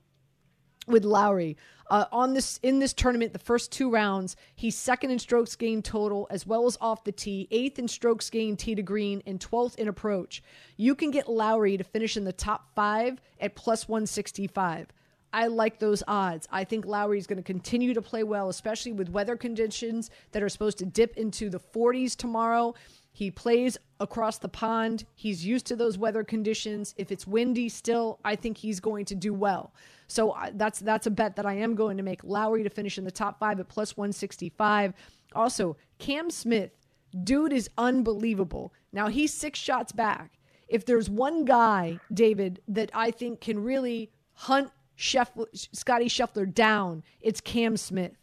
with 0.87 1.05
Lowry. 1.05 1.57
Uh, 1.91 2.05
on 2.13 2.35
this 2.35 2.61
in 2.63 2.79
this 2.79 2.93
tournament, 2.93 3.33
the 3.33 3.39
first 3.39 3.73
two 3.73 3.91
rounds, 3.91 4.37
he's 4.55 4.77
second 4.77 5.11
in 5.11 5.19
strokes 5.19 5.57
gained 5.57 5.85
total 5.85 6.27
as 6.31 6.47
well 6.47 6.67
as 6.67 6.77
off 6.81 7.05
the 7.05 7.13
tee, 7.13 7.49
eighth 7.51 7.79
in 7.79 7.89
strokes 7.89 8.29
gained 8.29 8.59
tee 8.59 8.75
to 8.75 8.83
green, 8.83 9.23
and 9.27 9.41
twelfth 9.41 9.79
in 9.79 9.89
approach. 9.89 10.43
You 10.77 10.95
can 10.95 11.11
get 11.11 11.29
Lowry 11.29 11.77
to 11.77 11.85
finish 11.85 12.17
in 12.17 12.25
the 12.25 12.33
top 12.33 12.75
five 12.75 13.21
at 13.41 13.55
plus 13.55 13.89
one 13.89 14.07
sixty 14.07 14.47
five. 14.47 14.89
I 15.33 15.47
like 15.49 15.79
those 15.79 16.03
odds. 16.09 16.49
I 16.51 16.65
think 16.65 16.87
Lowry 16.87 17.19
is 17.19 17.27
going 17.27 17.37
to 17.37 17.43
continue 17.43 17.93
to 17.95 18.03
play 18.03 18.23
well, 18.23 18.49
especially 18.49 18.93
with 18.93 19.11
weather 19.11 19.37
conditions 19.37 20.11
that 20.33 20.43
are 20.43 20.49
supposed 20.49 20.79
to 20.79 20.87
dip 20.87 21.17
into 21.17 21.51
the 21.51 21.61
40s 21.61 22.17
tomorrow. 22.17 22.75
He 23.19 23.33
plays 23.33 23.77
across 23.99 24.39
the 24.39 24.49
pond. 24.49 25.05
He's 25.17 25.45
used 25.45 25.67
to 25.67 25.75
those 25.75 25.99
weather 25.99 26.23
conditions. 26.23 26.95
If 26.97 27.11
it's 27.11 27.27
windy 27.27 27.69
still, 27.69 28.21
I 28.25 28.37
think 28.37 28.57
he's 28.57 28.79
going 28.79 29.07
to 29.07 29.17
do 29.17 29.35
well. 29.35 29.75
So 30.07 30.31
uh, 30.31 30.53
that's 30.55 30.79
that's 30.79 31.09
a 31.09 31.11
bet 31.11 31.35
that 31.35 31.45
I 31.45 31.55
am 31.55 31.75
going 31.75 31.97
to 31.97 32.05
make. 32.05 32.23
Lowry 32.23 32.63
to 32.63 32.71
finish 32.71 32.97
in 32.97 33.03
the 33.03 33.11
top 33.11 33.41
five 33.41 33.59
at 33.59 33.67
plus 33.67 33.97
165. 33.97 34.95
Also, 35.35 35.77
Cam 35.99 36.31
Smith, 36.31 36.71
dude 37.25 37.53
is 37.53 37.69
unbelievable. 37.77 38.73
Now 38.93 39.09
he's 39.09 39.35
six 39.35 39.59
shots 39.59 39.91
back. 39.91 40.39
If 40.69 40.87
there's 40.87 41.11
one 41.11 41.45
guy, 41.45 41.99
David, 42.15 42.63
that 42.69 42.93
I 42.95 43.11
think 43.11 43.41
can 43.41 43.59
really 43.65 44.13
hunt 44.35 44.71
Scheffler, 44.97 45.47
Scottie 45.53 46.09
Scheffler 46.09 46.55
down, 46.55 47.03
it's 47.21 47.41
Cam 47.41 47.77
Smith. 47.77 48.17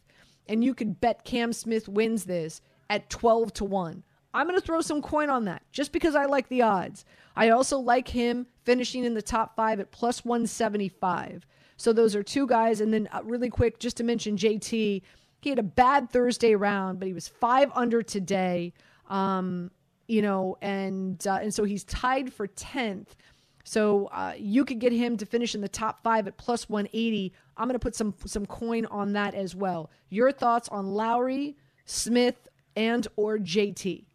And 0.48 0.64
you 0.64 0.72
could 0.72 1.02
bet 1.02 1.26
Cam 1.26 1.52
Smith 1.52 1.86
wins 1.86 2.24
this 2.24 2.62
at 2.88 3.10
12 3.10 3.52
to 3.52 3.64
1. 3.66 4.02
I'm 4.36 4.46
going 4.46 4.60
to 4.60 4.64
throw 4.64 4.82
some 4.82 5.00
coin 5.00 5.30
on 5.30 5.46
that 5.46 5.62
just 5.72 5.92
because 5.92 6.14
I 6.14 6.26
like 6.26 6.48
the 6.48 6.60
odds. 6.60 7.06
I 7.34 7.48
also 7.48 7.78
like 7.78 8.06
him 8.06 8.46
finishing 8.64 9.04
in 9.04 9.14
the 9.14 9.22
top 9.22 9.56
five 9.56 9.80
at 9.80 9.90
plus 9.90 10.26
175. 10.26 11.46
So 11.78 11.94
those 11.94 12.14
are 12.14 12.22
two 12.22 12.46
guys. 12.46 12.82
And 12.82 12.92
then, 12.92 13.08
uh, 13.12 13.22
really 13.24 13.48
quick, 13.48 13.78
just 13.78 13.96
to 13.96 14.04
mention 14.04 14.36
JT, 14.36 15.00
he 15.40 15.48
had 15.48 15.58
a 15.58 15.62
bad 15.62 16.10
Thursday 16.10 16.54
round, 16.54 16.98
but 16.98 17.08
he 17.08 17.14
was 17.14 17.28
five 17.28 17.70
under 17.74 18.02
today. 18.02 18.74
Um, 19.08 19.70
you 20.06 20.20
know, 20.20 20.58
and 20.60 21.26
uh, 21.26 21.38
and 21.40 21.52
so 21.52 21.64
he's 21.64 21.84
tied 21.84 22.32
for 22.32 22.46
tenth. 22.46 23.16
So 23.64 24.06
uh, 24.12 24.34
you 24.38 24.64
could 24.64 24.78
get 24.78 24.92
him 24.92 25.16
to 25.16 25.26
finish 25.26 25.54
in 25.54 25.60
the 25.62 25.68
top 25.68 26.02
five 26.02 26.28
at 26.28 26.36
plus 26.36 26.68
180. 26.68 27.32
I'm 27.56 27.68
going 27.68 27.74
to 27.74 27.78
put 27.78 27.96
some 27.96 28.14
some 28.26 28.44
coin 28.44 28.84
on 28.86 29.14
that 29.14 29.34
as 29.34 29.56
well. 29.56 29.90
Your 30.10 30.30
thoughts 30.30 30.68
on 30.68 30.90
Lowry, 30.90 31.56
Smith, 31.86 32.48
and 32.76 33.08
or 33.16 33.38
JT? 33.38 34.05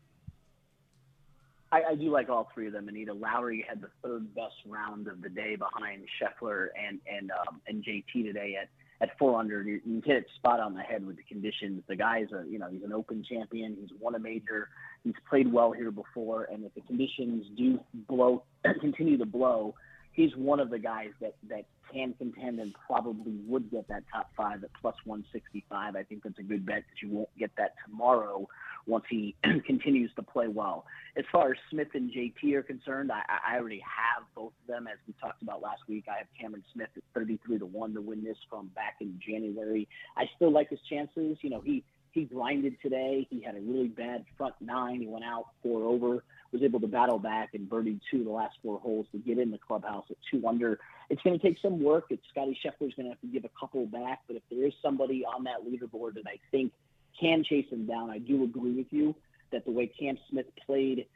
I, 1.72 1.92
I 1.92 1.96
do 1.96 2.12
like 2.12 2.30
all 2.30 2.50
three 2.54 2.68
of 2.68 2.74
them. 2.74 2.88
Anita 2.88 3.14
Lowry 3.14 3.66
had 3.68 3.82
the 3.82 3.90
third 4.04 4.34
best 4.36 4.56
round 4.68 5.08
of 5.08 5.22
the 5.22 5.30
day 5.30 5.56
behind 5.56 6.04
Scheffler 6.22 6.68
and 6.78 7.00
and 7.08 7.32
um, 7.32 7.62
and 7.68 7.84
JT 7.84 8.26
today 8.26 8.56
at 8.62 8.70
at 9.02 9.18
four 9.18 9.40
under. 9.40 9.64
You, 9.64 9.80
you 9.86 10.02
hit 10.06 10.18
it 10.18 10.26
spot 10.36 10.60
on 10.60 10.74
the 10.74 10.82
head 10.82 11.06
with 11.06 11.18
the 11.18 11.24
conditions. 11.24 11.82
The 11.88 11.96
guy's 11.96 12.28
a 12.34 12.44
you 12.50 12.60
know 12.60 12.68
he's 12.70 12.84
an 12.84 12.92
Open 12.92 13.24
champion. 13.28 13.78
He's 13.80 13.90
won 14.00 14.16
a 14.16 14.20
major. 14.20 14.70
He's 15.04 15.14
played 15.30 15.52
well 15.52 15.72
here 15.72 15.92
before. 15.92 16.46
And 16.52 16.66
if 16.66 16.74
the 16.74 16.82
conditions 16.82 17.46
do 17.58 17.80
blow 18.08 18.44
continue 18.82 19.18
to 19.18 19.26
blow, 19.26 19.74
he's 20.12 20.36
one 20.36 20.60
of 20.60 20.70
the 20.70 20.80
guys 20.80 21.12
that 21.22 21.36
that 21.50 21.66
can 21.94 22.14
contend 22.14 22.60
and 22.60 22.74
probably 22.88 23.34
would 23.48 23.70
get 23.72 23.88
that 23.88 24.04
top 24.12 24.32
five 24.36 24.64
at 24.64 24.70
plus 24.80 24.96
165. 25.06 25.96
I 25.96 26.04
think 26.04 26.24
that's 26.24 26.40
a 26.40 26.44
good 26.44 26.66
bet 26.66 26.84
that 26.90 27.06
you 27.06 27.14
won't 27.14 27.30
get 27.38 27.52
that 27.58 27.74
tomorrow 27.86 28.48
once 28.88 29.06
he 29.10 29.36
continues 29.66 30.12
to 30.16 30.24
play 30.24 30.48
well. 30.48 30.86
As 31.18 31.26
far 31.32 31.52
as 31.52 31.58
Smith 31.70 31.90
and 31.94 32.12
JT 32.12 32.54
are 32.54 32.64
concerned, 32.64 33.12
I, 33.12 33.22
I 33.54 33.58
already 33.58 33.82
have 33.82 34.24
both 34.36 34.54
of 34.62 34.68
them. 34.68 34.88
As 34.88 34.98
we 35.08 35.14
talked 35.22 35.42
about 35.42 35.62
last 35.62 35.82
week, 35.88 36.06
I 36.10 36.18
have 36.18 36.28
Cameron 36.40 36.64
Smith 36.74 36.90
at 36.96 37.04
33 37.14 37.60
to 37.60 37.66
one 37.66 37.94
to 37.94 38.02
win 38.02 38.24
this 38.24 38.38
from 38.50 38.68
back 38.76 38.96
in 39.02 39.20
January. 39.26 39.88
I 40.18 40.26
still 40.36 40.52
like 40.52 40.70
his 40.70 40.80
chances. 40.90 41.38
You 41.42 41.50
know, 41.50 41.62
he 41.62 41.84
he 42.12 42.26
grinded 42.26 42.76
today. 42.82 43.26
He 43.30 43.42
had 43.42 43.56
a 43.56 43.62
really 43.62 43.88
bad 43.88 44.26
front 44.38 44.56
nine. 44.60 45.00
He 45.00 45.08
went 45.08 45.24
out 45.24 45.46
four 45.64 45.84
over, 45.86 46.24
was 46.52 46.64
able 46.64 46.80
to 46.80 46.88
battle 46.88 47.20
back 47.20 47.50
and 47.54 47.70
birdie 47.70 48.00
two 48.10 48.24
the 48.24 48.30
last 48.30 48.58
four 48.62 48.80
holes 48.80 49.06
to 49.12 49.18
get 49.18 49.38
in 49.38 49.52
the 49.52 49.58
clubhouse 49.58 50.06
at 50.10 50.18
two 50.30 50.46
under. 50.48 50.80
It's 51.10 51.22
going 51.22 51.38
to 51.38 51.46
take 51.46 51.58
some 51.62 51.82
work. 51.82 52.06
It's 52.10 52.24
Scottie 52.30 52.58
Scheffler's 52.64 52.94
going 52.96 53.06
to 53.06 53.10
have 53.10 53.22
to 53.22 53.28
give 53.28 53.46
a 53.46 53.52
couple 53.60 53.86
back, 53.86 54.22
but 54.28 54.36
if 54.36 54.44
there 54.50 54.66
is 54.66 54.74
somebody 54.82 55.24
on 55.26 55.44
that 55.46 55.66
leaderboard 55.66 56.16
that 56.16 56.28
I 56.28 56.40
think 56.52 56.74
can 57.20 57.44
chase 57.44 57.68
him 57.70 57.86
down, 57.86 58.10
I 58.10 58.20
do 58.20 58.44
agree 58.44 58.74
with 58.74 58.88
you 58.92 59.16
that 59.52 59.66
the 59.66 59.72
way 59.72 59.88
Cam 59.88 60.18
Smith 60.30 60.48
played 60.66 61.08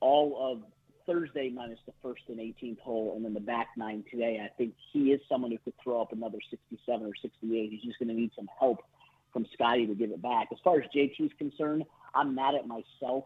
all 0.00 0.52
of 0.52 0.62
Thursday 1.06 1.50
minus 1.50 1.78
the 1.86 1.92
first 2.02 2.22
and 2.28 2.38
18th 2.38 2.80
hole, 2.80 3.14
and 3.16 3.24
then 3.24 3.34
the 3.34 3.40
back 3.40 3.68
nine 3.76 4.04
today, 4.10 4.40
I 4.44 4.48
think 4.56 4.74
he 4.92 5.12
is 5.12 5.20
someone 5.28 5.50
who 5.50 5.58
could 5.58 5.74
throw 5.82 6.00
up 6.00 6.12
another 6.12 6.38
67 6.50 7.06
or 7.06 7.12
68. 7.20 7.70
He's 7.70 7.82
just 7.82 7.98
going 7.98 8.08
to 8.08 8.14
need 8.14 8.30
some 8.36 8.48
help 8.58 8.82
from 9.32 9.46
Scottie 9.52 9.86
to 9.86 9.94
give 9.94 10.10
it 10.10 10.22
back. 10.22 10.48
As 10.52 10.58
far 10.62 10.80
as 10.80 10.88
JT's 10.94 11.32
concerned, 11.38 11.84
I'm 12.14 12.34
mad 12.34 12.54
at 12.54 12.66
myself. 12.66 13.24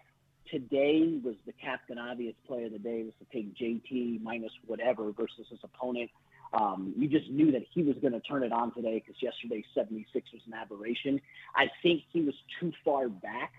Today 0.51 1.21
was 1.23 1.35
the 1.47 1.53
captain 1.53 1.99
obvious 1.99 2.35
play 2.47 2.65
of 2.65 2.73
the 2.73 2.79
day 2.79 3.03
was 3.03 3.15
to 3.19 3.27
take 3.33 3.57
JT 3.57 4.23
minus 4.23 4.53
whatever 4.67 5.11
versus 5.13 5.47
his 5.51 5.59
opponent. 5.63 6.11
Um, 6.53 6.93
you 6.97 7.09
just 7.09 7.31
knew 7.31 7.51
that 7.53 7.63
he 7.73 7.83
was 7.83 7.97
going 8.01 8.13
to 8.13 8.21
turn 8.21 8.45
it 8.45 8.53
on 8.53 8.73
today 8.75 9.03
because 9.05 9.21
yesterday 9.21 9.65
76 9.75 10.33
was 10.33 10.43
an 10.47 10.55
aberration. 10.55 11.21
I 11.57 11.69
think 11.83 12.03
he 12.13 12.21
was 12.21 12.35
too 12.61 12.73
far 12.85 13.09
back 13.09 13.55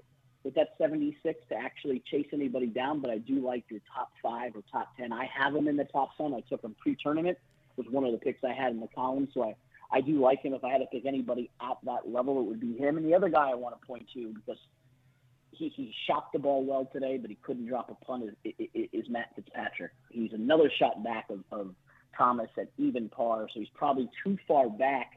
with 0.46 0.54
that 0.56 0.76
76 0.78 1.40
to 1.50 1.56
actually 1.56 2.04
chase 2.10 2.28
anybody 2.32 2.68
down, 2.68 3.02
but 3.02 3.10
I 3.10 3.18
do 3.18 3.46
like 3.46 3.66
your 3.70 3.82
top 3.94 4.12
five 4.22 4.56
or 4.56 4.62
top 4.72 4.96
10. 4.96 5.12
I 5.12 5.28
have 5.36 5.56
him 5.56 5.68
in 5.68 5.76
the 5.76 5.86
top 5.86 6.16
10. 6.18 6.34
I 6.34 6.42
took 6.42 6.64
him 6.64 6.76
pre 6.80 6.96
tournament, 7.02 7.38
was 7.76 7.88
one 7.90 8.06
of 8.06 8.12
the 8.12 8.20
picks 8.20 8.44
I 8.44 8.54
had 8.54 8.72
in 8.72 8.80
the 8.80 8.88
column. 8.96 9.28
So 9.34 9.44
I, 9.44 9.56
I 9.92 10.02
do 10.02 10.22
like 10.22 10.44
him. 10.44 10.54
If 10.54 10.64
I 10.64 10.72
had 10.72 10.78
to 10.78 10.86
pick 10.86 11.06
anybody 11.06 11.50
at 11.60 11.78
that 11.84 12.08
level, 12.08 12.40
it 12.40 12.44
would 12.46 12.60
be 12.60 12.78
him. 12.78 12.98
And 12.98 13.06
the 13.06 13.16
other 13.16 13.30
guy 13.30 13.50
I 13.50 13.56
want 13.56 13.80
to 13.80 13.86
point 13.86 14.08
to 14.14 14.34
because 14.34 14.60
he, 15.58 15.70
he 15.70 15.94
shot 16.08 16.32
the 16.34 16.40
ball 16.40 16.64
well 16.66 16.90
today, 16.92 17.18
but 17.18 17.30
he 17.30 17.38
couldn't 17.42 17.68
drop 17.68 17.90
a 17.90 18.06
punt 18.06 18.24
is, 18.44 18.54
is, 18.74 19.10
Matt 19.10 19.30
Fitzpatrick. 19.36 19.92
He's 20.10 20.34
another 20.34 20.72
shot 20.78 21.04
back 21.04 21.30
of, 21.30 21.44
of 21.52 21.76
Thomas 22.18 22.50
at 22.58 22.70
even 22.78 23.10
par, 23.10 23.48
so 23.54 23.60
he's 23.60 23.70
probably 23.74 24.10
too 24.24 24.38
far 24.48 24.70
back 24.70 25.14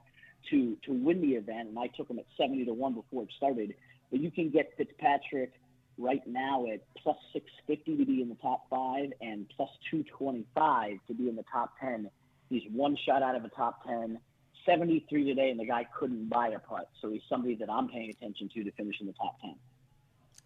to 0.50 0.76
to 0.84 0.92
win 0.92 1.20
the 1.20 1.34
event. 1.34 1.68
And 1.68 1.78
I 1.78 1.88
took 1.88 2.08
him 2.08 2.18
at 2.18 2.26
70 2.36 2.64
to 2.66 2.72
one 2.72 2.94
before 2.94 3.24
it 3.24 3.30
started. 3.36 3.74
But 4.10 4.20
you 4.20 4.30
can 4.30 4.50
get 4.50 4.72
Fitzpatrick 4.76 5.52
right 5.98 6.26
now 6.26 6.66
at 6.72 6.80
plus 7.02 7.16
650 7.32 7.96
to 7.96 8.06
be 8.06 8.22
in 8.22 8.28
the 8.28 8.36
top 8.36 8.64
five 8.70 9.12
and 9.20 9.46
plus 9.56 9.70
225 9.90 10.98
to 11.08 11.14
be 11.14 11.28
in 11.28 11.36
the 11.36 11.44
top 11.52 11.72
10. 11.80 12.08
He's 12.48 12.62
one 12.72 12.96
shot 13.04 13.22
out 13.22 13.34
of 13.34 13.44
a 13.44 13.48
top 13.50 13.84
10. 13.86 14.18
73 14.66 15.24
today, 15.24 15.50
and 15.50 15.58
the 15.58 15.64
guy 15.64 15.86
couldn't 15.98 16.28
buy 16.28 16.48
a 16.48 16.58
putt. 16.58 16.90
So 17.00 17.10
he's 17.10 17.22
somebody 17.28 17.54
that 17.56 17.70
I'm 17.70 17.88
paying 17.88 18.10
attention 18.10 18.50
to 18.54 18.64
to 18.64 18.72
finish 18.72 18.96
in 19.00 19.06
the 19.06 19.14
top 19.14 19.40
10. 19.40 19.54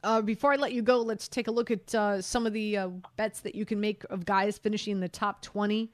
Uh, 0.05 0.21
before 0.21 0.53
I 0.53 0.57
let 0.57 0.73
you 0.73 0.83
go, 0.83 1.01
let's 1.01 1.29
take 1.29 1.49
a 1.49 1.51
look 1.51 1.71
at 1.71 1.95
uh, 1.95 2.21
some 2.21 2.47
of 2.47 2.53
the 2.53 2.77
uh, 2.77 2.89
bets 3.17 3.41
that 3.41 3.55
you 3.55 3.65
can 3.65 3.81
make 3.81 4.05
of 4.11 4.25
guys 4.25 4.59
finishing 4.59 4.93
in 4.93 5.01
the 5.01 5.09
top 5.09 5.43
20. 5.43 5.91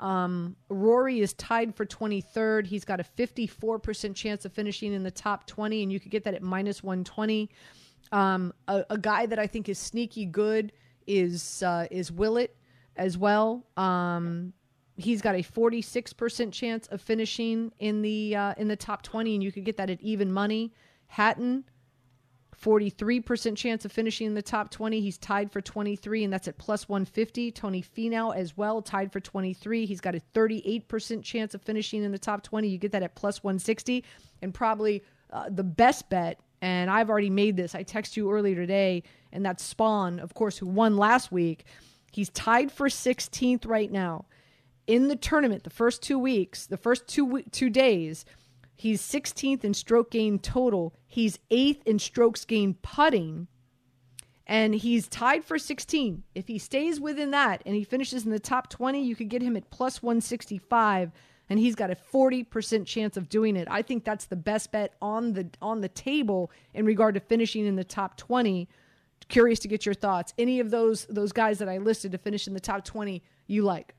Um, 0.00 0.54
Rory 0.68 1.20
is 1.20 1.32
tied 1.32 1.74
for 1.74 1.84
23rd. 1.84 2.66
He's 2.66 2.84
got 2.84 3.00
a 3.00 3.04
54% 3.04 4.14
chance 4.14 4.44
of 4.44 4.52
finishing 4.52 4.92
in 4.92 5.02
the 5.02 5.10
top 5.10 5.46
20, 5.46 5.82
and 5.82 5.92
you 5.92 5.98
could 5.98 6.12
get 6.12 6.22
that 6.24 6.34
at 6.34 6.42
minus 6.42 6.84
120. 6.84 7.50
Um, 8.12 8.54
a, 8.68 8.84
a, 8.90 8.96
guy 8.96 9.26
that 9.26 9.38
I 9.38 9.46
think 9.46 9.68
is 9.68 9.78
sneaky 9.78 10.24
good 10.24 10.72
is 11.06 11.62
uh, 11.62 11.86
is 11.90 12.12
Willett 12.12 12.56
as 12.96 13.18
well. 13.18 13.66
Um, 13.76 14.52
he's 14.96 15.20
got 15.20 15.34
a 15.34 15.42
46% 15.42 16.52
chance 16.52 16.86
of 16.88 17.00
finishing 17.00 17.72
in 17.78 18.02
the 18.02 18.36
uh, 18.36 18.54
in 18.56 18.68
the 18.68 18.76
top 18.76 19.02
20 19.02 19.34
and 19.34 19.42
you 19.42 19.52
could 19.52 19.64
get 19.64 19.76
that 19.76 19.90
at 19.90 20.00
even 20.00 20.32
money 20.32 20.72
Hatton 21.06 21.64
43% 22.62 23.56
chance 23.56 23.84
of 23.84 23.92
finishing 23.92 24.26
in 24.26 24.34
the 24.34 24.42
top 24.42 24.70
20. 24.70 25.00
He's 25.00 25.18
tied 25.18 25.52
for 25.52 25.60
23, 25.60 26.24
and 26.24 26.32
that's 26.32 26.48
at 26.48 26.58
plus 26.58 26.88
150. 26.88 27.52
Tony 27.52 27.82
Finau 27.82 28.34
as 28.34 28.56
well, 28.56 28.82
tied 28.82 29.12
for 29.12 29.20
23. 29.20 29.86
He's 29.86 30.00
got 30.00 30.14
a 30.14 30.22
38% 30.34 31.22
chance 31.22 31.54
of 31.54 31.62
finishing 31.62 32.02
in 32.02 32.12
the 32.12 32.18
top 32.18 32.42
20. 32.42 32.68
You 32.68 32.78
get 32.78 32.92
that 32.92 33.02
at 33.02 33.14
plus 33.14 33.42
160. 33.44 34.04
And 34.42 34.52
probably 34.52 35.02
uh, 35.32 35.48
the 35.50 35.64
best 35.64 36.08
bet, 36.08 36.40
and 36.60 36.90
I've 36.90 37.10
already 37.10 37.30
made 37.30 37.56
this, 37.56 37.74
I 37.74 37.84
texted 37.84 38.16
you 38.16 38.30
earlier 38.32 38.56
today, 38.56 39.04
and 39.32 39.44
that's 39.44 39.74
Spaun, 39.74 40.20
of 40.20 40.34
course, 40.34 40.58
who 40.58 40.66
won 40.66 40.96
last 40.96 41.30
week. 41.30 41.64
He's 42.12 42.30
tied 42.30 42.72
for 42.72 42.88
16th 42.88 43.66
right 43.66 43.90
now. 43.90 44.24
In 44.86 45.08
the 45.08 45.16
tournament, 45.16 45.64
the 45.64 45.70
first 45.70 46.02
two 46.02 46.18
weeks, 46.18 46.66
the 46.66 46.78
first 46.78 47.06
two, 47.06 47.42
two 47.50 47.68
days, 47.68 48.24
He's 48.78 49.02
16th 49.02 49.64
in 49.64 49.74
stroke 49.74 50.12
gain 50.12 50.38
total. 50.38 50.94
He's 51.08 51.40
eighth 51.50 51.84
in 51.84 51.98
strokes 51.98 52.44
gain 52.44 52.74
putting. 52.74 53.48
And 54.46 54.72
he's 54.72 55.08
tied 55.08 55.44
for 55.44 55.58
16. 55.58 56.22
If 56.36 56.46
he 56.46 56.58
stays 56.58 57.00
within 57.00 57.32
that 57.32 57.60
and 57.66 57.74
he 57.74 57.82
finishes 57.82 58.24
in 58.24 58.30
the 58.30 58.38
top 58.38 58.70
20, 58.70 59.02
you 59.02 59.16
could 59.16 59.28
get 59.28 59.42
him 59.42 59.56
at 59.56 59.68
plus 59.70 60.00
165 60.00 61.10
and 61.50 61.58
he's 61.58 61.74
got 61.74 61.90
a 61.90 61.96
40% 61.96 62.86
chance 62.86 63.16
of 63.16 63.28
doing 63.28 63.56
it. 63.56 63.66
I 63.68 63.82
think 63.82 64.04
that's 64.04 64.26
the 64.26 64.36
best 64.36 64.70
bet 64.70 64.94
on 65.02 65.32
the 65.32 65.48
on 65.60 65.80
the 65.80 65.88
table 65.88 66.52
in 66.72 66.86
regard 66.86 67.14
to 67.14 67.20
finishing 67.20 67.66
in 67.66 67.74
the 67.74 67.82
top 67.82 68.16
20. 68.16 68.68
Curious 69.28 69.58
to 69.58 69.68
get 69.68 69.86
your 69.86 69.94
thoughts. 69.94 70.32
Any 70.38 70.60
of 70.60 70.70
those 70.70 71.04
those 71.06 71.32
guys 71.32 71.58
that 71.58 71.68
I 71.68 71.78
listed 71.78 72.12
to 72.12 72.18
finish 72.18 72.46
in 72.46 72.54
the 72.54 72.60
top 72.60 72.84
20 72.84 73.24
you 73.48 73.62
like? 73.62 73.96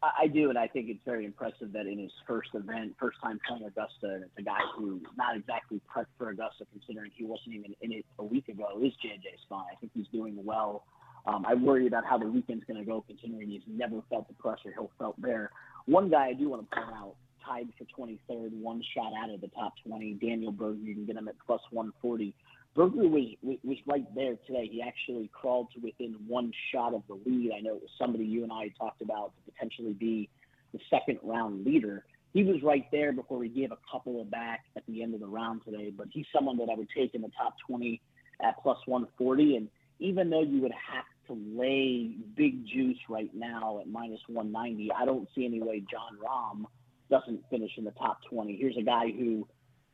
I 0.00 0.28
do, 0.28 0.48
and 0.48 0.56
I 0.56 0.68
think 0.68 0.88
it's 0.88 1.00
very 1.04 1.24
impressive 1.24 1.72
that 1.72 1.86
in 1.86 1.98
his 1.98 2.12
first 2.26 2.50
event, 2.54 2.94
first 3.00 3.18
time 3.20 3.40
playing 3.48 3.64
Augusta, 3.64 4.14
and 4.14 4.22
it's 4.22 4.38
a 4.38 4.42
guy 4.42 4.60
who 4.76 5.00
not 5.16 5.36
exactly 5.36 5.80
prepped 5.92 6.14
for 6.16 6.30
Augusta, 6.30 6.66
considering 6.72 7.10
he 7.16 7.24
wasn't 7.24 7.56
even 7.56 7.74
in 7.80 7.92
it 7.92 8.04
a 8.20 8.24
week 8.24 8.48
ago, 8.48 8.78
is 8.80 8.92
JJ 9.04 9.26
Spaun. 9.50 9.64
I 9.72 9.74
think 9.80 9.90
he's 9.94 10.06
doing 10.12 10.38
well. 10.44 10.84
Um, 11.26 11.44
I 11.46 11.54
worry 11.54 11.88
about 11.88 12.04
how 12.04 12.16
the 12.16 12.26
weekend's 12.26 12.64
going 12.64 12.78
to 12.78 12.86
go, 12.86 13.04
considering 13.08 13.48
he's 13.48 13.62
never 13.66 14.00
felt 14.08 14.28
the 14.28 14.34
pressure 14.34 14.72
he'll 14.72 14.90
felt 14.98 15.20
there. 15.20 15.50
One 15.86 16.08
guy 16.08 16.28
I 16.28 16.32
do 16.32 16.48
want 16.50 16.70
to 16.70 16.76
point 16.76 16.94
out, 16.94 17.16
tied 17.44 17.66
for 17.76 17.84
23rd, 18.00 18.52
one 18.52 18.82
shot 18.94 19.12
out 19.20 19.30
of 19.30 19.40
the 19.40 19.48
top 19.48 19.72
20, 19.84 20.14
Daniel 20.14 20.52
Berger. 20.52 20.78
You 20.78 20.94
can 20.94 21.06
get 21.06 21.16
him 21.16 21.26
at 21.26 21.34
plus 21.44 21.60
140. 21.70 22.34
Berger 22.74 23.08
was 23.08 23.24
was 23.64 23.78
right 23.86 24.04
there 24.14 24.36
today. 24.46 24.68
He 24.70 24.82
actually 24.82 25.30
crawled 25.32 25.68
to 25.74 25.80
within 25.80 26.16
one 26.26 26.52
shot 26.72 26.94
of 26.94 27.02
the 27.08 27.14
lead. 27.14 27.52
I 27.56 27.60
know 27.60 27.76
it 27.76 27.82
was 27.82 27.90
somebody 27.98 28.24
you 28.24 28.44
and 28.44 28.52
I 28.52 28.70
talked 28.78 29.02
about 29.02 29.32
to 29.36 29.52
potentially 29.52 29.94
be 29.94 30.28
the 30.72 30.78
second 30.90 31.18
round 31.22 31.64
leader. 31.64 32.04
He 32.34 32.44
was 32.44 32.62
right 32.62 32.84
there 32.92 33.12
before 33.12 33.42
he 33.42 33.48
gave 33.48 33.72
a 33.72 33.78
couple 33.90 34.20
of 34.20 34.30
back 34.30 34.64
at 34.76 34.84
the 34.86 35.02
end 35.02 35.14
of 35.14 35.20
the 35.20 35.26
round 35.26 35.62
today. 35.64 35.90
But 35.90 36.08
he's 36.12 36.26
someone 36.32 36.58
that 36.58 36.68
I 36.70 36.74
would 36.74 36.88
take 36.94 37.14
in 37.14 37.22
the 37.22 37.30
top 37.36 37.54
20 37.66 38.00
at 38.42 38.56
plus 38.62 38.78
140. 38.86 39.56
And 39.56 39.68
even 39.98 40.30
though 40.30 40.42
you 40.42 40.60
would 40.60 40.72
have 40.72 41.04
to 41.26 41.32
lay 41.58 42.14
big 42.36 42.66
juice 42.66 42.98
right 43.08 43.30
now 43.34 43.80
at 43.80 43.88
minus 43.88 44.20
190, 44.28 44.90
I 44.92 45.04
don't 45.04 45.28
see 45.34 45.46
any 45.46 45.60
way 45.60 45.80
Jon 45.90 46.18
Rahm 46.22 46.64
doesn't 47.10 47.42
finish 47.50 47.72
in 47.76 47.84
the 47.84 47.90
top 47.92 48.18
20. 48.30 48.56
Here's 48.56 48.76
a 48.76 48.82
guy 48.82 49.10
who 49.10 49.48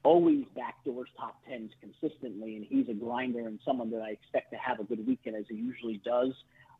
always 0.05 0.45
backdoors 0.57 1.07
top 1.19 1.37
tens 1.49 1.71
consistently, 1.81 2.57
and 2.57 2.65
he's 2.69 2.89
a 2.89 2.95
grinder 2.95 3.47
and 3.49 3.59
someone 3.65 3.91
that 3.91 4.03
I 4.03 4.11
expect 4.11 4.53
to 4.53 4.57
have 4.59 4.79
a 4.79 4.85
good 4.85 5.05
weekend 5.07 5.37
as 5.37 5.45
he 5.49 5.57
usually 5.57 6.01
does. 6.05 6.33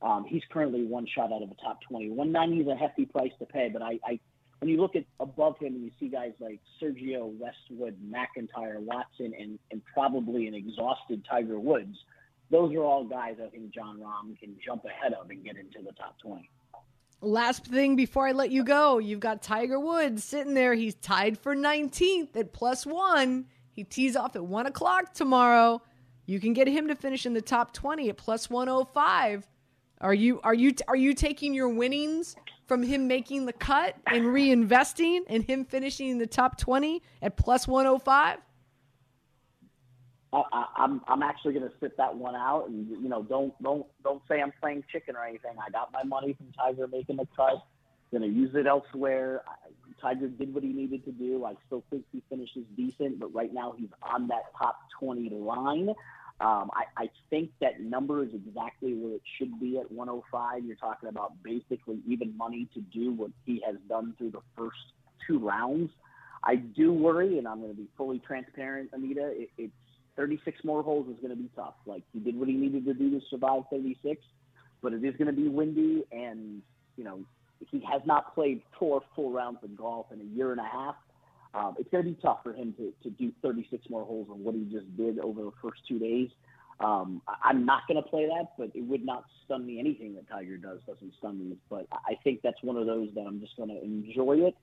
Um, 0.03 0.25
he's 0.29 0.43
currently 0.53 0.85
one 0.85 1.07
shot 1.07 1.33
out 1.33 1.43
of 1.43 1.49
the 1.49 1.57
top 1.57 1.79
20. 1.89 2.11
190 2.11 2.63
is 2.63 2.69
a 2.69 2.77
hefty 2.77 3.07
price 3.07 3.33
to 3.39 3.47
pay, 3.47 3.71
but 3.73 3.83
I, 3.83 3.99
I 4.07 4.21
when 4.61 4.71
you 4.71 4.81
look 4.81 4.97
at 4.97 5.05
above 5.21 5.59
him 5.59 5.75
and 5.75 5.85
you 5.85 5.91
see 5.99 6.09
guys 6.09 6.33
like 6.41 6.61
Sergio 6.81 7.37
Westwood, 7.39 7.97
MacIntyre, 8.03 8.81
Watson, 8.81 9.35
and, 9.39 9.59
and 9.71 9.83
probably 9.93 10.47
an 10.47 10.55
exhausted 10.55 11.25
Tiger 11.29 11.59
Woods, 11.59 11.97
those 12.51 12.75
are 12.75 12.83
all 12.83 13.05
guys 13.05 13.37
I 13.45 13.51
think 13.51 13.75
Jon 13.75 13.99
Rahm 13.99 14.39
can 14.39 14.57
jump 14.65 14.85
ahead 14.85 15.13
of 15.13 15.29
and 15.31 15.45
get 15.45 15.57
into 15.57 15.83
the 15.85 15.93
top 15.93 16.19
20. 16.21 16.49
Last 17.21 17.65
thing 17.67 17.97
before 17.97 18.29
I 18.29 18.33
let 18.33 18.51
you 18.51 18.65
go, 18.65 18.99
you've 18.99 19.21
got 19.21 19.43
Tiger 19.43 19.81
Woods 19.81 20.23
sitting 20.25 20.55
there. 20.55 20.75
He's 20.75 20.95
tied 20.95 21.39
for 21.39 21.57
19th 21.57 22.37
at 22.37 22.53
plus 22.53 22.85
one. 22.85 23.47
He 23.73 23.85
tees 23.85 24.15
off 24.15 24.37
at 24.37 24.45
one 24.45 24.67
o'clock 24.67 25.15
tomorrow. 25.15 25.83
You 26.27 26.41
can 26.41 26.53
get 26.53 26.69
him 26.69 26.89
to 26.89 26.95
finish 26.95 27.27
in 27.27 27.35
the 27.35 27.43
top 27.43 27.73
20 27.73 28.11
at 28.11 28.17
plus 28.17 28.49
105. 28.51 29.47
Are 30.01 30.15
you 30.15 30.41
are 30.43 30.55
you 30.55 30.75
are 30.89 30.97
you 30.97 31.15
taking 31.15 31.55
your 31.55 31.69
winnings 31.69 32.37
from 32.67 32.83
him 32.83 33.07
making 33.09 33.47
the 33.47 33.53
cut 33.53 33.97
and 34.07 34.27
reinvesting 34.27 35.21
and 35.29 35.43
him 35.43 35.65
finishing 35.65 36.11
in 36.11 36.19
the 36.19 36.27
top 36.27 36.59
20 36.59 37.03
at 37.23 37.37
plus 37.37 37.67
105? 37.67 38.39
I, 40.35 40.67
I'm 40.77 41.01
I'm 41.07 41.23
actually 41.23 41.55
going 41.55 41.69
to 41.69 41.75
sit 41.81 41.97
that 41.97 42.17
one 42.17 42.35
out, 42.35 42.69
and 42.69 42.89
you 42.89 43.09
know, 43.09 43.23
don't 43.23 43.55
don't 43.63 43.87
don't 44.03 44.23
say 44.29 44.41
I'm 44.41 44.53
playing 44.61 44.85
chicken 44.91 45.17
or 45.17 45.25
anything. 45.25 45.53
I 45.65 45.71
got 45.71 45.93
my 45.93 46.03
money 46.03 46.35
from 46.35 46.53
Tiger 46.53 46.87
making 46.89 47.17
the 47.17 47.29
cut. 47.37 47.65
Going 48.11 48.23
to 48.23 48.29
use 48.29 48.55
it 48.55 48.67
elsewhere. 48.67 49.43
Tiger 50.01 50.29
did 50.29 50.55
what 50.55 50.63
he 50.63 50.73
needed 50.73 51.05
to 51.05 51.13
do. 51.13 51.45
I 51.45 51.55
still 51.67 51.83
think 51.91 52.05
he 52.13 52.23
finishes 52.29 52.65
decent, 52.77 53.19
but 53.19 53.35
right 53.35 53.53
now 53.53 53.75
he's 53.77 53.89
on 54.03 54.29
that 54.29 54.53
top 54.59 54.79
20 55.01 55.31
line. 55.31 55.89
Um, 56.41 56.71
I, 56.75 57.05
I 57.05 57.11
think 57.31 57.51
that 57.61 57.81
number 57.81 58.23
is 58.23 58.31
exactly 58.35 58.95
where 58.95 59.15
it 59.15 59.23
should 59.39 59.59
be 59.61 59.79
at 59.79 59.91
105. 59.91 60.65
You're 60.65 60.77
talking 60.77 61.09
about 61.09 61.33
basically 61.43 62.01
even 62.07 62.37
money 62.37 62.69
to 62.75 62.81
do 62.81 63.13
what 63.13 63.31
he 63.47 63.63
has 63.67 63.77
done 63.89 64.15
through 64.19 64.33
the 64.33 64.43
first 64.57 64.77
two 65.27 65.39
rounds. 65.39 65.91
I 66.43 66.57
do 66.57 66.93
worry, 66.93 67.39
and 67.39 67.49
I'm 67.49 67.61
going 67.61 67.73
to 67.73 67.77
be 67.77 67.89
fully 67.97 68.19
transparent, 68.19 68.91
Anita. 68.93 69.29
It, 69.29 69.51
it's 69.57 69.73
36 70.17 70.65
more 70.65 70.83
holes 70.83 71.09
is 71.09 71.17
going 71.17 71.31
to 71.31 71.37
be 71.37 71.51
tough. 71.57 71.75
Like 71.87 72.03
he 72.13 72.21
did 72.21 72.39
what 72.39 72.49
he 72.49 72.55
needed 72.55 72.85
to 72.87 72.95
do 72.95 73.11
to 73.11 73.21
survive 73.31 73.63
36, 73.71 74.23
but 74.83 74.93
it 74.93 75.05
is 75.05 75.17
going 75.17 75.27
to 75.27 75.33
be 75.33 75.49
windy, 75.49 76.05
and 76.13 76.63
you 76.97 77.05
know 77.05 77.21
he 77.71 77.81
has 77.91 78.03
not 78.05 78.35
played 78.35 78.63
four 78.79 79.03
full 79.15 79.33
rounds 79.33 79.59
of 79.63 79.77
golf 79.77 80.07
in 80.13 80.21
a 80.21 80.37
year 80.37 80.53
and 80.53 80.61
a 80.61 80.65
half. 80.65 80.97
Um, 81.55 81.77
it's 81.79 81.89
going 81.91 82.05
to 82.05 82.11
be 82.11 82.17
tough 82.21 82.39
for 82.43 82.53
him 82.53 82.75
to, 82.79 82.93
to 83.05 83.11
do 83.11 83.31
36 83.41 83.89
more 83.89 84.05
holes 84.05 84.27
on 84.31 84.43
what 84.43 84.55
he 84.55 84.65
just 84.65 84.97
did 84.97 85.21
over 85.21 85.45
the 85.45 85.53
first 85.63 85.83
two 85.87 86.01
days. 86.01 86.29
Um, 86.81 87.23
I'm 87.45 87.65
not 87.65 87.83
going 87.87 88.03
to 88.03 88.09
play 88.09 88.27
that, 88.27 88.53
but 88.59 88.71
it 88.75 88.83
would 88.83 89.05
not 89.05 89.25
stun 89.45 89.65
me. 89.65 89.79
Anything 89.79 90.17
that 90.17 90.29
Tiger 90.29 90.57
does 90.57 90.81
doesn't 90.87 91.13
stun 91.19 91.39
me. 91.39 91.57
But 91.71 91.87
I 91.93 92.19
think 92.25 92.41
that's 92.43 92.61
one 92.63 92.77
of 92.77 92.87
those 92.87 93.11
that 93.15 93.21
I'm 93.21 93.41
just 93.41 93.57
going 93.57 93.69
to 93.69 93.81
enjoy 93.83 94.39
it, 94.47 94.57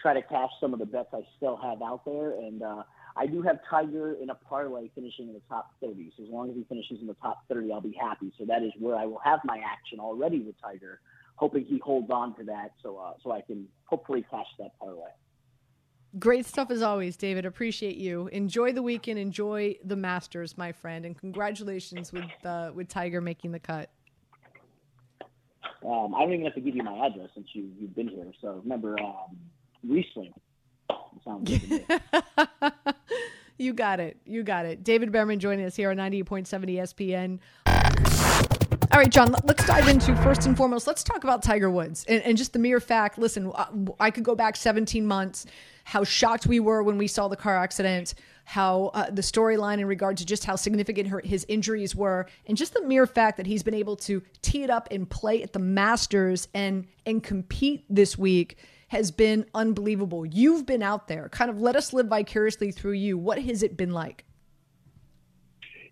try 0.00 0.14
to 0.14 0.22
cash 0.22 0.50
some 0.60 0.72
of 0.72 0.78
the 0.78 0.86
bets 0.86 1.10
I 1.12 1.20
still 1.36 1.56
have 1.56 1.82
out 1.82 2.06
there, 2.06 2.32
and 2.32 2.62
uh, 2.62 2.82
I 3.18 3.26
do 3.26 3.42
have 3.42 3.58
Tiger 3.68 4.16
in 4.22 4.30
a 4.30 4.34
parlay 4.34 4.90
finishing 4.94 5.26
in 5.26 5.34
the 5.34 5.42
top 5.48 5.72
30. 5.80 6.12
So 6.16 6.22
as 6.22 6.28
long 6.30 6.50
as 6.50 6.56
he 6.56 6.64
finishes 6.68 6.98
in 7.00 7.08
the 7.08 7.14
top 7.14 7.42
30, 7.48 7.72
I'll 7.72 7.80
be 7.80 7.96
happy. 8.00 8.32
So 8.38 8.44
that 8.44 8.62
is 8.62 8.70
where 8.78 8.94
I 8.94 9.06
will 9.06 9.20
have 9.24 9.40
my 9.44 9.58
action 9.58 9.98
already 9.98 10.38
with 10.38 10.54
Tiger, 10.62 11.00
hoping 11.34 11.64
he 11.64 11.78
holds 11.78 12.10
on 12.10 12.36
to 12.36 12.44
that 12.44 12.74
so 12.80 12.96
uh, 12.96 13.14
so 13.22 13.32
I 13.32 13.40
can 13.40 13.66
hopefully 13.86 14.24
cash 14.30 14.46
that 14.60 14.78
parlay. 14.78 15.10
Great 16.18 16.46
stuff 16.46 16.70
as 16.70 16.80
always, 16.80 17.16
David. 17.16 17.44
Appreciate 17.44 17.96
you. 17.96 18.28
Enjoy 18.28 18.72
the 18.72 18.82
weekend. 18.82 19.18
Enjoy 19.18 19.76
the 19.84 19.96
Masters, 19.96 20.56
my 20.56 20.70
friend, 20.70 21.04
and 21.04 21.18
congratulations 21.18 22.12
with 22.12 22.30
uh, 22.44 22.70
with 22.72 22.88
Tiger 22.88 23.20
making 23.20 23.50
the 23.50 23.58
cut. 23.58 23.90
Um, 25.84 26.14
I 26.14 26.20
don't 26.20 26.34
even 26.34 26.44
have 26.44 26.54
to 26.54 26.60
give 26.60 26.76
you 26.76 26.82
my 26.82 27.06
address 27.06 27.30
since 27.34 27.48
you 27.52 27.68
you've 27.78 27.96
been 27.96 28.08
here. 28.08 28.32
So 28.40 28.60
remember 28.62 28.96
um, 29.00 29.36
Riesling. 29.86 30.32
Good 31.44 31.84
you 33.58 33.72
got 33.72 34.00
it. 34.00 34.16
You 34.24 34.42
got 34.42 34.66
it. 34.66 34.84
David 34.84 35.12
Bearman 35.12 35.38
joining 35.38 35.64
us 35.66 35.76
here 35.76 35.90
on 35.90 35.96
98.7 35.96 37.38
ESPN. 37.66 38.48
All 38.90 38.98
right, 38.98 39.10
John, 39.10 39.30
let- 39.30 39.46
let's 39.46 39.66
dive 39.66 39.86
into 39.86 40.16
first 40.16 40.46
and 40.46 40.56
foremost. 40.56 40.86
Let's 40.86 41.04
talk 41.04 41.22
about 41.22 41.42
Tiger 41.42 41.70
Woods 41.70 42.04
and, 42.08 42.22
and 42.22 42.38
just 42.38 42.52
the 42.52 42.58
mere 42.58 42.80
fact. 42.80 43.18
Listen, 43.18 43.52
I, 43.54 43.68
I 44.00 44.10
could 44.10 44.24
go 44.24 44.34
back 44.34 44.56
17 44.56 45.04
months, 45.06 45.46
how 45.84 46.04
shocked 46.04 46.46
we 46.46 46.58
were 46.58 46.82
when 46.82 46.96
we 46.98 47.06
saw 47.06 47.28
the 47.28 47.36
car 47.36 47.56
accident, 47.56 48.14
how 48.44 48.86
uh, 48.94 49.10
the 49.10 49.20
storyline 49.22 49.78
in 49.78 49.86
regard 49.86 50.16
to 50.16 50.24
just 50.26 50.44
how 50.46 50.56
significant 50.56 51.08
her, 51.08 51.20
his 51.22 51.44
injuries 51.48 51.94
were, 51.94 52.26
and 52.46 52.56
just 52.56 52.72
the 52.72 52.82
mere 52.82 53.06
fact 53.06 53.36
that 53.36 53.46
he's 53.46 53.62
been 53.62 53.74
able 53.74 53.94
to 53.96 54.22
tee 54.40 54.62
it 54.62 54.70
up 54.70 54.88
and 54.90 55.08
play 55.08 55.42
at 55.42 55.52
the 55.52 55.58
Masters 55.58 56.48
and 56.54 56.86
and 57.04 57.22
compete 57.22 57.84
this 57.90 58.16
week 58.16 58.56
has 58.88 59.10
been 59.10 59.46
unbelievable. 59.54 60.26
You've 60.26 60.66
been 60.66 60.82
out 60.82 61.08
there. 61.08 61.28
Kind 61.28 61.50
of 61.50 61.60
let 61.60 61.76
us 61.76 61.92
live 61.92 62.06
vicariously 62.06 62.72
through 62.72 62.92
you. 62.92 63.16
What 63.16 63.38
has 63.42 63.62
it 63.62 63.76
been 63.76 63.92
like? 63.92 64.24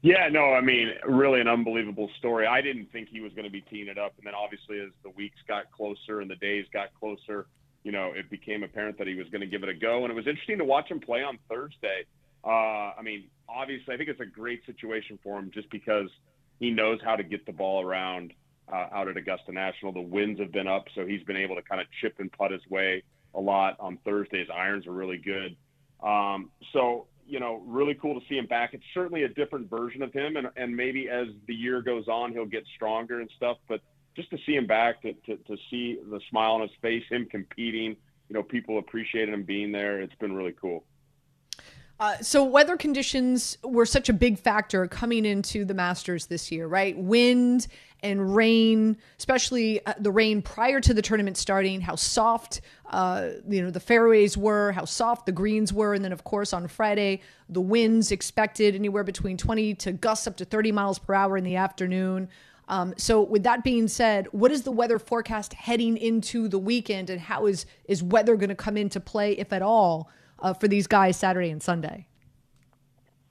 Yeah, 0.02 0.28
no, 0.30 0.52
I 0.52 0.60
mean, 0.60 0.92
really 1.06 1.40
an 1.40 1.48
unbelievable 1.48 2.08
story. 2.18 2.46
I 2.46 2.60
didn't 2.60 2.92
think 2.92 3.08
he 3.08 3.20
was 3.20 3.32
going 3.32 3.44
to 3.44 3.50
be 3.50 3.62
teeing 3.62 3.88
it 3.88 3.98
up, 3.98 4.12
and 4.18 4.26
then 4.26 4.34
obviously 4.34 4.78
as 4.80 4.90
the 5.02 5.10
weeks 5.10 5.38
got 5.48 5.70
closer 5.72 6.20
and 6.20 6.30
the 6.30 6.36
days 6.36 6.66
got 6.72 6.88
closer, 6.98 7.46
you 7.82 7.92
know, 7.92 8.12
it 8.14 8.30
became 8.30 8.62
apparent 8.62 8.98
that 8.98 9.06
he 9.06 9.14
was 9.14 9.28
going 9.30 9.40
to 9.40 9.46
give 9.46 9.62
it 9.62 9.68
a 9.68 9.74
go. 9.74 10.02
And 10.02 10.10
it 10.10 10.14
was 10.14 10.26
interesting 10.26 10.58
to 10.58 10.64
watch 10.64 10.90
him 10.90 11.00
play 11.00 11.22
on 11.22 11.38
Thursday. 11.48 12.04
Uh, 12.44 12.92
I 12.96 13.00
mean, 13.02 13.24
obviously, 13.48 13.94
I 13.94 13.96
think 13.96 14.08
it's 14.08 14.20
a 14.20 14.26
great 14.26 14.64
situation 14.64 15.18
for 15.22 15.38
him 15.38 15.50
just 15.52 15.70
because 15.70 16.08
he 16.60 16.70
knows 16.70 17.00
how 17.04 17.16
to 17.16 17.22
get 17.22 17.44
the 17.44 17.52
ball 17.52 17.82
around 17.82 18.32
uh, 18.72 18.86
out 18.92 19.08
at 19.08 19.16
Augusta 19.16 19.52
National. 19.52 19.92
The 19.92 20.00
winds 20.00 20.40
have 20.40 20.52
been 20.52 20.66
up, 20.66 20.86
so 20.94 21.06
he's 21.06 21.22
been 21.24 21.36
able 21.36 21.56
to 21.56 21.62
kind 21.62 21.80
of 21.80 21.86
chip 22.00 22.16
and 22.18 22.30
putt 22.32 22.50
his 22.50 22.66
way 22.68 23.02
a 23.34 23.40
lot 23.40 23.76
on 23.78 23.98
Thursday. 24.04 24.40
His 24.40 24.48
irons 24.50 24.86
are 24.86 24.92
really 24.92 25.18
good. 25.18 25.56
Um, 26.02 26.50
so 26.72 27.06
you 27.28 27.40
know, 27.40 27.62
really 27.66 27.94
cool 27.94 28.18
to 28.18 28.26
see 28.28 28.36
him 28.36 28.46
back. 28.46 28.72
It's 28.72 28.84
certainly 28.94 29.24
a 29.24 29.28
different 29.28 29.68
version 29.68 30.02
of 30.02 30.12
him, 30.12 30.36
and 30.36 30.48
and 30.56 30.76
maybe 30.76 31.08
as 31.08 31.28
the 31.46 31.54
year 31.54 31.82
goes 31.82 32.08
on, 32.08 32.32
he'll 32.32 32.46
get 32.46 32.64
stronger 32.74 33.20
and 33.20 33.30
stuff. 33.36 33.58
But 33.68 33.80
just 34.14 34.30
to 34.30 34.38
see 34.46 34.54
him 34.54 34.66
back, 34.66 35.02
to 35.02 35.12
to, 35.12 35.36
to 35.36 35.56
see 35.70 35.98
the 36.08 36.20
smile 36.30 36.52
on 36.52 36.60
his 36.62 36.70
face, 36.80 37.04
him 37.10 37.26
competing, 37.26 37.96
you 38.28 38.34
know, 38.34 38.42
people 38.42 38.78
appreciating 38.78 39.34
him 39.34 39.42
being 39.42 39.72
there. 39.72 40.00
It's 40.00 40.14
been 40.16 40.34
really 40.34 40.54
cool. 40.60 40.84
Uh, 41.98 42.18
so 42.18 42.44
weather 42.44 42.76
conditions 42.76 43.56
were 43.64 43.86
such 43.86 44.10
a 44.10 44.12
big 44.12 44.38
factor 44.38 44.86
coming 44.86 45.24
into 45.24 45.64
the 45.64 45.72
Masters 45.72 46.26
this 46.26 46.52
year, 46.52 46.66
right? 46.66 46.96
Wind 46.96 47.68
and 48.02 48.36
rain, 48.36 48.98
especially 49.18 49.84
uh, 49.86 49.94
the 49.98 50.10
rain 50.10 50.42
prior 50.42 50.78
to 50.80 50.92
the 50.92 51.00
tournament 51.00 51.38
starting. 51.38 51.80
How 51.80 51.96
soft, 51.96 52.60
uh, 52.90 53.30
you 53.48 53.62
know, 53.62 53.70
the 53.70 53.80
fairways 53.80 54.36
were, 54.36 54.72
how 54.72 54.84
soft 54.84 55.24
the 55.24 55.32
greens 55.32 55.72
were, 55.72 55.94
and 55.94 56.04
then 56.04 56.12
of 56.12 56.22
course 56.22 56.52
on 56.52 56.68
Friday 56.68 57.22
the 57.48 57.62
winds 57.62 58.12
expected 58.12 58.74
anywhere 58.74 59.04
between 59.04 59.38
20 59.38 59.74
to 59.76 59.92
gusts 59.92 60.26
up 60.26 60.36
to 60.36 60.44
30 60.44 60.72
miles 60.72 60.98
per 60.98 61.14
hour 61.14 61.38
in 61.38 61.44
the 61.44 61.56
afternoon. 61.56 62.28
Um, 62.68 62.94
so, 62.96 63.22
with 63.22 63.44
that 63.44 63.62
being 63.62 63.86
said, 63.86 64.26
what 64.32 64.50
is 64.50 64.62
the 64.62 64.72
weather 64.72 64.98
forecast 64.98 65.54
heading 65.54 65.96
into 65.96 66.48
the 66.48 66.58
weekend, 66.58 67.10
and 67.10 67.20
how 67.20 67.46
is 67.46 67.64
is 67.84 68.02
weather 68.02 68.34
going 68.34 68.48
to 68.48 68.56
come 68.56 68.76
into 68.76 68.98
play, 68.98 69.32
if 69.38 69.52
at 69.52 69.62
all? 69.62 70.10
Uh, 70.40 70.54
for 70.54 70.68
these 70.68 70.86
guys 70.86 71.16
Saturday 71.16 71.50
and 71.50 71.62
Sunday. 71.62 72.06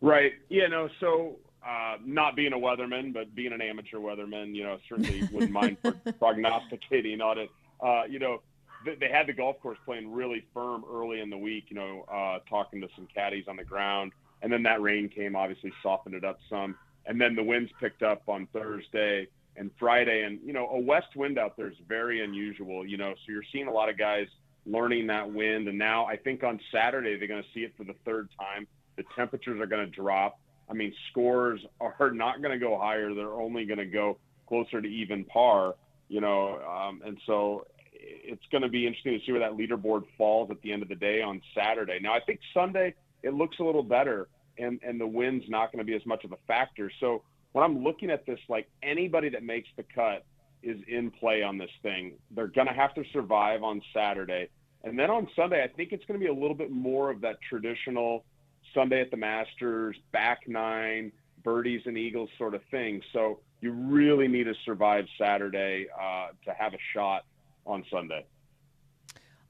Right. 0.02 0.34
Yeah. 0.50 0.68
No. 0.68 0.90
So 1.00 1.38
uh, 1.66 1.98
not 2.06 2.36
being 2.36 2.54
a 2.54 2.58
weatherman, 2.58 3.14
but 3.14 3.34
being 3.34 3.52
an 3.52 3.62
amateur 3.62 3.98
weatherman, 3.98 4.54
you 4.54 4.64
know, 4.64 4.78
certainly 4.88 5.28
wouldn't 5.32 5.52
mind 5.52 5.78
prognosticating 6.20 7.22
on 7.22 7.40
it. 7.40 7.50
Uh, 7.82 8.04
you 8.08 8.20
know, 8.20 8.42
they, 8.86 8.96
they, 8.96 9.10
had 9.10 9.28
the 9.28 9.34
golf 9.34 9.60
course 9.62 9.78
playing 9.84 10.12
really 10.12 10.46
firm 10.54 10.84
early 10.90 11.22
in 11.22 11.30
the 11.30 11.38
week. 11.38 11.66
You 11.70 11.76
know, 11.76 12.06
uh, 12.12 12.40
talking 12.48 12.82
to 12.82 12.88
some 12.96 13.08
caddies 13.14 13.46
on 13.48 13.56
the 13.56 13.64
ground, 13.64 14.12
and 14.42 14.52
then 14.52 14.64
that 14.64 14.82
rain 14.82 15.10
came, 15.10 15.36
obviously 15.36 15.74
softened 15.82 16.16
it 16.16 16.24
up 16.24 16.38
some, 16.50 16.76
and 17.08 17.20
then 17.20 17.36
the 17.36 17.44
winds 17.44 17.72
picked 17.80 18.04
up 18.04 18.22
on 18.28 18.48
Thursday 18.54 19.28
and 19.58 19.72
Friday, 19.80 20.24
and 20.24 20.40
you 20.46 20.54
know, 20.54 20.68
a 20.70 20.80
west 20.80 21.16
wind 21.16 21.40
out 21.40 21.58
there 21.58 21.68
is 21.68 21.78
very 21.88 22.24
unusual. 22.24 22.86
You 22.86 22.98
know, 22.98 23.14
so 23.14 23.32
you're 23.32 23.44
seeing 23.52 23.68
a 23.68 23.72
lot 23.72 23.90
of 23.90 23.98
guys 23.98 24.28
learning 24.66 25.08
that 25.08 25.32
wind. 25.32 25.68
And 25.68 25.78
now 25.78 26.06
I 26.06 26.18
think 26.18 26.44
on 26.44 26.60
Saturday 26.72 27.18
they're 27.18 27.28
going 27.28 27.44
to 27.44 27.50
see 27.54 27.62
it 27.62 27.74
for 27.78 27.84
the 27.84 27.96
third 28.06 28.30
time. 28.40 28.68
The 28.98 29.04
temperatures 29.16 29.60
are 29.60 29.66
going 29.66 29.86
to 29.86 29.92
drop. 29.92 30.40
I 30.70 30.74
mean, 30.74 30.94
scores 31.12 31.62
are 31.80 32.12
not 32.12 32.42
going 32.42 32.52
to 32.52 32.64
go 32.64 32.78
higher. 32.78 33.14
They're 33.14 33.34
only 33.34 33.66
going 33.66 33.78
to 33.78 33.86
go 33.86 34.18
closer 34.48 34.82
to 34.82 34.88
even 34.88 35.24
par, 35.26 35.76
you 36.08 36.22
know. 36.22 36.60
Um, 36.62 37.02
and 37.06 37.18
so 37.26 37.68
it's 37.94 38.44
going 38.52 38.64
to 38.64 38.70
be 38.70 38.88
interesting 38.88 39.20
to 39.20 39.26
see 39.26 39.32
where 39.32 39.42
that 39.42 39.58
leaderboard 39.58 40.04
falls 40.18 40.50
at 40.50 40.62
the 40.62 40.72
end 40.72 40.82
of 40.82 40.90
the 40.90 40.96
day 40.96 41.22
on 41.22 41.42
Saturday. 41.56 42.00
Now, 42.02 42.14
I 42.14 42.20
think 42.20 42.40
Sunday 42.54 42.96
it 43.22 43.34
looks 43.34 43.60
a 43.60 43.64
little 43.64 43.84
better, 43.84 44.28
and 44.58 44.80
and 44.84 45.00
the 45.00 45.08
wind's 45.08 45.46
not 45.50 45.72
going 45.72 45.80
to 45.80 45.86
be 45.86 45.96
as 45.96 46.06
much 46.06 46.24
of 46.24 46.32
a 46.32 46.38
factor. 46.48 46.92
So 47.00 47.22
when 47.52 47.64
I'm 47.64 47.84
looking 47.84 48.10
at 48.10 48.26
this, 48.26 48.40
like 48.50 48.68
anybody 48.82 49.30
that 49.30 49.44
makes 49.44 49.70
the 49.78 49.84
cut 49.84 50.26
is 50.66 50.80
in 50.88 51.12
play 51.12 51.44
on 51.44 51.58
this 51.58 51.70
thing. 51.82 52.14
They're 52.32 52.48
going 52.48 52.68
to 52.68 52.74
have 52.74 52.94
to 52.96 53.04
survive 53.14 53.64
on 53.64 53.82
Saturday. 53.94 54.50
And 54.84 55.00
then 55.00 55.10
on 55.10 55.28
Sunday, 55.36 55.64
I 55.64 55.68
think 55.68 55.92
it's 55.92 56.04
going 56.06 56.20
to 56.20 56.24
be 56.24 56.30
a 56.30 56.34
little 56.34 56.56
bit 56.56 56.72
more 56.72 57.10
of 57.10 57.22
that 57.22 57.38
traditional 57.48 58.26
Sunday 58.74 59.02
at 59.02 59.12
the 59.12 59.18
Masters, 59.18 59.96
back 60.12 60.42
nine, 60.48 61.12
birdies 61.44 61.82
and 61.86 61.98
eagles 61.98 62.30
sort 62.38 62.56
of 62.56 62.62
thing. 62.72 63.02
So 63.14 63.40
you 63.62 63.72
really 63.72 64.28
need 64.28 64.46
to 64.46 64.54
survive 64.66 65.06
Saturday 65.18 65.88
uh, 66.00 66.28
to 66.46 66.54
have 66.58 66.74
a 66.74 66.80
shot 66.94 67.26
on 67.66 67.86
Sunday. 67.92 68.26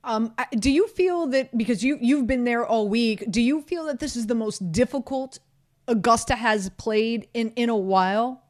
Um, 0.03 0.35
do 0.59 0.69
you 0.69 0.87
feel 0.87 1.25
that 1.27 1.57
because 1.57 1.83
you 1.83 1.97
you've 1.99 2.27
been 2.27 2.43
there 2.43 2.63
all 2.65 2.87
week? 2.87 3.25
Do 3.29 3.41
you 3.41 3.61
feel 3.61 3.85
that 3.85 3.99
this 3.99 4.15
is 4.15 4.27
the 4.27 4.35
most 4.35 4.71
difficult 4.71 5.39
Augusta 5.87 6.35
has 6.35 6.69
played 6.77 7.27
in 7.33 7.49
in 7.55 7.69
a 7.69 7.75
while? 7.75 8.44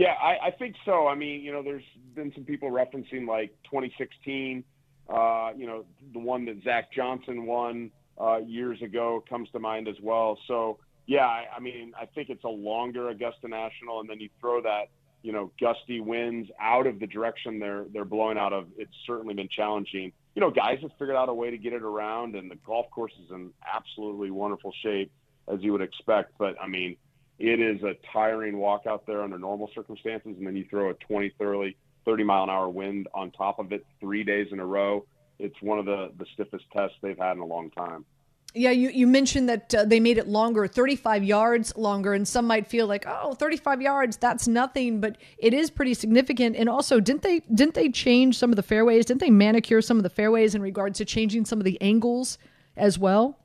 Yeah, 0.00 0.14
I, 0.14 0.46
I 0.46 0.50
think 0.52 0.76
so. 0.86 1.08
I 1.08 1.14
mean, 1.14 1.42
you 1.42 1.52
know, 1.52 1.62
there's 1.62 1.84
been 2.14 2.32
some 2.34 2.44
people 2.44 2.70
referencing 2.70 3.28
like 3.28 3.50
2016, 3.64 4.64
uh, 5.10 5.50
you 5.54 5.66
know, 5.66 5.84
the 6.14 6.18
one 6.18 6.46
that 6.46 6.62
Zach 6.64 6.90
Johnson 6.90 7.44
won 7.44 7.90
uh, 8.18 8.38
years 8.38 8.80
ago 8.80 9.22
comes 9.28 9.50
to 9.50 9.58
mind 9.58 9.88
as 9.88 9.96
well. 10.02 10.38
So, 10.48 10.78
yeah, 11.06 11.26
I, 11.26 11.44
I 11.54 11.60
mean, 11.60 11.92
I 12.00 12.06
think 12.06 12.30
it's 12.30 12.44
a 12.44 12.48
longer 12.48 13.10
Augusta 13.10 13.46
National, 13.46 14.00
and 14.00 14.08
then 14.08 14.20
you 14.20 14.30
throw 14.40 14.62
that, 14.62 14.84
you 15.20 15.32
know, 15.32 15.52
gusty 15.60 16.00
winds 16.00 16.48
out 16.58 16.86
of 16.86 16.98
the 16.98 17.06
direction 17.06 17.58
they're 17.58 17.84
they're 17.92 18.06
blowing 18.06 18.38
out 18.38 18.54
of. 18.54 18.68
It's 18.78 18.96
certainly 19.06 19.34
been 19.34 19.50
challenging. 19.54 20.12
You 20.34 20.40
know, 20.40 20.50
guys 20.50 20.78
have 20.80 20.92
figured 20.92 21.14
out 21.14 21.28
a 21.28 21.34
way 21.34 21.50
to 21.50 21.58
get 21.58 21.74
it 21.74 21.82
around, 21.82 22.36
and 22.36 22.50
the 22.50 22.56
golf 22.64 22.86
course 22.90 23.12
is 23.22 23.30
in 23.32 23.50
absolutely 23.70 24.30
wonderful 24.30 24.72
shape, 24.82 25.12
as 25.46 25.60
you 25.60 25.72
would 25.72 25.82
expect. 25.82 26.38
But 26.38 26.54
I 26.58 26.68
mean, 26.68 26.96
it 27.40 27.58
is 27.58 27.82
a 27.82 27.94
tiring 28.12 28.58
walk 28.58 28.86
out 28.86 29.06
there 29.06 29.22
under 29.22 29.38
normal 29.38 29.70
circumstances, 29.74 30.36
and 30.36 30.46
then 30.46 30.54
you 30.54 30.66
throw 30.68 30.90
a 30.90 30.94
20, 30.94 31.32
30, 31.38 31.74
30 32.04 32.24
mile 32.24 32.44
an 32.44 32.50
hour 32.50 32.68
wind 32.68 33.08
on 33.14 33.30
top 33.30 33.58
of 33.58 33.72
it 33.72 33.84
three 33.98 34.22
days 34.22 34.48
in 34.52 34.60
a 34.60 34.66
row. 34.66 35.06
It's 35.38 35.56
one 35.62 35.78
of 35.78 35.86
the, 35.86 36.12
the 36.18 36.26
stiffest 36.34 36.64
tests 36.70 36.96
they've 37.00 37.18
had 37.18 37.32
in 37.32 37.38
a 37.38 37.46
long 37.46 37.70
time. 37.70 38.04
Yeah, 38.52 38.72
you, 38.72 38.90
you 38.90 39.06
mentioned 39.06 39.48
that 39.48 39.74
uh, 39.74 39.84
they 39.86 40.00
made 40.00 40.18
it 40.18 40.28
longer, 40.28 40.66
35 40.66 41.24
yards 41.24 41.74
longer, 41.76 42.12
and 42.12 42.28
some 42.28 42.46
might 42.46 42.66
feel 42.66 42.86
like, 42.86 43.06
oh, 43.06 43.32
35 43.32 43.80
yards, 43.80 44.16
that's 44.18 44.46
nothing, 44.46 45.00
but 45.00 45.16
it 45.38 45.54
is 45.54 45.70
pretty 45.70 45.94
significant. 45.94 46.56
And 46.56 46.68
also, 46.68 47.00
didn't 47.00 47.22
they 47.22 47.40
didn't 47.54 47.74
they 47.74 47.88
change 47.88 48.36
some 48.36 48.50
of 48.50 48.56
the 48.56 48.62
fairways? 48.62 49.06
Didn't 49.06 49.20
they 49.20 49.30
manicure 49.30 49.80
some 49.80 49.96
of 49.96 50.02
the 50.02 50.10
fairways 50.10 50.54
in 50.54 50.60
regards 50.60 50.98
to 50.98 51.04
changing 51.06 51.46
some 51.46 51.58
of 51.58 51.64
the 51.64 51.80
angles 51.80 52.38
as 52.76 52.98
well? 52.98 53.38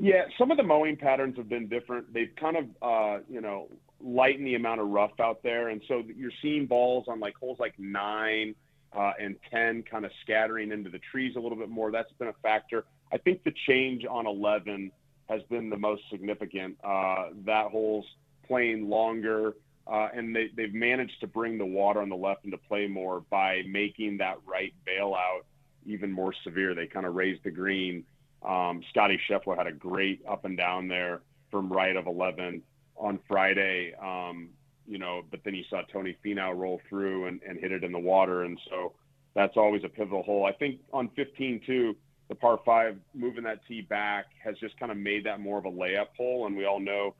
Yeah, 0.00 0.22
some 0.38 0.52
of 0.52 0.56
the 0.56 0.62
mowing 0.62 0.96
patterns 0.96 1.36
have 1.36 1.48
been 1.48 1.68
different. 1.68 2.12
They've 2.12 2.32
kind 2.40 2.56
of, 2.56 2.64
uh, 2.80 3.22
you 3.28 3.40
know, 3.40 3.68
lightened 4.00 4.46
the 4.46 4.54
amount 4.54 4.80
of 4.80 4.88
rough 4.88 5.18
out 5.20 5.42
there, 5.42 5.68
and 5.68 5.82
so 5.88 6.04
you're 6.16 6.30
seeing 6.40 6.66
balls 6.66 7.06
on 7.08 7.18
like 7.18 7.34
holes 7.36 7.58
like 7.58 7.74
nine 7.78 8.54
uh, 8.96 9.12
and 9.20 9.34
ten 9.50 9.82
kind 9.82 10.04
of 10.04 10.12
scattering 10.22 10.70
into 10.70 10.88
the 10.88 11.00
trees 11.10 11.34
a 11.36 11.40
little 11.40 11.58
bit 11.58 11.68
more. 11.68 11.90
That's 11.90 12.12
been 12.12 12.28
a 12.28 12.34
factor. 12.42 12.84
I 13.12 13.18
think 13.18 13.42
the 13.42 13.52
change 13.66 14.04
on 14.08 14.26
11 14.26 14.92
has 15.28 15.42
been 15.50 15.68
the 15.68 15.76
most 15.76 16.02
significant. 16.10 16.76
Uh, 16.84 17.30
that 17.44 17.66
hole's 17.72 18.06
playing 18.46 18.88
longer, 18.88 19.54
uh, 19.90 20.08
and 20.14 20.34
they, 20.34 20.50
they've 20.56 20.72
managed 20.72 21.20
to 21.20 21.26
bring 21.26 21.58
the 21.58 21.66
water 21.66 22.00
on 22.00 22.08
the 22.08 22.16
left 22.16 22.44
into 22.44 22.56
play 22.56 22.86
more 22.86 23.24
by 23.30 23.62
making 23.68 24.18
that 24.18 24.36
right 24.46 24.72
bailout 24.86 25.40
even 25.84 26.12
more 26.12 26.32
severe. 26.44 26.74
They 26.74 26.86
kind 26.86 27.04
of 27.04 27.14
raised 27.14 27.42
the 27.42 27.50
green 27.50 28.04
um, 28.42 28.82
Scottie 28.90 29.20
Scheffler 29.28 29.56
had 29.56 29.66
a 29.66 29.72
great 29.72 30.22
up 30.28 30.44
and 30.44 30.56
down 30.56 30.88
there 30.88 31.22
from 31.50 31.72
right 31.72 31.96
of 31.96 32.06
11 32.06 32.62
on 32.96 33.18
Friday. 33.26 33.94
Um, 34.00 34.50
you 34.86 34.98
know, 34.98 35.22
but 35.30 35.40
then 35.44 35.54
you 35.54 35.64
saw 35.68 35.82
Tony 35.92 36.16
Finau 36.24 36.56
roll 36.56 36.80
through 36.88 37.26
and, 37.26 37.40
and 37.46 37.58
hit 37.58 37.72
it 37.72 37.84
in 37.84 37.92
the 37.92 37.98
water. 37.98 38.44
And 38.44 38.58
so 38.70 38.94
that's 39.34 39.56
always 39.56 39.84
a 39.84 39.88
pivotal 39.88 40.22
hole. 40.22 40.46
I 40.46 40.52
think 40.52 40.80
on 40.92 41.10
15 41.14 41.62
too, 41.66 41.96
the 42.28 42.34
par 42.34 42.60
five 42.64 42.96
moving 43.14 43.44
that 43.44 43.60
tee 43.66 43.80
back 43.80 44.26
has 44.42 44.56
just 44.58 44.78
kind 44.78 44.92
of 44.92 44.98
made 44.98 45.24
that 45.24 45.40
more 45.40 45.58
of 45.58 45.64
a 45.64 45.70
layup 45.70 46.08
hole. 46.16 46.46
And 46.46 46.56
we 46.56 46.64
all 46.64 46.80
know 46.80 47.14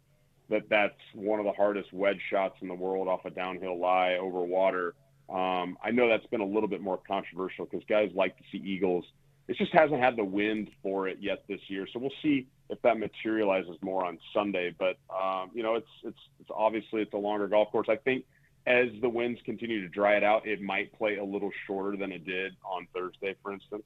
that 0.50 0.68
that's 0.70 0.94
one 1.14 1.40
of 1.40 1.44
the 1.44 1.52
hardest 1.52 1.92
wedge 1.92 2.20
shots 2.30 2.56
in 2.62 2.68
the 2.68 2.74
world 2.74 3.08
off 3.08 3.24
a 3.24 3.30
downhill 3.30 3.78
lie 3.78 4.14
over 4.14 4.40
water. 4.40 4.94
Um, 5.28 5.76
I 5.84 5.90
know 5.90 6.08
that's 6.08 6.26
been 6.26 6.40
a 6.40 6.46
little 6.46 6.68
bit 6.68 6.80
more 6.80 6.98
controversial 7.06 7.66
because 7.66 7.84
guys 7.88 8.10
like 8.14 8.36
to 8.38 8.44
see 8.52 8.58
eagles– 8.58 9.04
it 9.48 9.56
just 9.56 9.72
hasn't 9.72 10.00
had 10.00 10.16
the 10.16 10.24
wind 10.24 10.70
for 10.82 11.08
it 11.08 11.18
yet 11.20 11.42
this 11.48 11.60
year. 11.68 11.86
So 11.92 11.98
we'll 11.98 12.12
see 12.22 12.46
if 12.68 12.80
that 12.82 12.98
materializes 12.98 13.76
more 13.80 14.04
on 14.04 14.18
Sunday. 14.34 14.74
But 14.78 14.98
um, 15.10 15.50
you 15.54 15.62
know, 15.62 15.74
it's 15.74 15.88
it's 16.04 16.18
it's 16.38 16.50
obviously 16.54 17.00
it's 17.00 17.14
a 17.14 17.18
longer 17.18 17.48
golf 17.48 17.72
course. 17.72 17.88
I 17.90 17.96
think 17.96 18.24
as 18.66 18.88
the 19.00 19.08
winds 19.08 19.40
continue 19.44 19.80
to 19.80 19.88
dry 19.88 20.16
it 20.16 20.22
out, 20.22 20.46
it 20.46 20.60
might 20.60 20.92
play 20.92 21.16
a 21.16 21.24
little 21.24 21.50
shorter 21.66 21.96
than 21.96 22.12
it 22.12 22.26
did 22.26 22.52
on 22.62 22.86
Thursday, 22.94 23.34
for 23.42 23.52
instance. 23.52 23.84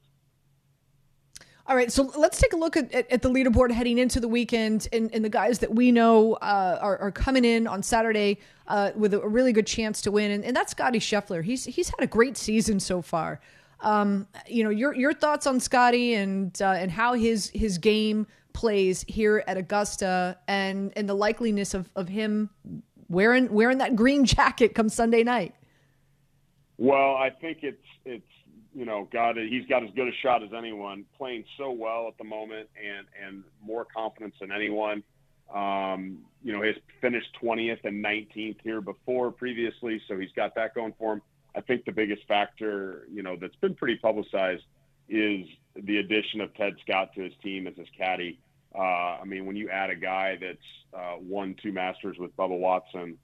All 1.65 1.77
right, 1.77 1.89
so 1.89 2.11
let's 2.17 2.41
take 2.41 2.51
a 2.51 2.57
look 2.57 2.75
at, 2.75 2.93
at, 2.93 3.09
at 3.09 3.21
the 3.21 3.29
leaderboard 3.29 3.71
heading 3.71 3.97
into 3.97 4.19
the 4.19 4.27
weekend, 4.27 4.89
and, 4.91 5.09
and 5.13 5.23
the 5.23 5.29
guys 5.29 5.59
that 5.59 5.73
we 5.73 5.93
know 5.93 6.33
uh, 6.33 6.77
are, 6.81 6.97
are, 6.97 7.11
coming 7.11 7.45
in 7.45 7.67
on 7.67 7.81
Saturday 7.81 8.37
uh, 8.67 8.91
with 8.97 9.13
a 9.13 9.25
really 9.25 9.53
good 9.53 9.65
chance 9.65 10.01
to 10.01 10.11
win, 10.11 10.31
and, 10.31 10.43
and 10.43 10.53
that's 10.53 10.71
Scottie 10.71 10.99
Scheffler. 10.99 11.41
He's 11.41 11.63
he's 11.63 11.87
had 11.87 12.01
a 12.01 12.07
great 12.07 12.35
season 12.35 12.81
so 12.81 13.01
far. 13.01 13.39
Um, 13.79 14.27
you 14.47 14.63
know, 14.63 14.69
your 14.69 14.93
your 14.95 15.13
thoughts 15.13 15.47
on 15.47 15.59
Scottie 15.59 16.13
and 16.13 16.59
uh, 16.61 16.75
and 16.77 16.91
how 16.91 17.13
his 17.13 17.49
his 17.53 17.77
game 17.77 18.27
plays 18.53 19.03
here 19.07 19.43
at 19.47 19.57
Augusta, 19.57 20.37
and 20.47 20.93
and 20.95 21.09
the 21.09 21.15
likeliness 21.15 21.73
of, 21.73 21.89
of 21.95 22.07
him 22.07 22.49
wearing 23.09 23.51
wearing 23.51 23.79
that 23.79 23.95
green 23.95 24.25
jacket 24.25 24.75
come 24.75 24.89
Sunday 24.89 25.23
night. 25.23 25.53
Well, 26.77 27.15
I 27.15 27.29
think 27.29 27.59
it's 27.61 27.77
it's 28.05 28.23
you 28.73 28.85
know 28.85 29.07
got 29.11 29.37
he's 29.37 29.65
got 29.67 29.83
as 29.83 29.89
good 29.95 30.07
a 30.07 30.15
shot 30.21 30.43
as 30.43 30.49
anyone, 30.57 31.05
playing 31.17 31.45
so 31.57 31.71
well 31.71 32.07
at 32.07 32.17
the 32.17 32.23
moment, 32.23 32.69
and 32.81 33.07
and 33.25 33.43
more 33.61 33.85
confidence 33.85 34.35
than 34.39 34.51
anyone. 34.51 35.03
Um, 35.53 36.19
you 36.41 36.51
know, 36.51 36.63
he's 36.63 36.75
finished 36.99 37.27
20th 37.41 37.83
and 37.83 38.03
19th 38.03 38.57
here 38.63 38.81
before 38.81 39.31
previously, 39.31 40.01
so 40.07 40.17
he's 40.17 40.31
got 40.35 40.55
that 40.55 40.73
going 40.73 40.93
for 40.97 41.13
him. 41.13 41.21
I 41.55 41.61
think 41.61 41.85
the 41.85 41.91
biggest 41.91 42.27
factor, 42.27 43.07
you 43.11 43.23
know, 43.23 43.35
that's 43.39 43.55
been 43.57 43.75
pretty 43.75 43.97
publicized 43.97 44.63
is 45.09 45.45
the 45.75 45.97
addition 45.97 46.41
of 46.41 46.53
Ted 46.55 46.75
Scott 46.81 47.13
to 47.15 47.21
his 47.21 47.33
team 47.43 47.67
as 47.67 47.75
his 47.75 47.87
caddy. 47.97 48.39
Uh, 48.75 49.19
I 49.21 49.23
mean, 49.25 49.45
when 49.45 49.55
you 49.55 49.69
add 49.69 49.89
a 49.89 49.95
guy 49.95 50.37
that's 50.39 50.57
uh, 50.93 51.17
won 51.19 51.55
two 51.61 51.71
Masters 51.71 52.17
with 52.17 52.35
Bubba 52.35 52.57
Watson, 52.57 53.17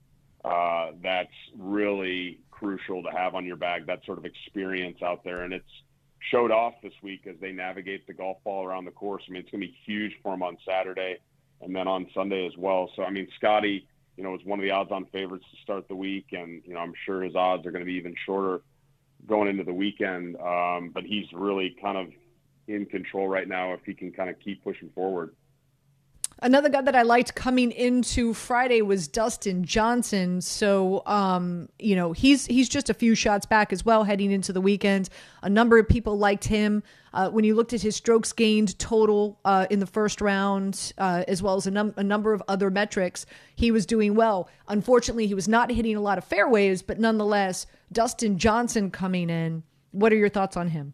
uh, 0.46 0.92
that's 1.02 1.34
really 1.58 2.40
crucial 2.52 3.02
to 3.04 3.10
have 3.10 3.36
on 3.36 3.46
your 3.46 3.56
bag. 3.56 3.88
That 3.88 4.06
sort 4.06 4.20
of 4.20 4.26
experience 4.26 5.02
out 5.02 5.24
there, 5.24 5.44
and 5.44 5.54
it's 5.54 5.66
showed 6.32 6.52
off 6.52 6.74
this 6.84 6.94
week 7.02 7.26
as 7.28 7.36
they 7.42 7.52
navigate 7.52 8.06
the 8.06 8.14
golf 8.14 8.38
ball 8.44 8.66
around 8.66 8.86
the 8.86 8.92
course. 8.92 9.24
I 9.28 9.32
mean, 9.32 9.42
it's 9.42 9.52
going 9.52 9.62
to 9.62 9.68
be 9.68 9.78
huge 9.86 10.14
for 10.22 10.34
him 10.34 10.44
on 10.44 10.58
Saturday 10.68 11.18
and 11.62 11.76
then 11.76 11.88
on 11.88 12.08
Sunday 12.14 12.46
as 12.46 12.56
well. 12.58 12.90
So, 12.96 13.04
I 13.04 13.10
mean, 13.10 13.28
Scottie, 13.38 13.88
you 14.20 14.26
know, 14.26 14.32
was 14.32 14.44
one 14.44 14.60
of 14.60 14.64
the 14.64 14.72
odds-on 14.72 15.06
favorites 15.14 15.46
to 15.50 15.62
start 15.62 15.88
the 15.88 15.96
week, 15.96 16.26
and 16.34 16.62
you 16.66 16.74
know, 16.74 16.82
I'm 16.82 16.92
sure 17.06 17.24
his 17.24 17.36
odds 17.36 17.66
are 17.66 17.72
going 17.72 17.86
to 17.86 17.86
be 17.86 17.94
even 17.94 18.14
shorter 18.26 18.60
going 19.26 19.48
into 19.48 19.64
the 19.64 19.74
weekend. 19.74 20.36
Um, 20.36 20.92
but 20.94 21.06
he's 21.06 21.26
really 21.32 21.74
kind 21.82 21.98
of 21.98 22.08
in 22.68 22.86
control 22.86 23.30
right 23.30 23.48
now 23.48 23.72
if 23.72 23.80
he 23.86 23.94
can 23.94 24.12
kind 24.12 24.30
of 24.30 24.38
keep 24.42 24.62
pushing 24.62 24.90
forward. 24.90 25.34
Another 26.42 26.70
guy 26.70 26.82
that 26.82 26.96
I 26.96 27.02
liked 27.02 27.36
coming 27.36 27.72
into 27.72 28.34
Friday 28.34 28.82
was 28.82 29.10
Dustin 29.10 29.66
Johnson. 29.66 30.40
So, 30.40 31.04
um, 31.06 31.68
you 31.78 31.98
know, 31.98 32.14
he's 32.14 32.46
he's 32.46 32.70
just 32.70 32.90
a 32.90 32.94
few 32.94 33.14
shots 33.14 33.46
back 33.46 33.74
as 33.74 33.84
well 33.84 34.06
heading 34.06 34.32
into 34.32 34.54
the 34.54 34.62
weekend. 34.62 35.10
A 35.44 35.50
number 35.50 35.78
of 35.78 35.90
people 35.90 36.18
liked 36.18 36.46
him. 36.46 36.82
Uh, 37.14 37.30
when 37.30 37.44
you 37.44 37.56
looked 37.56 37.74
at 37.74 37.82
his 37.82 37.96
strokes 37.96 38.32
gained 38.32 38.78
total 38.80 39.38
uh, 39.44 39.66
in 39.70 39.80
the 39.80 39.86
first 39.86 40.22
round, 40.22 40.94
uh, 40.98 41.24
as 41.28 41.42
well 41.44 41.56
as 41.56 41.68
a, 41.68 41.72
num- 41.72 41.94
a 41.98 42.04
number 42.04 42.32
of 42.32 42.42
other 42.48 42.70
metrics, 42.70 43.26
he 43.56 43.72
was 43.72 43.86
doing 43.86 44.16
well. 44.16 44.48
Unfortunately, 44.70 45.28
he 45.28 45.34
was 45.34 45.48
not 45.48 45.72
hitting 45.72 45.96
a 45.96 46.02
lot 46.02 46.18
of 46.18 46.24
fairways, 46.24 46.82
but 46.82 47.00
nonetheless, 47.00 47.66
Dustin 47.92 48.38
Johnson 48.38 48.92
coming 48.92 49.30
in. 49.30 49.64
What 49.92 50.14
are 50.14 50.18
your 50.18 50.30
thoughts 50.30 50.56
on 50.56 50.70
him? 50.70 50.94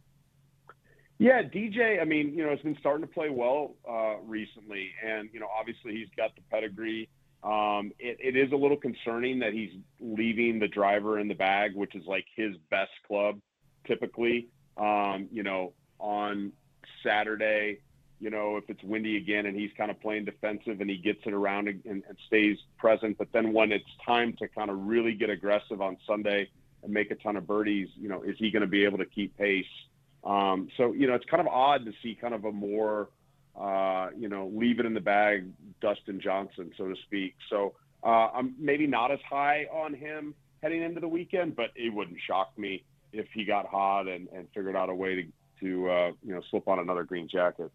Yeah, 1.17 1.41
DJ. 1.43 2.01
I 2.01 2.05
mean, 2.05 2.33
you 2.33 2.43
know, 2.43 2.49
has 2.49 2.59
been 2.59 2.77
starting 2.79 3.07
to 3.07 3.13
play 3.13 3.29
well 3.29 3.75
uh, 3.89 4.17
recently, 4.25 4.89
and 5.03 5.29
you 5.31 5.39
know, 5.39 5.47
obviously 5.57 5.93
he's 5.93 6.09
got 6.17 6.35
the 6.35 6.41
pedigree. 6.51 7.07
Um, 7.43 7.91
it, 7.99 8.17
it 8.19 8.35
is 8.35 8.51
a 8.51 8.55
little 8.55 8.75
concerning 8.75 9.39
that 9.39 9.53
he's 9.53 9.71
leaving 9.99 10.59
the 10.59 10.67
driver 10.67 11.19
in 11.19 11.27
the 11.27 11.35
bag, 11.35 11.75
which 11.75 11.95
is 11.95 12.03
like 12.05 12.25
his 12.35 12.55
best 12.69 12.91
club, 13.07 13.39
typically. 13.87 14.49
Um, 14.77 15.27
you 15.31 15.43
know, 15.43 15.73
on 15.99 16.51
Saturday, 17.01 17.79
you 18.19 18.29
know, 18.29 18.57
if 18.57 18.69
it's 18.69 18.83
windy 18.83 19.17
again 19.17 19.45
and 19.45 19.55
he's 19.55 19.71
kind 19.77 19.91
of 19.91 20.01
playing 20.01 20.25
defensive 20.25 20.81
and 20.81 20.89
he 20.89 20.97
gets 20.97 21.19
it 21.25 21.33
around 21.33 21.67
and, 21.67 21.81
and, 21.85 22.03
and 22.07 22.17
stays 22.27 22.57
present, 22.77 23.17
but 23.17 23.27
then 23.31 23.53
when 23.53 23.71
it's 23.71 23.85
time 24.05 24.33
to 24.39 24.47
kind 24.47 24.69
of 24.69 24.85
really 24.85 25.13
get 25.13 25.29
aggressive 25.29 25.81
on 25.81 25.97
Sunday 26.07 26.49
and 26.83 26.91
make 26.91 27.11
a 27.11 27.15
ton 27.15 27.37
of 27.37 27.45
birdies, 27.47 27.87
you 27.95 28.09
know, 28.09 28.21
is 28.23 28.35
he 28.37 28.51
going 28.51 28.61
to 28.61 28.67
be 28.67 28.83
able 28.83 28.97
to 28.97 29.05
keep 29.05 29.37
pace? 29.37 29.65
Um, 30.25 30.69
so 30.77 30.93
you 30.93 31.07
know, 31.07 31.13
it's 31.13 31.25
kind 31.25 31.41
of 31.41 31.47
odd 31.47 31.85
to 31.85 31.91
see 32.01 32.17
kind 32.19 32.33
of 32.33 32.45
a 32.45 32.51
more 32.51 33.09
uh, 33.59 34.09
you 34.17 34.27
know 34.27 34.51
leave 34.53 34.79
it 34.79 34.85
in 34.85 34.93
the 34.93 35.01
bag 35.01 35.47
Dustin 35.81 36.19
Johnson, 36.19 36.71
so 36.77 36.87
to 36.87 36.95
speak. 37.05 37.35
So 37.49 37.73
uh, 38.03 38.29
I'm 38.33 38.55
maybe 38.59 38.87
not 38.87 39.11
as 39.11 39.19
high 39.29 39.67
on 39.71 39.93
him 39.93 40.33
heading 40.61 40.81
into 40.81 40.99
the 40.99 41.07
weekend, 41.07 41.55
but 41.55 41.69
it 41.75 41.93
wouldn't 41.93 42.17
shock 42.25 42.57
me 42.57 42.83
if 43.13 43.27
he 43.33 43.45
got 43.45 43.67
hot 43.67 44.07
and, 44.07 44.27
and 44.33 44.47
figured 44.53 44.75
out 44.75 44.89
a 44.89 44.95
way 44.95 45.15
to 45.15 45.23
to 45.61 45.89
uh, 45.89 46.11
you 46.25 46.33
know 46.33 46.41
slip 46.49 46.67
on 46.67 46.79
another 46.79 47.03
green 47.03 47.27
jacket. 47.27 47.71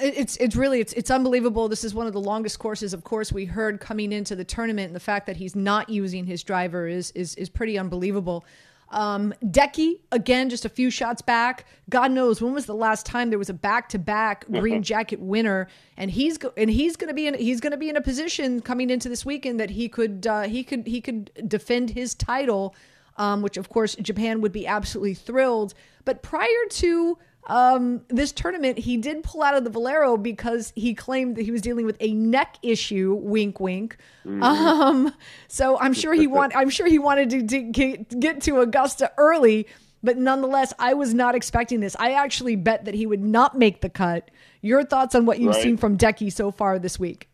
It's 0.00 0.36
it's 0.38 0.56
really 0.56 0.80
it's 0.80 0.92
it's 0.94 1.10
unbelievable. 1.10 1.68
This 1.68 1.84
is 1.84 1.92
one 1.92 2.06
of 2.06 2.12
the 2.12 2.20
longest 2.20 2.58
courses, 2.58 2.94
of 2.94 3.04
course, 3.04 3.30
we 3.30 3.44
heard 3.44 3.78
coming 3.78 4.12
into 4.12 4.34
the 4.34 4.44
tournament, 4.44 4.86
and 4.86 4.96
the 4.96 5.00
fact 5.00 5.26
that 5.26 5.36
he's 5.36 5.54
not 5.54 5.90
using 5.90 6.24
his 6.24 6.42
driver 6.42 6.86
is 6.86 7.10
is 7.10 7.34
is 7.34 7.50
pretty 7.50 7.76
unbelievable. 7.76 8.44
Um, 8.92 9.32
Decky, 9.42 10.00
again, 10.12 10.50
just 10.50 10.64
a 10.64 10.68
few 10.68 10.90
shots 10.90 11.22
back. 11.22 11.64
God 11.88 12.12
knows 12.12 12.42
when 12.42 12.52
was 12.52 12.66
the 12.66 12.74
last 12.74 13.06
time 13.06 13.30
there 13.30 13.38
was 13.38 13.48
a 13.48 13.54
back-to-back 13.54 14.46
green 14.50 14.82
jacket 14.82 15.18
winner, 15.18 15.66
and 15.96 16.10
he's 16.10 16.38
go- 16.38 16.52
and 16.56 16.70
he's 16.70 16.96
going 16.96 17.08
to 17.08 17.14
be 17.14 17.26
in 17.26 17.34
he's 17.34 17.60
going 17.60 17.70
to 17.72 17.78
be 17.78 17.88
in 17.88 17.96
a 17.96 18.02
position 18.02 18.60
coming 18.60 18.90
into 18.90 19.08
this 19.08 19.24
weekend 19.24 19.58
that 19.58 19.70
he 19.70 19.88
could 19.88 20.26
uh, 20.26 20.42
he 20.42 20.62
could 20.62 20.86
he 20.86 21.00
could 21.00 21.30
defend 21.48 21.90
his 21.90 22.14
title, 22.14 22.74
um, 23.16 23.40
which 23.40 23.56
of 23.56 23.70
course 23.70 23.96
Japan 23.96 24.40
would 24.42 24.52
be 24.52 24.66
absolutely 24.66 25.14
thrilled. 25.14 25.72
But 26.04 26.22
prior 26.22 26.66
to 26.70 27.18
um, 27.46 28.02
this 28.08 28.32
tournament, 28.32 28.78
he 28.78 28.96
did 28.96 29.22
pull 29.22 29.42
out 29.42 29.54
of 29.56 29.64
the 29.64 29.70
Valero 29.70 30.16
because 30.16 30.72
he 30.76 30.94
claimed 30.94 31.36
that 31.36 31.42
he 31.42 31.50
was 31.50 31.60
dealing 31.60 31.86
with 31.86 31.96
a 32.00 32.12
neck 32.14 32.56
issue. 32.62 33.14
Wink, 33.20 33.58
wink. 33.60 33.96
Um, 34.24 35.12
so 35.48 35.78
I'm 35.78 35.92
sure 35.92 36.14
he 36.14 36.26
want. 36.26 36.54
I'm 36.54 36.70
sure 36.70 36.86
he 36.86 36.98
wanted 36.98 37.30
to, 37.30 37.46
to 37.46 37.62
get, 37.62 38.20
get 38.20 38.40
to 38.42 38.60
Augusta 38.60 39.10
early, 39.18 39.66
but 40.02 40.16
nonetheless, 40.16 40.72
I 40.78 40.94
was 40.94 41.14
not 41.14 41.34
expecting 41.34 41.80
this. 41.80 41.96
I 41.98 42.12
actually 42.12 42.56
bet 42.56 42.84
that 42.84 42.94
he 42.94 43.06
would 43.06 43.22
not 43.22 43.58
make 43.58 43.80
the 43.80 43.90
cut. 43.90 44.30
Your 44.60 44.84
thoughts 44.84 45.14
on 45.14 45.26
what 45.26 45.40
you've 45.40 45.54
Right. 45.54 45.62
seen 45.62 45.76
from 45.76 45.98
Decky 45.98 46.32
so 46.32 46.52
far 46.52 46.78
this 46.78 46.98
week? 46.98 47.28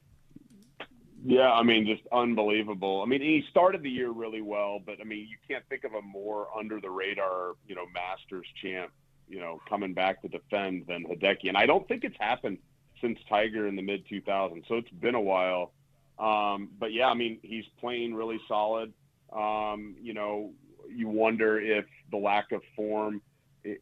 Yeah, 1.25 1.53
I 1.53 1.63
mean, 1.63 1.85
just 1.85 2.03
unbelievable. 2.13 3.03
I 3.03 3.07
mean, 3.07 3.21
he 3.21 3.45
started 3.51 3.83
the 3.83 3.91
year 3.91 4.11
really 4.11 4.41
well, 4.41 4.81
but 4.85 4.97
I 5.01 5.05
mean, 5.05 5.27
you 5.29 5.37
can't 5.47 5.65
think 5.69 5.85
of 5.85 5.93
a 5.93 6.01
more 6.01 6.47
under 6.57 6.81
the 6.81 6.89
radar, 6.89 7.55
you 7.67 7.75
know, 7.75 7.85
Masters 7.93 8.47
champ, 8.63 8.91
you 9.29 9.41
know, 9.41 9.61
coming 9.69 9.95
back 9.95 10.23
to 10.23 10.29
defend 10.29 10.87
than 10.87 11.05
Hideki. 11.05 11.49
And 11.49 11.57
I 11.57 11.67
don't 11.67 11.87
think 11.89 12.05
it's 12.05 12.17
happened 12.19 12.59
since 13.01 13.19
Tiger 13.29 13.67
in 13.67 13.77
the 13.77 13.83
mid 13.83 14.07
2000s. 14.09 14.67
So 14.69 14.77
it's 14.77 14.91
been 14.91 15.15
a 15.15 15.21
while. 15.21 15.73
Um, 16.19 16.71
but 16.79 16.93
yeah, 16.93 17.07
I 17.07 17.15
mean, 17.15 17.39
he's 17.43 17.65
playing 17.81 18.15
really 18.15 18.41
solid. 18.49 18.93
Um, 19.33 19.95
you 20.01 20.15
know, 20.15 20.53
you 20.91 21.09
wonder 21.09 21.61
if 21.61 21.85
the 22.11 22.17
lack 22.17 22.53
of 22.53 22.63
form 22.75 23.21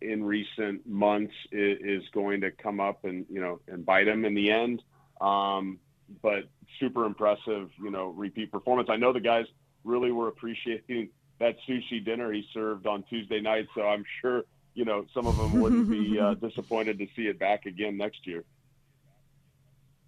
in 0.00 0.24
recent 0.24 0.86
months 0.86 1.34
is, 1.52 2.02
going 2.12 2.40
to 2.40 2.50
come 2.50 2.80
up 2.80 3.04
and, 3.04 3.26
you 3.28 3.40
know, 3.40 3.60
and 3.68 3.84
bite 3.84 4.08
him 4.08 4.24
in 4.24 4.34
the 4.34 4.50
end. 4.50 4.82
Um, 5.20 5.78
but 6.22 6.44
super 6.80 7.04
impressive, 7.04 7.70
you 7.82 7.90
know, 7.90 8.08
repeat 8.08 8.50
performance. 8.50 8.88
I 8.90 8.96
know 8.96 9.12
the 9.12 9.20
guys 9.20 9.46
really 9.84 10.12
were 10.12 10.28
appreciating 10.28 11.10
that 11.38 11.56
sushi 11.68 12.04
dinner 12.04 12.32
he 12.32 12.46
served 12.52 12.86
on 12.86 13.02
Tuesday 13.04 13.40
night, 13.40 13.66
so 13.74 13.82
I'm 13.82 14.04
sure, 14.20 14.44
you 14.76 14.84
know, 14.84 15.06
some 15.14 15.26
of 15.26 15.36
them 15.38 15.60
wouldn't 15.60 15.90
be 15.90 16.20
uh, 16.20 16.34
disappointed 16.46 16.98
to 16.98 17.06
see 17.16 17.22
it 17.22 17.38
back 17.38 17.64
again 17.64 17.96
next 17.96 18.26
year. 18.26 18.44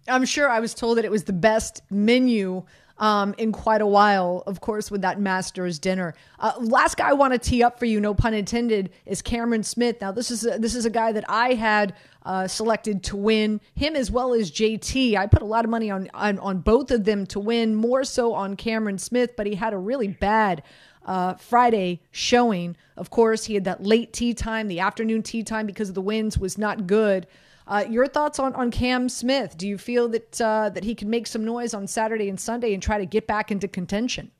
I'm 0.07 0.25
sure 0.25 0.47
I 0.47 0.59
was 0.59 0.73
told 0.73 0.97
that 0.97 1.05
it 1.05 1.11
was 1.11 1.23
the 1.23 1.33
best 1.33 1.81
menu 1.89 2.63
um, 2.99 3.33
in 3.37 3.51
quite 3.51 3.81
a 3.81 3.87
while, 3.87 4.43
of 4.45 4.61
course, 4.61 4.91
with 4.91 5.01
that 5.01 5.19
Masters 5.19 5.79
dinner. 5.79 6.13
Uh, 6.37 6.51
last 6.59 6.97
guy 6.97 7.09
I 7.09 7.13
want 7.13 7.33
to 7.33 7.39
tee 7.39 7.63
up 7.63 7.79
for 7.79 7.85
you, 7.85 7.99
no 7.99 8.13
pun 8.13 8.33
intended, 8.33 8.91
is 9.05 9.21
Cameron 9.21 9.63
Smith. 9.63 9.97
Now, 10.01 10.11
this 10.11 10.29
is 10.29 10.45
a, 10.45 10.59
this 10.59 10.75
is 10.75 10.85
a 10.85 10.89
guy 10.89 11.11
that 11.13 11.25
I 11.27 11.55
had 11.55 11.95
uh, 12.23 12.47
selected 12.47 13.01
to 13.03 13.17
win 13.17 13.61
him 13.73 13.95
as 13.95 14.11
well 14.11 14.33
as 14.33 14.51
JT. 14.51 15.15
I 15.15 15.25
put 15.25 15.41
a 15.41 15.45
lot 15.45 15.65
of 15.65 15.71
money 15.71 15.89
on, 15.89 16.09
on 16.13 16.37
on 16.39 16.59
both 16.59 16.91
of 16.91 17.05
them 17.05 17.25
to 17.27 17.39
win, 17.39 17.73
more 17.73 18.03
so 18.03 18.33
on 18.33 18.55
Cameron 18.55 18.99
Smith, 18.99 19.31
but 19.35 19.47
he 19.47 19.55
had 19.55 19.73
a 19.73 19.77
really 19.77 20.09
bad 20.09 20.61
uh, 21.05 21.35
Friday 21.35 22.01
showing. 22.11 22.75
Of 22.97 23.09
course, 23.09 23.45
he 23.45 23.53
had 23.53 23.63
that 23.65 23.83
late 23.83 24.13
tea 24.13 24.33
time, 24.33 24.67
the 24.67 24.79
afternoon 24.79 25.23
tea 25.23 25.43
time 25.43 25.65
because 25.65 25.89
of 25.89 25.95
the 25.95 26.01
winds 26.01 26.37
was 26.37 26.57
not 26.57 26.87
good. 26.87 27.27
Uh, 27.67 27.85
your 27.87 28.07
thoughts 28.07 28.39
on, 28.39 28.53
on 28.55 28.71
Cam 28.71 29.09
Smith? 29.09 29.55
Do 29.57 29.67
you 29.67 29.77
feel 29.77 30.07
that 30.09 30.41
uh, 30.41 30.69
that 30.69 30.83
he 30.83 30.95
can 30.95 31.09
make 31.09 31.27
some 31.27 31.45
noise 31.45 31.73
on 31.73 31.85
Saturday 31.85 32.27
and 32.27 32.39
Sunday 32.39 32.73
and 32.73 32.81
try 32.81 32.97
to 32.97 33.05
get 33.05 33.27
back 33.27 33.51
into 33.51 33.67
contention? 33.67 34.31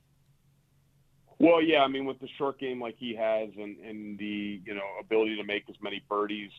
Well, 1.38 1.62
yeah, 1.62 1.82
I 1.82 1.88
mean, 1.88 2.04
with 2.04 2.20
the 2.20 2.28
short 2.36 2.58
game 2.58 2.82
like 2.82 2.96
he 2.98 3.14
has 3.14 3.48
and, 3.56 3.78
and 3.78 4.18
the, 4.18 4.60
you 4.62 4.74
know, 4.74 4.82
ability 5.00 5.36
to 5.36 5.44
make 5.44 5.64
as 5.70 5.76
many 5.80 6.02
birdies 6.06 6.50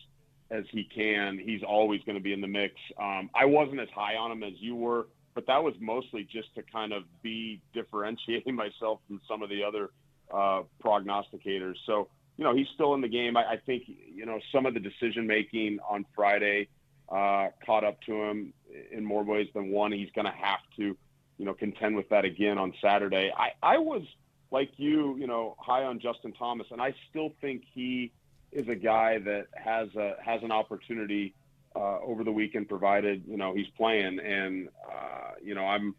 as 0.50 0.64
he 0.72 0.82
can, 0.82 1.38
he's 1.38 1.62
always 1.62 2.02
going 2.02 2.16
to 2.16 2.22
be 2.22 2.32
in 2.32 2.40
the 2.40 2.48
mix. 2.48 2.74
Um, 3.00 3.30
I 3.32 3.44
wasn't 3.44 3.78
as 3.78 3.88
high 3.94 4.16
on 4.16 4.32
him 4.32 4.42
as 4.42 4.54
you 4.56 4.74
were, 4.74 5.06
but 5.34 5.46
that 5.46 5.62
was 5.62 5.74
mostly 5.80 6.24
just 6.24 6.54
to 6.54 6.62
kind 6.62 6.92
of 6.92 7.04
be 7.22 7.60
differentiating 7.72 8.54
myself 8.64 9.00
from 9.06 9.20
some 9.28 9.42
of 9.42 9.48
the 9.48 9.62
other 9.62 9.90
uh, 10.32 10.62
prognosticators. 10.82 11.74
So, 11.86 12.08
you 12.36 12.44
know, 12.44 12.54
he's 12.54 12.68
still 12.74 12.94
in 12.94 13.00
the 13.00 13.08
game. 13.08 13.36
I, 13.36 13.52
I 13.52 13.56
think, 13.64 13.84
you 13.86 14.26
know, 14.26 14.40
some 14.52 14.66
of 14.66 14.74
the 14.74 14.80
decision 14.80 15.26
making 15.26 15.78
on 15.88 16.06
Friday 16.14 16.68
uh, 17.08 17.48
caught 17.64 17.84
up 17.84 18.00
to 18.02 18.14
him 18.14 18.52
in 18.90 19.04
more 19.04 19.22
ways 19.22 19.48
than 19.54 19.70
one. 19.70 19.92
He's 19.92 20.10
going 20.14 20.24
to 20.24 20.32
have 20.32 20.60
to, 20.76 20.96
you 21.38 21.44
know, 21.44 21.54
contend 21.54 21.96
with 21.96 22.08
that 22.08 22.24
again 22.24 22.58
on 22.58 22.72
Saturday. 22.80 23.30
I, 23.36 23.50
I 23.62 23.78
was 23.78 24.02
like 24.50 24.70
you, 24.76 25.16
you 25.16 25.26
know, 25.26 25.56
high 25.58 25.84
on 25.84 25.98
Justin 25.98 26.32
Thomas, 26.32 26.66
and 26.70 26.80
I 26.80 26.94
still 27.10 27.32
think 27.40 27.62
he 27.74 28.12
is 28.52 28.68
a 28.68 28.74
guy 28.74 29.18
that 29.18 29.46
has 29.54 29.88
a 29.96 30.16
has 30.22 30.42
an 30.42 30.52
opportunity 30.52 31.34
uh, 31.74 32.00
over 32.00 32.24
the 32.24 32.32
weekend, 32.32 32.68
provided 32.68 33.24
you 33.26 33.36
know 33.36 33.54
he's 33.54 33.68
playing. 33.76 34.18
And 34.18 34.68
uh, 34.90 35.32
you 35.42 35.54
know, 35.54 35.64
I'm 35.64 35.94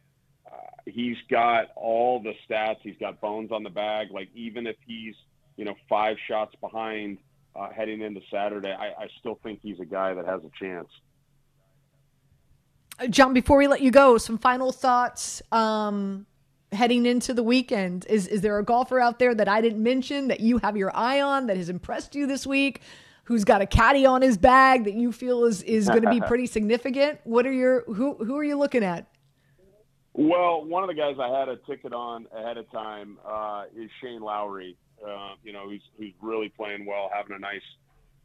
uh, 0.46 0.58
he's 0.86 1.18
got 1.30 1.68
all 1.76 2.22
the 2.22 2.34
stats. 2.48 2.78
He's 2.82 2.98
got 3.00 3.22
bones 3.22 3.52
on 3.52 3.64
the 3.64 3.70
bag. 3.70 4.08
Like 4.12 4.30
even 4.34 4.68
if 4.68 4.76
he's 4.86 5.16
you 5.58 5.66
know 5.66 5.76
five 5.90 6.18
shots 6.28 6.56
behind 6.62 7.18
uh, 7.56 7.70
heading 7.70 8.02
into 8.02 8.22
Saturday, 8.32 8.72
I, 8.72 9.04
I 9.04 9.08
still 9.20 9.40
think 9.44 9.60
he's 9.62 9.80
a 9.80 9.86
guy 9.86 10.14
that 10.14 10.26
has 10.26 10.42
a 10.44 10.52
chance. 10.60 10.90
Uh, 13.00 13.08
John, 13.08 13.34
before 13.34 13.58
we 13.58 13.68
let 13.68 13.82
you 13.82 13.92
go, 13.92 14.18
some 14.18 14.38
final 14.38 14.72
thoughts 14.72 15.42
um, 15.52 16.26
heading 16.72 17.06
into 17.06 17.34
the 17.34 17.44
weekend. 17.44 18.06
Is 18.08 18.28
is 18.28 18.42
there 18.42 18.58
a 18.60 18.64
golfer 18.64 19.00
out 19.00 19.20
there 19.20 19.34
that 19.36 19.48
I 19.48 19.62
didn't 19.62 19.82
mention 19.82 20.28
that 20.28 20.40
you 20.40 20.58
have 20.60 20.78
your 20.78 20.96
eye 20.96 21.22
on 21.22 21.48
that 21.48 21.58
has 21.58 21.70
impressed 21.70 22.16
you 22.16 22.28
this 22.28 22.46
week? 22.46 22.82
Who's 23.24 23.44
got 23.44 23.62
a 23.62 23.66
caddy 23.66 24.06
on 24.06 24.22
his 24.22 24.38
bag 24.38 24.84
that 24.86 24.94
you 24.94 25.12
feel 25.12 25.46
is 25.46 25.64
is 25.64 25.88
going 25.88 26.04
to 26.04 26.10
be 26.10 26.22
pretty 26.28 26.46
significant? 26.46 27.20
What 27.24 27.46
are 27.46 27.52
your 27.52 27.84
who 27.86 28.16
who 28.16 28.38
are 28.38 28.44
you 28.44 28.58
looking 28.58 28.84
at? 28.84 29.08
Well, 30.14 30.64
one 30.64 30.84
of 30.84 30.90
the 30.90 30.94
guys 30.94 31.16
I 31.20 31.28
had 31.28 31.50
a 31.50 31.58
ticket 31.58 31.92
on 31.92 32.28
ahead 32.36 32.58
of 32.58 32.70
time 32.72 33.18
uh, 33.28 33.64
is 33.76 33.90
Shane 34.02 34.22
Lowry. 34.22 34.78
Uh, 35.06 35.34
you 35.44 35.52
know, 35.52 35.68
who's 35.68 35.82
who's 35.98 36.14
really 36.22 36.50
playing 36.50 36.86
well, 36.86 37.10
having 37.14 37.36
a 37.36 37.40
nice 37.40 37.62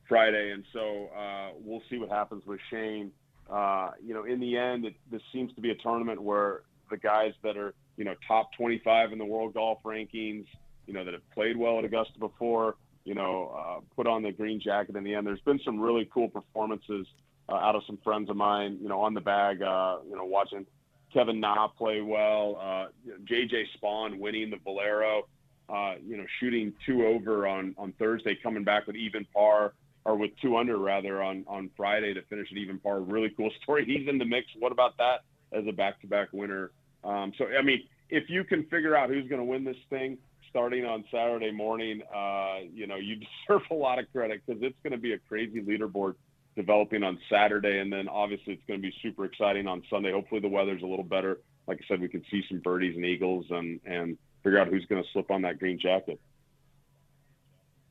Friday, 0.08 0.52
and 0.52 0.64
so 0.72 1.08
uh, 1.18 1.50
we'll 1.58 1.82
see 1.90 1.98
what 1.98 2.10
happens 2.10 2.44
with 2.46 2.60
Shane. 2.70 3.10
Uh, 3.50 3.92
you 4.04 4.12
know, 4.12 4.24
in 4.24 4.38
the 4.38 4.56
end, 4.56 4.84
it, 4.84 4.94
this 5.10 5.22
seems 5.32 5.52
to 5.54 5.60
be 5.60 5.70
a 5.70 5.74
tournament 5.76 6.22
where 6.22 6.62
the 6.90 6.98
guys 6.98 7.32
that 7.42 7.56
are 7.56 7.74
you 7.96 8.04
know 8.04 8.14
top 8.26 8.52
25 8.52 9.12
in 9.12 9.18
the 9.18 9.24
world 9.24 9.54
golf 9.54 9.78
rankings, 9.84 10.46
you 10.86 10.92
know, 10.92 11.04
that 11.04 11.14
have 11.14 11.30
played 11.32 11.56
well 11.56 11.78
at 11.78 11.84
Augusta 11.84 12.18
before, 12.18 12.76
you 13.08 13.14
know, 13.14 13.50
uh, 13.58 13.80
put 13.96 14.06
on 14.06 14.22
the 14.22 14.30
green 14.30 14.60
jacket 14.60 14.94
in 14.94 15.02
the 15.02 15.14
end. 15.14 15.26
There's 15.26 15.40
been 15.40 15.58
some 15.64 15.80
really 15.80 16.08
cool 16.12 16.28
performances 16.28 17.06
uh, 17.48 17.54
out 17.54 17.74
of 17.74 17.82
some 17.86 17.98
friends 18.04 18.28
of 18.28 18.36
mine, 18.36 18.78
you 18.82 18.88
know, 18.88 19.00
on 19.00 19.14
the 19.14 19.20
bag. 19.22 19.62
Uh, 19.62 19.96
you 20.06 20.14
know, 20.14 20.26
watching 20.26 20.66
Kevin 21.10 21.40
Na 21.40 21.68
play 21.68 22.02
well, 22.02 22.58
uh, 22.60 22.86
JJ 23.24 23.64
Spaun 23.80 24.18
winning 24.18 24.50
the 24.50 24.58
Valero, 24.62 25.26
uh, 25.70 25.94
you 26.06 26.18
know, 26.18 26.26
shooting 26.38 26.74
two 26.84 27.06
over 27.06 27.46
on 27.46 27.74
on 27.78 27.94
Thursday, 27.98 28.36
coming 28.42 28.62
back 28.62 28.86
with 28.86 28.96
even 28.96 29.24
par 29.32 29.72
or 30.04 30.14
with 30.14 30.32
two 30.42 30.58
under 30.58 30.76
rather 30.76 31.22
on 31.22 31.44
on 31.48 31.70
Friday 31.78 32.12
to 32.12 32.20
finish 32.22 32.48
at 32.52 32.58
even 32.58 32.78
par. 32.78 33.00
Really 33.00 33.30
cool 33.30 33.50
story. 33.62 33.86
He's 33.86 34.06
in 34.06 34.18
the 34.18 34.26
mix. 34.26 34.48
What 34.58 34.70
about 34.70 34.98
that 34.98 35.22
as 35.50 35.64
a 35.66 35.72
back-to-back 35.72 36.28
winner? 36.32 36.72
Um, 37.02 37.32
so 37.38 37.46
I 37.46 37.62
mean, 37.62 37.84
if 38.10 38.28
you 38.28 38.44
can 38.44 38.64
figure 38.64 38.94
out 38.94 39.08
who's 39.08 39.26
going 39.28 39.40
to 39.40 39.46
win 39.46 39.64
this 39.64 39.78
thing 39.88 40.18
starting 40.50 40.84
on 40.84 41.04
Saturday 41.10 41.50
morning, 41.50 42.02
uh, 42.14 42.58
you 42.72 42.86
know, 42.86 42.96
you 42.96 43.16
deserve 43.48 43.62
a 43.70 43.74
lot 43.74 43.98
of 43.98 44.10
credit 44.12 44.42
because 44.44 44.62
it's 44.62 44.78
going 44.82 44.92
to 44.92 44.98
be 44.98 45.12
a 45.12 45.18
crazy 45.18 45.60
leaderboard 45.60 46.14
developing 46.56 47.04
on 47.04 47.18
Saturday, 47.30 47.78
and 47.78 47.92
then 47.92 48.08
obviously 48.08 48.54
it's 48.54 48.62
going 48.66 48.80
to 48.80 48.86
be 48.86 48.94
super 49.00 49.24
exciting 49.24 49.66
on 49.66 49.82
Sunday. 49.88 50.10
Hopefully 50.10 50.40
the 50.40 50.48
weather's 50.48 50.82
a 50.82 50.86
little 50.86 51.04
better. 51.04 51.38
Like 51.66 51.78
I 51.82 51.86
said, 51.86 52.00
we 52.00 52.08
can 52.08 52.24
see 52.30 52.42
some 52.48 52.58
birdies 52.58 52.96
and 52.96 53.04
eagles 53.04 53.46
and 53.50 53.80
and 53.84 54.18
figure 54.42 54.58
out 54.58 54.68
who's 54.68 54.84
going 54.86 55.02
to 55.02 55.08
slip 55.12 55.30
on 55.30 55.42
that 55.42 55.58
green 55.58 55.78
jacket. 55.78 56.20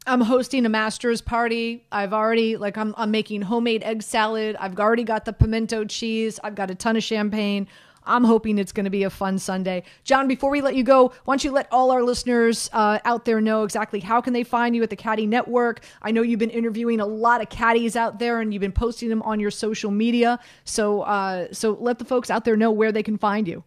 I'm 0.06 0.22
hosting 0.22 0.66
a 0.66 0.70
master's 0.70 1.22
party. 1.22 1.86
I've 1.92 2.14
already 2.14 2.58
like 2.58 2.78
I'm 2.78 2.94
I'm 2.98 3.12
making 3.12 3.42
homemade 3.44 3.84
egg 3.84 4.02
salad. 4.04 4.56
I've 4.60 4.78
already 4.80 5.04
got 5.04 5.26
the 5.26 5.34
pimento 5.34 5.86
cheese. 5.86 6.40
I've 6.44 6.56
got 6.56 6.72
a 6.72 6.76
ton 6.76 6.96
of 6.96 7.04
champagne. 7.04 7.68
I'm 8.08 8.24
hoping 8.24 8.58
it's 8.58 8.72
going 8.72 8.86
to 8.86 8.90
be 8.90 9.04
a 9.04 9.10
fun 9.10 9.38
Sunday. 9.38 9.84
John, 10.04 10.28
before 10.28 10.50
we 10.50 10.62
let 10.62 10.76
you 10.76 10.84
go, 10.84 11.14
why 11.26 11.34
don't 11.34 11.44
you 11.44 11.52
let 11.52 11.68
all 11.72 11.92
our 11.92 12.04
listeners 12.04 12.70
uh, 12.74 13.00
out 13.06 13.26
there 13.26 13.42
know 13.42 13.64
exactly 13.64 14.00
how 14.00 14.22
can 14.22 14.34
they 14.34 14.44
find 14.44 14.76
you 14.76 14.84
at 14.84 14.90
the 14.90 14.96
Caddie 14.96 15.28
Network? 15.28 15.84
I 16.02 16.12
know 16.12 16.22
you've 16.22 16.40
been 16.40 16.50
interviewing 16.50 17.00
a 17.00 17.06
lot 17.06 17.42
of 17.42 17.50
caddies 17.50 17.96
out 17.96 18.20
there, 18.20 18.40
and 18.42 18.54
you've 18.54 18.62
been 18.62 18.72
posting 18.72 19.10
them 19.10 19.22
on 19.24 19.40
your 19.40 19.52
social 19.52 19.92
media. 19.92 20.40
So, 20.64 21.02
uh, 21.02 21.48
so 21.52 21.78
let 21.80 22.00
the 22.00 22.06
folks 22.06 22.30
out 22.30 22.46
there 22.46 22.56
know 22.56 22.72
where 22.72 22.92
they 22.92 23.04
can 23.04 23.18
find 23.18 23.48
you. 23.48 23.64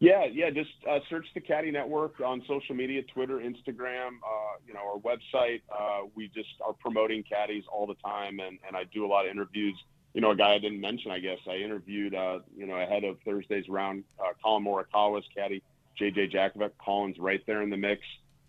Yeah, 0.00 0.26
yeah. 0.26 0.50
Just 0.50 0.70
uh, 0.88 1.00
search 1.10 1.26
the 1.34 1.40
Caddie 1.40 1.72
Network 1.72 2.20
on 2.20 2.42
social 2.46 2.74
media, 2.74 3.02
Twitter, 3.02 3.38
Instagram, 3.38 4.18
uh, 4.24 4.58
you 4.66 4.72
know, 4.72 4.80
our 4.80 4.98
website. 5.00 5.60
Uh, 5.76 6.06
we 6.14 6.28
just 6.28 6.50
are 6.64 6.72
promoting 6.72 7.24
caddies 7.24 7.64
all 7.72 7.86
the 7.86 7.96
time, 7.96 8.38
and, 8.38 8.58
and 8.66 8.76
I 8.76 8.84
do 8.94 9.04
a 9.04 9.08
lot 9.08 9.26
of 9.26 9.32
interviews. 9.32 9.76
You 10.14 10.20
know, 10.20 10.30
a 10.30 10.36
guy 10.36 10.54
I 10.54 10.58
didn't 10.58 10.80
mention, 10.80 11.10
I 11.10 11.18
guess 11.18 11.38
I 11.48 11.56
interviewed, 11.56 12.14
uh, 12.14 12.40
you 12.56 12.66
know, 12.66 12.76
ahead 12.76 13.04
of 13.04 13.18
Thursday's 13.24 13.68
round, 13.68 14.04
uh, 14.18 14.32
Collin 14.42 14.64
Morikawa's 14.64 15.26
caddy, 15.34 15.62
JJ 16.00 16.32
Jakovac. 16.32 16.72
Collin's 16.82 17.18
right 17.18 17.42
there 17.46 17.62
in 17.62 17.70
the 17.70 17.76
mix. 17.76 18.02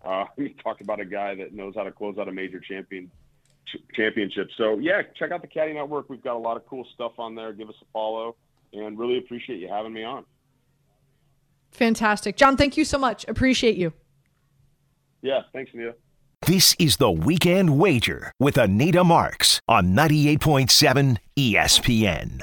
Uh, 0.03 0.25
we 0.37 0.55
talk 0.63 0.81
about 0.81 0.99
a 0.99 1.05
guy 1.05 1.35
that 1.35 1.53
knows 1.53 1.75
how 1.75 1.83
to 1.83 1.91
close 1.91 2.17
out 2.17 2.27
a 2.27 2.31
major 2.31 2.59
champion 2.59 3.11
ch- 3.67 3.81
championship. 3.93 4.49
So 4.57 4.79
yeah, 4.79 5.01
check 5.17 5.31
out 5.31 5.41
the 5.41 5.47
Caddie 5.47 5.73
Network. 5.73 6.09
We've 6.09 6.23
got 6.23 6.35
a 6.35 6.39
lot 6.39 6.57
of 6.57 6.65
cool 6.65 6.87
stuff 6.93 7.13
on 7.17 7.35
there. 7.35 7.53
Give 7.53 7.69
us 7.69 7.75
a 7.81 7.85
follow, 7.91 8.35
and 8.73 8.97
really 8.97 9.17
appreciate 9.17 9.59
you 9.59 9.67
having 9.67 9.93
me 9.93 10.03
on. 10.03 10.25
Fantastic. 11.71 12.35
John, 12.35 12.57
thank 12.57 12.77
you 12.77 12.85
so 12.85 12.97
much. 12.97 13.25
Appreciate 13.27 13.75
you. 13.75 13.93
Yeah, 15.21 15.41
thanks, 15.53 15.71
Anita. 15.73 15.95
This 16.43 16.73
is 16.79 16.97
the 16.97 17.11
Weekend 17.11 17.77
Wager 17.77 18.31
with 18.39 18.57
Anita 18.57 19.03
Marks 19.03 19.59
on 19.67 19.93
98.7 19.93 21.17
ESPN. 21.37 22.41